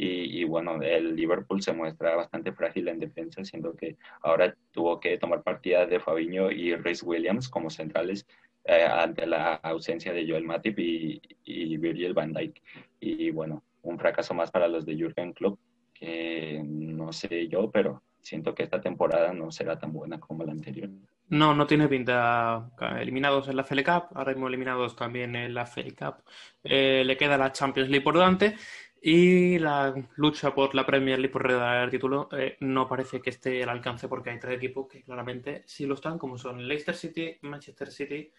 [0.00, 5.18] Y, bueno, el Liverpool se muestra bastante frágil en defensa, siendo que ahora tuvo que
[5.18, 8.24] tomar partidas de Fabinho y Rhys Williams como centrales
[8.64, 12.62] eh, ante la ausencia de Joel Matip y, y Virgil van Dijk.
[13.00, 15.58] Y bueno, un fracaso más para los de Jurgen Klopp,
[15.92, 20.52] que no sé yo, pero siento que esta temporada no será tan buena como la
[20.52, 20.90] anterior.
[21.30, 22.70] No, no tiene pinta.
[23.00, 26.22] Eliminados en la FL Cup, ahora mismo eliminados también en la FL Cup.
[26.64, 28.56] Eh, le queda la Champions League por delante
[29.00, 33.30] y la lucha por la Premier League por redar el título eh, no parece que
[33.30, 36.94] esté al alcance porque hay tres equipos que claramente sí lo están, como son Leicester
[36.94, 38.32] City, Manchester City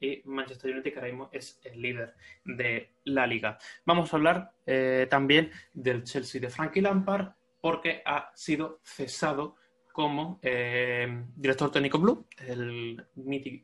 [0.00, 3.58] y Manchester United, que ahora mismo es el líder de la liga.
[3.84, 9.56] Vamos a hablar eh, también del Chelsea de Frankie Lampard, porque ha sido cesado
[9.92, 12.96] como eh, director técnico Blue, el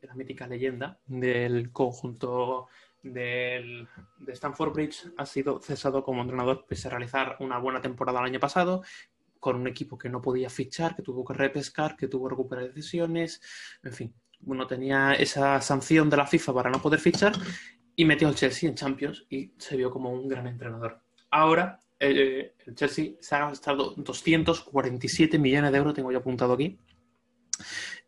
[0.02, 2.66] la mítica leyenda del conjunto
[3.04, 3.86] del,
[4.18, 8.26] de Stanford Bridge, ha sido cesado como entrenador pese a realizar una buena temporada el
[8.26, 8.82] año pasado,
[9.38, 12.64] con un equipo que no podía fichar, que tuvo que repescar, que tuvo que recuperar
[12.66, 13.40] decisiones,
[13.82, 17.34] en fin, bueno, tenía esa sanción de la FIFA para no poder fichar
[17.96, 21.00] y metió al Chelsea en Champions y se vio como un gran entrenador.
[21.30, 26.78] Ahora eh, el Chelsea se ha gastado 247 millones de euros, tengo yo apuntado aquí,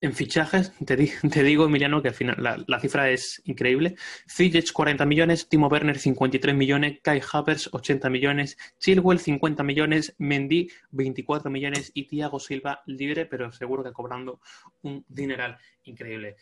[0.01, 3.97] en fichajes, te, digo, Emiliano, que al final la, cifra es increíble.
[4.29, 10.71] Ziyech 40 millones, Timo Werner 53 millones, Kai Havertz 80 millones, Chilwell 50 millones, Mendy
[10.91, 14.41] 24 millones y Thiago Silva libre, pero seguro que cobrando
[14.83, 16.37] un dineral increíble.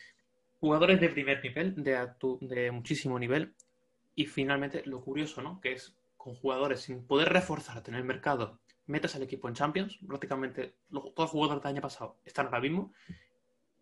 [0.60, 2.08] Jugadores de primer nivel, de,
[2.40, 3.54] de muchísimo nivel.
[4.16, 5.60] Y finalmente, lo curioso, ¿no?
[5.60, 10.76] Que es con jugadores sin poder reforzar, tener mercado, metes al equipo en Champions, prácticamente
[10.90, 12.92] todos los jugadores del año pasado están ahora mismo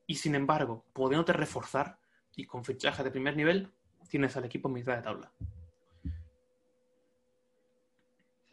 [0.06, 1.98] y sin embargo, pudiéndote reforzar
[2.36, 3.70] y con fichaje de primer nivel,
[4.08, 5.32] tienes al equipo en mitad de tabla.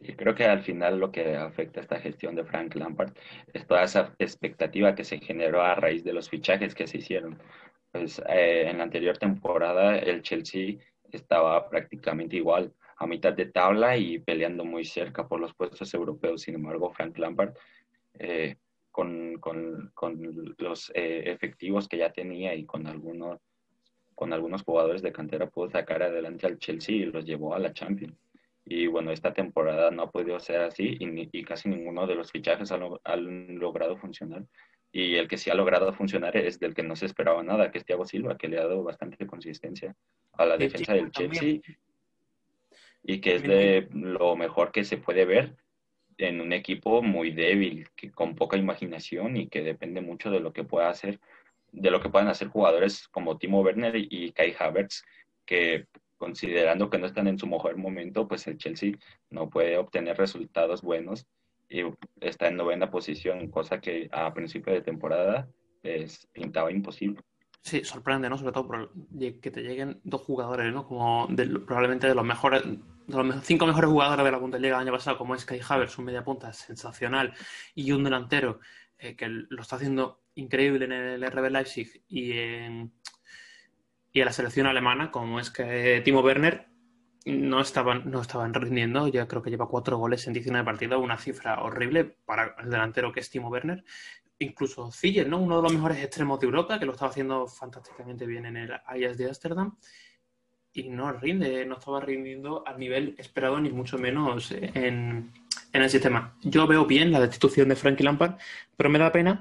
[0.00, 3.12] Sí, creo que al final lo que afecta a esta gestión de Frank Lampard
[3.52, 7.38] es toda esa expectativa que se generó a raíz de los fichajes que se hicieron.
[7.92, 10.76] Pues eh, en la anterior temporada el Chelsea
[11.12, 16.42] estaba prácticamente igual, a mitad de tabla y peleando muy cerca por los puestos europeos.
[16.42, 17.54] Sin embargo, Frank Lampard
[18.14, 18.56] eh,
[18.90, 23.40] con, con, con los eh, efectivos que ya tenía y con algunos,
[24.14, 27.72] con algunos jugadores de cantera pudo sacar adelante al Chelsea y los llevó a la
[27.72, 28.16] Champions.
[28.64, 32.30] Y bueno, esta temporada no ha podido ser así y, y casi ninguno de los
[32.30, 34.44] fichajes han, logrado funcionar.
[34.92, 37.78] Y el que sí ha logrado funcionar es del que no se esperaba nada, que
[37.78, 39.94] es Thiago Silva, que le ha dado bastante consistencia
[40.32, 41.60] a la defensa del Chelsea
[43.02, 45.56] y que es de lo mejor que se puede ver
[46.28, 50.52] en un equipo muy débil, que con poca imaginación y que depende mucho de lo
[50.52, 51.20] que pueda hacer,
[51.72, 55.04] de lo que puedan hacer jugadores como Timo Werner y Kai Havertz,
[55.46, 58.92] que considerando que no están en su mejor momento, pues el Chelsea
[59.30, 61.26] no puede obtener resultados buenos
[61.68, 61.82] y
[62.20, 65.48] está en novena posición, cosa que a principio de temporada
[65.82, 67.22] les pintaba imposible.
[67.62, 68.38] Sí, sorprende, ¿no?
[68.38, 70.86] Sobre todo que te lleguen dos jugadores, ¿no?
[70.86, 71.28] Como
[71.66, 75.18] probablemente de los mejores, de los cinco mejores jugadores de la Bundesliga del año pasado,
[75.18, 77.34] como es Kai Havertz, un media punta sensacional,
[77.74, 78.60] y un delantero
[78.98, 82.92] eh, que lo está haciendo increíble en el RB Leipzig y en,
[84.12, 86.70] y en la selección alemana, como es que Timo Werner,
[87.26, 89.06] no estaban, no estaban rindiendo.
[89.08, 93.12] Ya creo que lleva cuatro goles en 19 partidos, una cifra horrible para el delantero
[93.12, 93.84] que es Timo Werner
[94.40, 95.38] incluso Ziller, ¿no?
[95.38, 98.72] Uno de los mejores extremos de Europa, que lo estaba haciendo fantásticamente bien en el
[98.72, 99.76] Ajax de Ámsterdam.
[100.72, 105.32] Y no rinde, no estaba rindiendo al nivel esperado, ni mucho menos en,
[105.72, 106.36] el sistema.
[106.42, 108.38] Yo veo bien la destitución de Frankie Lampard,
[108.76, 109.40] pero me da pena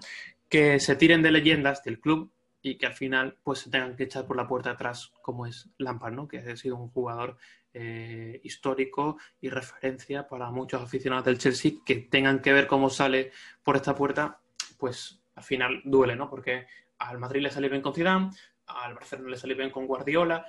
[0.49, 2.31] que se tiren de leyendas del club
[2.61, 5.69] y que al final pues se tengan que echar por la puerta atrás como es
[5.77, 6.27] Lampard, ¿no?
[6.27, 7.37] que ha sido un jugador
[7.73, 13.31] eh, histórico y referencia para muchos aficionados del Chelsea que tengan que ver cómo sale
[13.63, 14.39] por esta puerta
[14.79, 16.29] pues al final duele, ¿no?
[16.29, 16.65] Porque
[16.97, 18.31] al Madrid le salió bien con Zidane,
[18.65, 20.45] al Barcelona le salió bien con Guardiola,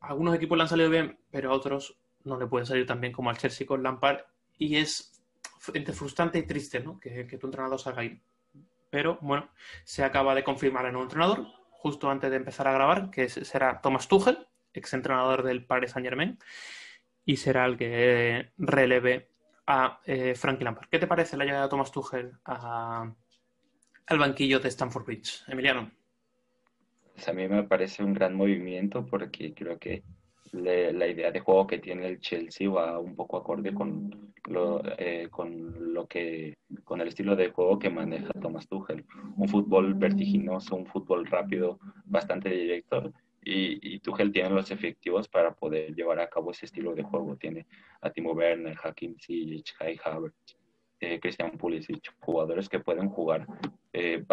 [0.00, 3.12] algunos equipos le han salido bien, pero a otros no le pueden salir tan bien
[3.12, 4.22] como al Chelsea con Lampard
[4.58, 5.22] y es
[5.74, 6.98] entre frustrante y triste, ¿no?
[6.98, 8.20] Que, tu entrenador salga ahí.
[8.90, 9.48] Pero bueno,
[9.84, 13.80] se acaba de confirmar el nuevo entrenador justo antes de empezar a grabar, que será
[13.80, 16.38] Thomas Tuchel, ex entrenador del Paris Saint Germain,
[17.24, 19.30] y será el que releve
[19.66, 20.88] a eh, Frankie Lampard.
[20.88, 23.12] ¿Qué te parece la llegada de Thomas Tuchel a,
[24.06, 25.42] al banquillo de Stanford Bridge.
[25.48, 25.90] Emiliano.
[27.14, 30.02] Pues a mí me parece un gran movimiento porque creo que
[30.52, 35.28] la idea de juego que tiene el Chelsea va un poco acorde con lo, eh,
[35.30, 39.04] con lo que con el estilo de juego que maneja Thomas Tuchel
[39.36, 43.12] un fútbol vertiginoso un fútbol rápido bastante directo
[43.42, 47.36] y, y Tuchel tiene los efectivos para poder llevar a cabo ese estilo de juego
[47.36, 47.66] tiene
[48.02, 50.56] a Timo Werner Hakim Ziyech Kai Havertz
[51.02, 53.46] eh, Christian Pulisic jugadores que pueden jugar
[53.92, 54.24] eh,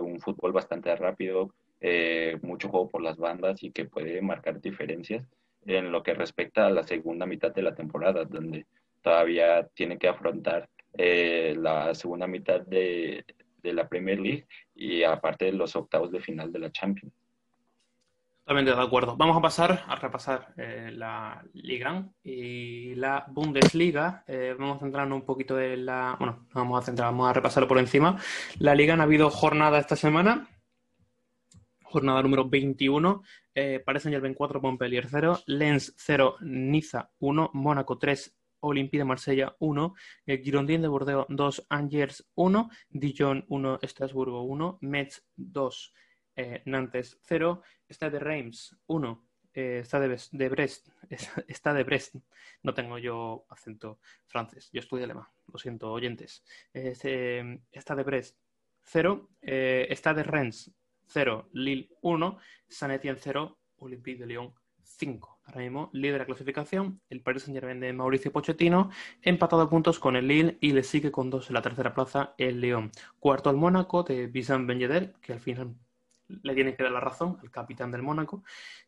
[0.00, 5.24] un fútbol bastante rápido eh, mucho juego por las bandas y que puede marcar diferencias
[5.64, 8.66] en lo que respecta a la segunda mitad de la temporada, donde
[9.02, 13.24] todavía tiene que afrontar eh, la segunda mitad de,
[13.62, 17.12] la Premier League y aparte de los octavos de final de la Champions.
[18.48, 19.14] Totalmente de acuerdo.
[19.14, 24.24] Vamos a pasar a repasar eh, la Liga y la Bundesliga.
[24.58, 26.16] vamos a centrarnos un poquito en la.
[26.18, 28.16] Bueno, vamos a centrar, vamos a repasarlo por encima.
[28.58, 30.48] La Liga ha habido jornada esta semana
[31.82, 33.22] jornada número 21.
[33.54, 39.56] Eh, Paris Saint-Germain 4, Montpellier 0, Lens 0, Niza 1, Mónaco 3, Olympique de Marsella
[39.58, 39.94] 1,
[40.24, 45.92] eh, Girondin de Bordeaux 2, Angers 1, Dijon 1, Estrasburgo 1, Metz 2,
[46.38, 49.24] eh, Nantes 0, Stade de Reims 1,
[49.54, 50.88] eh, Stade de Brest,
[51.48, 52.14] está de Brest,
[52.62, 58.38] no tengo yo acento francés, yo estudio alemán, lo siento oyentes, eh, está de Brest
[58.84, 60.70] 0, eh, Stade de Reims
[61.08, 62.38] 0, Lille 1,
[62.68, 65.40] San Etienne 0, Olympique de Lyon 5.
[65.44, 68.90] Ahora mismo líder la clasificación, el Paris Saint-Germain de Mauricio Pochettino,
[69.22, 72.34] empatado a puntos con el Lille y le sigue con dos en la tercera plaza
[72.38, 72.92] el Lyon.
[73.18, 75.74] Cuarto el Mónaco de Vincent Ben que al final
[76.28, 78.44] le tiene que dar la razón al capitán del Mónaco.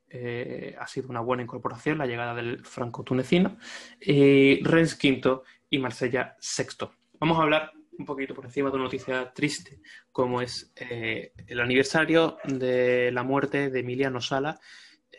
[0.08, 3.56] Eh, ha sido una buena incorporación la llegada del franco-tunecino.
[4.00, 6.92] Y Rennes quinto y Marsella sexto.
[7.18, 9.80] Vamos a hablar un poquito por encima de una noticia triste,
[10.10, 14.58] como es eh, el aniversario de la muerte de Emiliano Sala,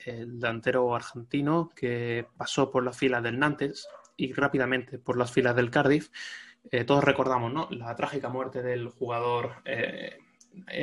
[0.05, 3.87] el delantero argentino que pasó por las filas del Nantes
[4.17, 6.09] y rápidamente por las filas del Cardiff.
[6.69, 7.67] Eh, todos recordamos ¿no?
[7.71, 10.17] la trágica muerte del jugador eh,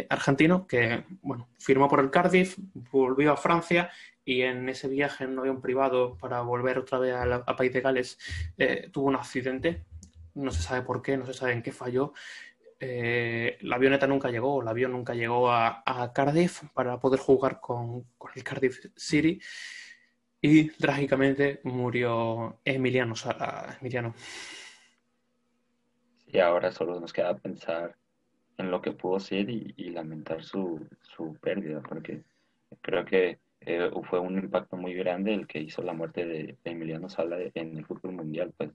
[0.08, 2.56] argentino que bueno, firmó por el Cardiff,
[2.90, 3.90] volvió a Francia
[4.24, 7.72] y en ese viaje en un avión privado para volver otra vez a, a País
[7.72, 8.18] de Gales
[8.92, 9.84] tuvo un accidente
[10.38, 12.12] no se sabe por qué, no se sabe en qué falló.
[12.80, 15.82] Eh, la avioneta nunca llegó, el avión nunca llegó a,
[16.14, 19.40] Cardiff para poder jugar con, el Cardiff City
[20.40, 23.76] y trágicamente murió Emiliano Sala.
[23.80, 24.14] Emiliano.
[26.26, 27.96] Y ahora solo nos queda pensar
[28.58, 30.86] en lo que pudo ser y, lamentar su,
[31.40, 32.22] pérdida, porque
[32.82, 36.70] creo que eh, fue un impacto muy grande el que hizo la muerte de, de
[36.70, 38.70] Emiliano Sala en el fútbol mundial, pues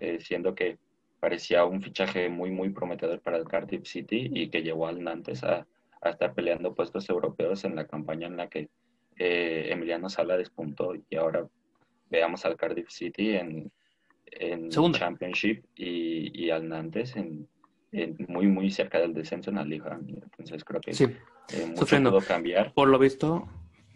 [0.00, 0.78] eh, siendo que
[1.20, 5.42] parecía un fichaje muy, muy prometedor para el Cardiff City y que llevó al Nantes
[5.44, 5.66] a,
[6.04, 8.68] estar peleando puestos europeos en la campaña en la que
[9.16, 11.48] eh, Emiliano Sala despuntó y ahora
[12.10, 13.72] veamos al Cardiff City en,
[14.26, 17.48] en Championship y, al Nantes en,
[18.28, 19.98] muy, muy cerca del descenso en la liga.
[19.98, 21.04] Entonces creo que sí.
[21.04, 22.72] eh, mucho pudo cambiar.
[22.72, 23.48] Por lo visto,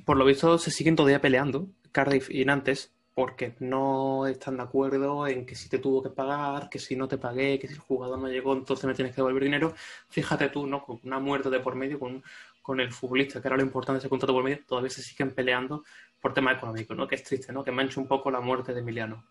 [0.05, 5.27] por lo visto se siguen todavía peleando Cardiff y Nantes porque no están de acuerdo
[5.27, 7.81] en que si te tuvo que pagar, que si no te pagué, que si el
[7.81, 9.75] jugador no llegó, entonces me tienes que devolver dinero.
[10.09, 10.83] Fíjate tú, ¿no?
[10.83, 12.23] Con una muerte de por medio, con,
[12.63, 15.33] con el futbolista, que era lo importante de ese contrato por medio, todavía se siguen
[15.33, 15.85] peleando
[16.21, 17.07] por temas económicos, ¿no?
[17.07, 17.65] Que es triste, ¿no?
[17.65, 19.25] Que mancha un poco la muerte de Emiliano.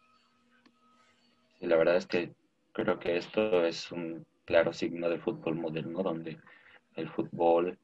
[1.59, 2.33] Sí, la verdad es que
[2.73, 6.39] creo que esto es un claro signo del fútbol moderno, donde
[6.95, 7.77] el fútbol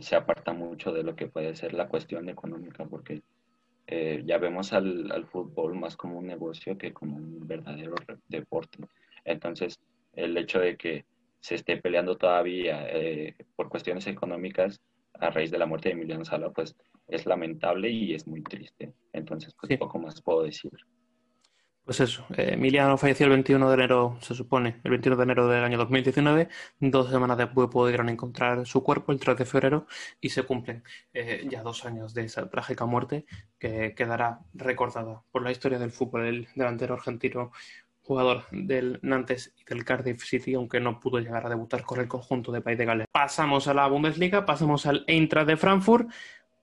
[0.00, 3.22] se aparta mucho de lo que puede ser la cuestión económica, porque
[3.88, 7.96] eh, ya vemos al, fútbol más como un negocio que como un verdadero
[8.28, 8.78] deporte.
[9.24, 9.80] Entonces,
[10.12, 11.04] el hecho de que
[11.40, 14.80] se esté peleando todavía eh, por cuestiones económicas
[15.14, 16.76] a raíz de la muerte de Emiliano Sala, pues
[17.08, 18.94] es lamentable y es muy triste.
[19.12, 20.70] Entonces, pues poco más puedo decir.
[21.84, 25.48] Pues eso, eh, Emiliano falleció el 21 de enero, se supone, el 21 de enero
[25.48, 26.48] del año 2019.
[26.78, 29.86] Dos semanas después pudieron encontrar su cuerpo, el 3 de febrero,
[30.20, 33.26] y se cumplen eh, ya dos años de esa trágica muerte
[33.58, 36.26] que quedará recordada por la historia del fútbol.
[36.26, 37.50] El delantero argentino,
[38.02, 42.06] jugador del Nantes y del Cardiff City, aunque no pudo llegar a debutar con el
[42.06, 43.06] conjunto de País de Gales.
[43.10, 46.08] Pasamos a la Bundesliga, pasamos al Eintracht de Frankfurt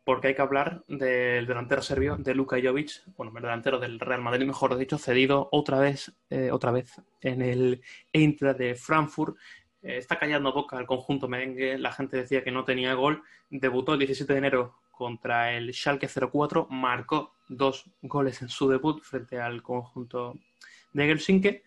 [0.09, 4.23] porque hay que hablar del delantero serbio, de Luka Jovic, bueno, el delantero del Real
[4.23, 9.37] Madrid, mejor dicho, cedido otra vez, eh, otra vez en el Eintracht de Frankfurt.
[9.83, 13.21] Eh, está callando boca el conjunto merengue, la gente decía que no tenía gol,
[13.51, 19.03] debutó el 17 de enero contra el Schalke 04, marcó dos goles en su debut
[19.03, 20.33] frente al conjunto
[20.91, 21.61] de Helsinki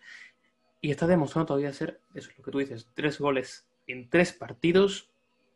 [0.81, 4.33] y está demostrando todavía ser, eso es lo que tú dices, tres goles en tres
[4.33, 5.12] partidos,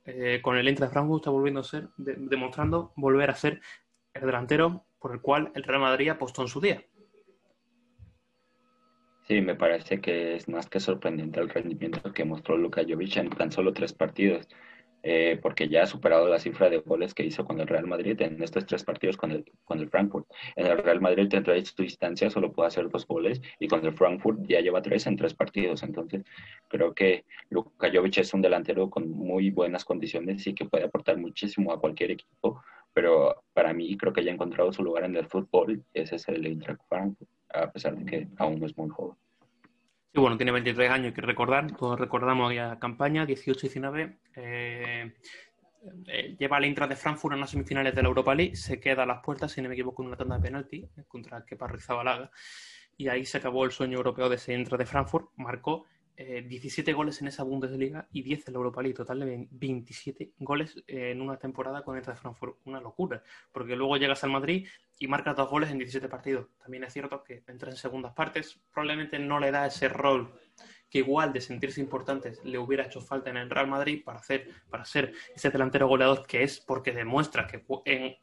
[0.07, 3.61] eh, con el Eintracht Frankfurt está volviendo a ser, demostrando volver a ser
[4.13, 6.83] el delantero por el cual el Real Madrid apostó en su día.
[9.27, 13.29] Sí, me parece que es más que sorprendente el rendimiento que mostró Luka Jovic en
[13.29, 14.47] tan solo tres partidos.
[15.09, 18.21] Eh, porque ya ha superado la cifra de goles que hizo con el Real Madrid
[18.21, 20.27] en estos tres partidos con el, con el Frankfurt.
[20.57, 23.93] En el Real Madrid, de su distancia, solo puede hacer dos goles y con el
[23.93, 25.81] Frankfurt ya lleva tres en tres partidos.
[25.83, 26.25] Entonces,
[26.67, 31.17] creo que Luka Jovic es un delantero con muy buenas condiciones y que puede aportar
[31.17, 32.61] muchísimo a cualquier equipo,
[32.93, 36.27] pero para mí creo que ya ha encontrado su lugar en el fútbol ese es
[36.27, 39.15] el Eintracht Frankfurt, a pesar de que aún no es muy joven.
[40.21, 44.17] Bueno, tiene 23 años, que recordar, todos recordamos aquella campaña, 18-19.
[44.35, 45.13] Eh,
[46.07, 49.03] eh, lleva al Intra de Frankfurt a unas semifinales de la Europa League, se queda
[49.03, 52.31] a las puertas, si no me equivoco, en una tanda de penalti contra Kepa Rizabalaga,
[52.97, 55.85] y ahí se acabó el sueño europeo de ese Intra de Frankfurt, marcó
[56.17, 60.31] 17 eh, goles en esa Bundesliga y 10 en la Europa League, total de 27
[60.39, 62.57] goles en una temporada con el de Frankfurt.
[62.65, 63.21] Una locura,
[63.51, 64.67] porque luego llegas al Madrid
[64.99, 66.47] y marcas dos goles en 17 partidos.
[66.57, 70.33] También es cierto que entra en segundas partes, probablemente no le da ese rol
[70.89, 74.47] que igual de sentirse importante le hubiera hecho falta en el Real Madrid para hacer
[74.69, 77.65] para ser ese delantero goleador que es porque demuestra que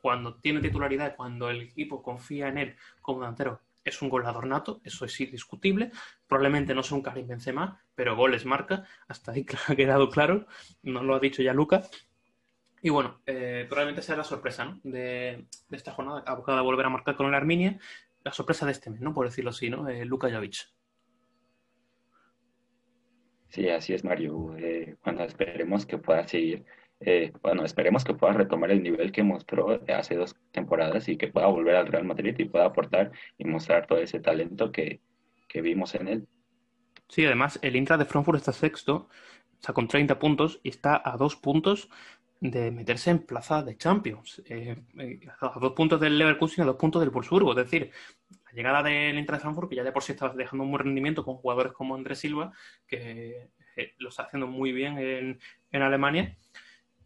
[0.00, 4.80] cuando tiene titularidad, cuando el equipo confía en él como delantero, es un goleador nato,
[4.82, 5.90] eso es indiscutible.
[6.26, 10.46] Probablemente no sea un Karim Benzema, pero goles marca, hasta ahí ha quedado claro,
[10.82, 11.90] no lo ha dicho ya Lucas.
[12.84, 17.16] Y bueno, eh, probablemente sea la sorpresa de, esta jornada, abocada a volver a marcar
[17.16, 17.78] con el Arminia,
[18.22, 19.14] la sorpresa de este mes, ¿no?
[19.14, 19.88] por decirlo así, ¿no?
[19.88, 20.68] Eh, Luka Jovic.
[23.48, 24.54] Sí, así es, Mario.
[24.58, 26.66] Eh, bueno, esperemos que pueda seguir
[27.00, 31.28] eh, bueno, esperemos que pueda retomar el nivel que mostró hace dos temporadas y que
[31.28, 35.00] pueda volver al Real Madrid y pueda aportar y mostrar todo ese talento que,
[35.54, 36.28] vimos en él.
[37.08, 39.08] Sí, además el Intra de Frankfurt está sexto,
[39.58, 41.88] está con 30 puntos y está a dos puntos
[42.50, 44.42] de meterse en plaza de Champions.
[44.46, 47.52] Eh, eh, a dos puntos del Leverkusen y a dos puntos del Wolfsburgo.
[47.52, 47.90] Es decir,
[48.28, 50.84] la llegada del Intra de Frankfurt, que ya de por sí está dejando un buen
[50.84, 52.52] rendimiento con jugadores como Andrés Silva,
[52.86, 53.48] que
[53.98, 55.40] lo está haciendo muy bien en,
[55.72, 56.36] en Alemania,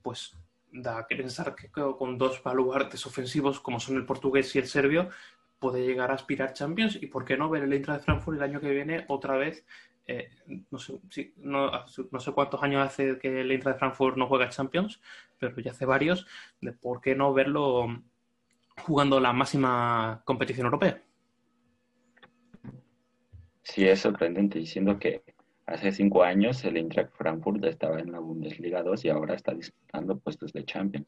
[0.02, 0.36] pues
[0.73, 5.09] da que pensar que con dos baluartes ofensivos como son el portugués y el serbio
[5.60, 8.43] puede llegar a aspirar Champions y por qué no ver el Eintracht de Frankfurt el
[8.43, 9.65] año que viene otra vez
[10.09, 10.31] eh,
[10.71, 11.01] no, sé,
[11.37, 15.01] no, sé cuántos años hace que el Eintracht de Frankfurt no juega Champions
[15.39, 16.27] pero ya hace varios
[16.61, 18.03] de por qué no verlo
[18.83, 21.03] jugando la máxima competición europea
[23.63, 25.23] Sí, es sorprendente diciendo que
[25.69, 30.19] Hace cinco años el Eintracht Frankfurt estaba en la Bundesliga 2 y ahora está disputando
[30.19, 31.07] puestos de Champions.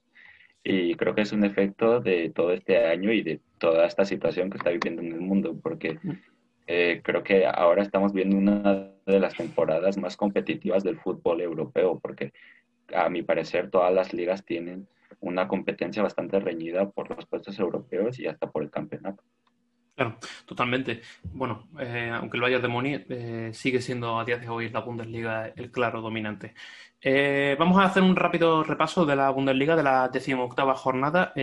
[0.62, 4.50] Y creo que es un efecto de todo este año y de toda esta situación
[4.50, 5.98] que está viviendo en el mundo, porque
[6.66, 11.98] eh, creo que ahora estamos viendo una de las temporadas más competitivas del fútbol europeo,
[12.00, 12.32] porque
[12.94, 14.86] a mi parecer todas las ligas tienen
[15.20, 19.22] una competencia bastante reñida por los puestos europeos y hasta por el campeonato.
[20.00, 20.16] Claro,
[20.46, 21.02] totalmente.
[21.24, 24.80] Bueno, eh, aunque el Bayern de Múnich eh, sigue siendo a día de hoy la
[24.80, 26.54] Bundesliga el claro dominante.
[27.02, 31.34] Eh, vamos a hacer un rápido repaso de la Bundesliga de la decimoctava jornada.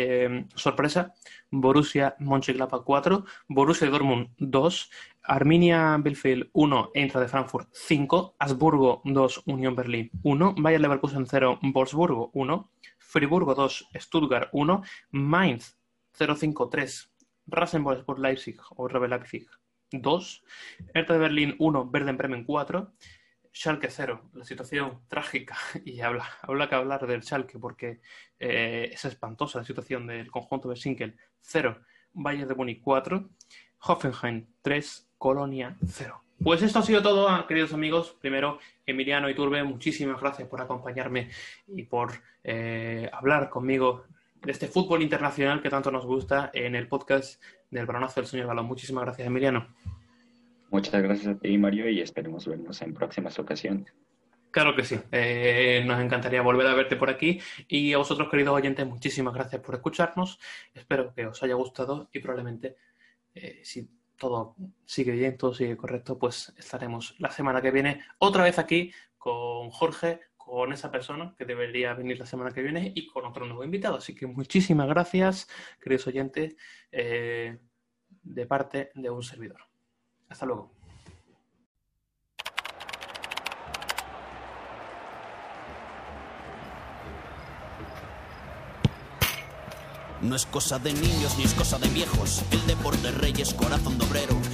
[0.56, 1.14] sorpresa,
[1.52, 4.90] Borussia Mönchengladbach 4, Borussia Dortmund 2,
[5.22, 11.60] Arminia Bielefeld 1, Eintracht de Frankfurt 5, Habsburgo 2, Unión Berlín 1, Bayern Leverkusen 0,
[11.62, 14.82] Wolfsburgo 1, Friburgo 2, Stuttgart 1,
[15.12, 15.78] Mainz
[16.18, 17.10] 0-5-3,
[17.48, 19.48] Rasenburg por Leipzig o Rebel Leipzig
[19.92, 20.44] 2,
[20.94, 22.94] Hertha de Berlín 1, Verden Bremen 4,
[23.52, 28.02] Schalke 0, la situación trágica, y habla, habla que hablar del Schalke porque
[28.40, 31.80] eh, es espantosa la situación del conjunto de Sinkel 0,
[32.14, 33.30] Bayern de Múnich 4,
[33.80, 36.22] Hoffenheim 3, Colonia 0.
[36.44, 38.16] Pues esto ha sido todo, queridos amigos.
[38.22, 41.32] Primero, Emiliano y Turbe, muchísimas gracias por acompañarme
[41.68, 42.12] y por
[42.44, 44.06] eh, hablar conmigo
[44.44, 48.48] de este fútbol internacional que tanto nos gusta en el podcast del Balonazo del Señor
[48.48, 48.66] Balón.
[48.66, 49.68] Muchísimas gracias, Emiliano.
[50.70, 53.94] Muchas gracias a ti, Mario, y esperemos vernos en próximas ocasiones.
[54.52, 55.00] Claro que sí.
[55.12, 57.40] Eh, nos encantaría volver a verte por aquí.
[57.68, 60.40] Y a vosotros, queridos oyentes, muchísimas gracias por escucharnos.
[60.74, 62.76] Espero que os haya gustado y probablemente,
[63.36, 64.56] eh, si todo
[64.86, 69.70] sigue bien, todo sigue correcto, pues estaremos la semana que viene otra vez aquí con
[69.70, 73.66] Jorge, con esa persona que debería venir la semana que viene y con otro nuevo
[73.66, 73.98] invitado.
[73.98, 75.50] Así que muchísimas gracias,
[75.82, 76.56] queridos oyentes,
[76.90, 77.60] eh,
[78.24, 79.60] de parte de un servidor.
[80.30, 80.77] Hasta luego.
[90.28, 92.42] No es cosa de niños ni es cosa de viejos.
[92.52, 94.08] El deporte rey es corazón de.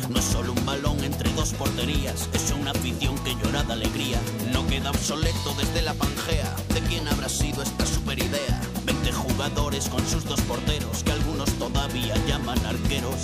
[0.09, 2.29] No es solo un balón entre dos porterías.
[2.31, 4.21] Es una afición que llora de alegría.
[4.51, 6.55] No queda obsoleto desde la pangea.
[6.75, 8.61] ¿De quién habrá sido esta super idea?
[8.85, 13.23] 20 jugadores con sus dos porteros que algunos todavía llaman arqueros.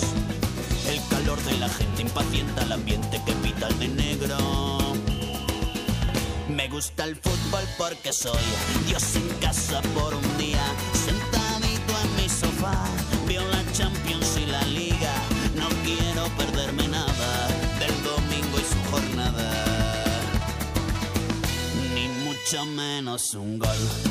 [0.88, 4.78] El calor de la gente impacienta el ambiente que pita el de negro.
[6.48, 8.42] Me gusta el fútbol porque soy
[8.88, 10.60] Dios en casa por un día,
[12.40, 12.72] sofá,
[13.28, 15.14] la Champions y la Liga,
[15.56, 17.48] no quiero perderme nada
[17.78, 19.50] del domingo y su jornada,
[21.94, 24.09] ni mucho menos un gol.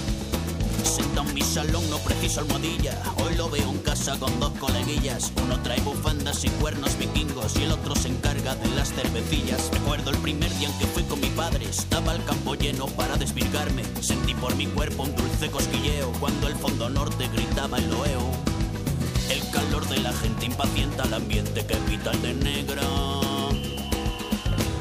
[1.19, 2.97] En mi salón, no preciso almohadilla.
[3.17, 5.33] Hoy lo veo en casa con dos coleguillas.
[5.43, 9.69] Uno trae bufandas y cuernos vikingos y el otro se encarga de las cervecillas.
[9.73, 11.65] Recuerdo el primer día en que fui con mi padre.
[11.65, 13.83] Estaba el campo lleno para desvirgarme.
[14.01, 18.31] Sentí por mi cuerpo un dulce cosquilleo cuando el fondo norte gritaba el loeo.
[19.29, 23.19] El calor de la gente impacienta el ambiente que pita el de negro.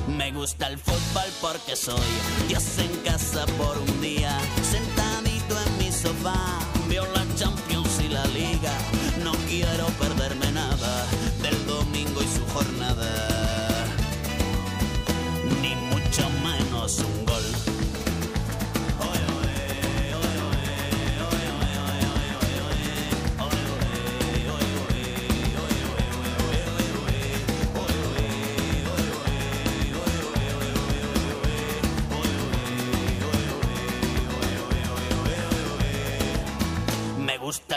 [0.06, 2.00] Me gusta el fútbol porque soy
[2.48, 4.38] Dios en casa por un día.
[6.28, 8.72] Sofá, veo la Champions y la Liga.
[9.22, 10.17] No quiero perderme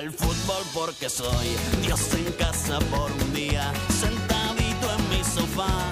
[0.01, 1.47] el fútbol porque soy
[1.83, 3.71] Dios en casa por un día.
[3.89, 5.91] Sentadito en mi sofá,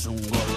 [0.00, 0.49] some wood.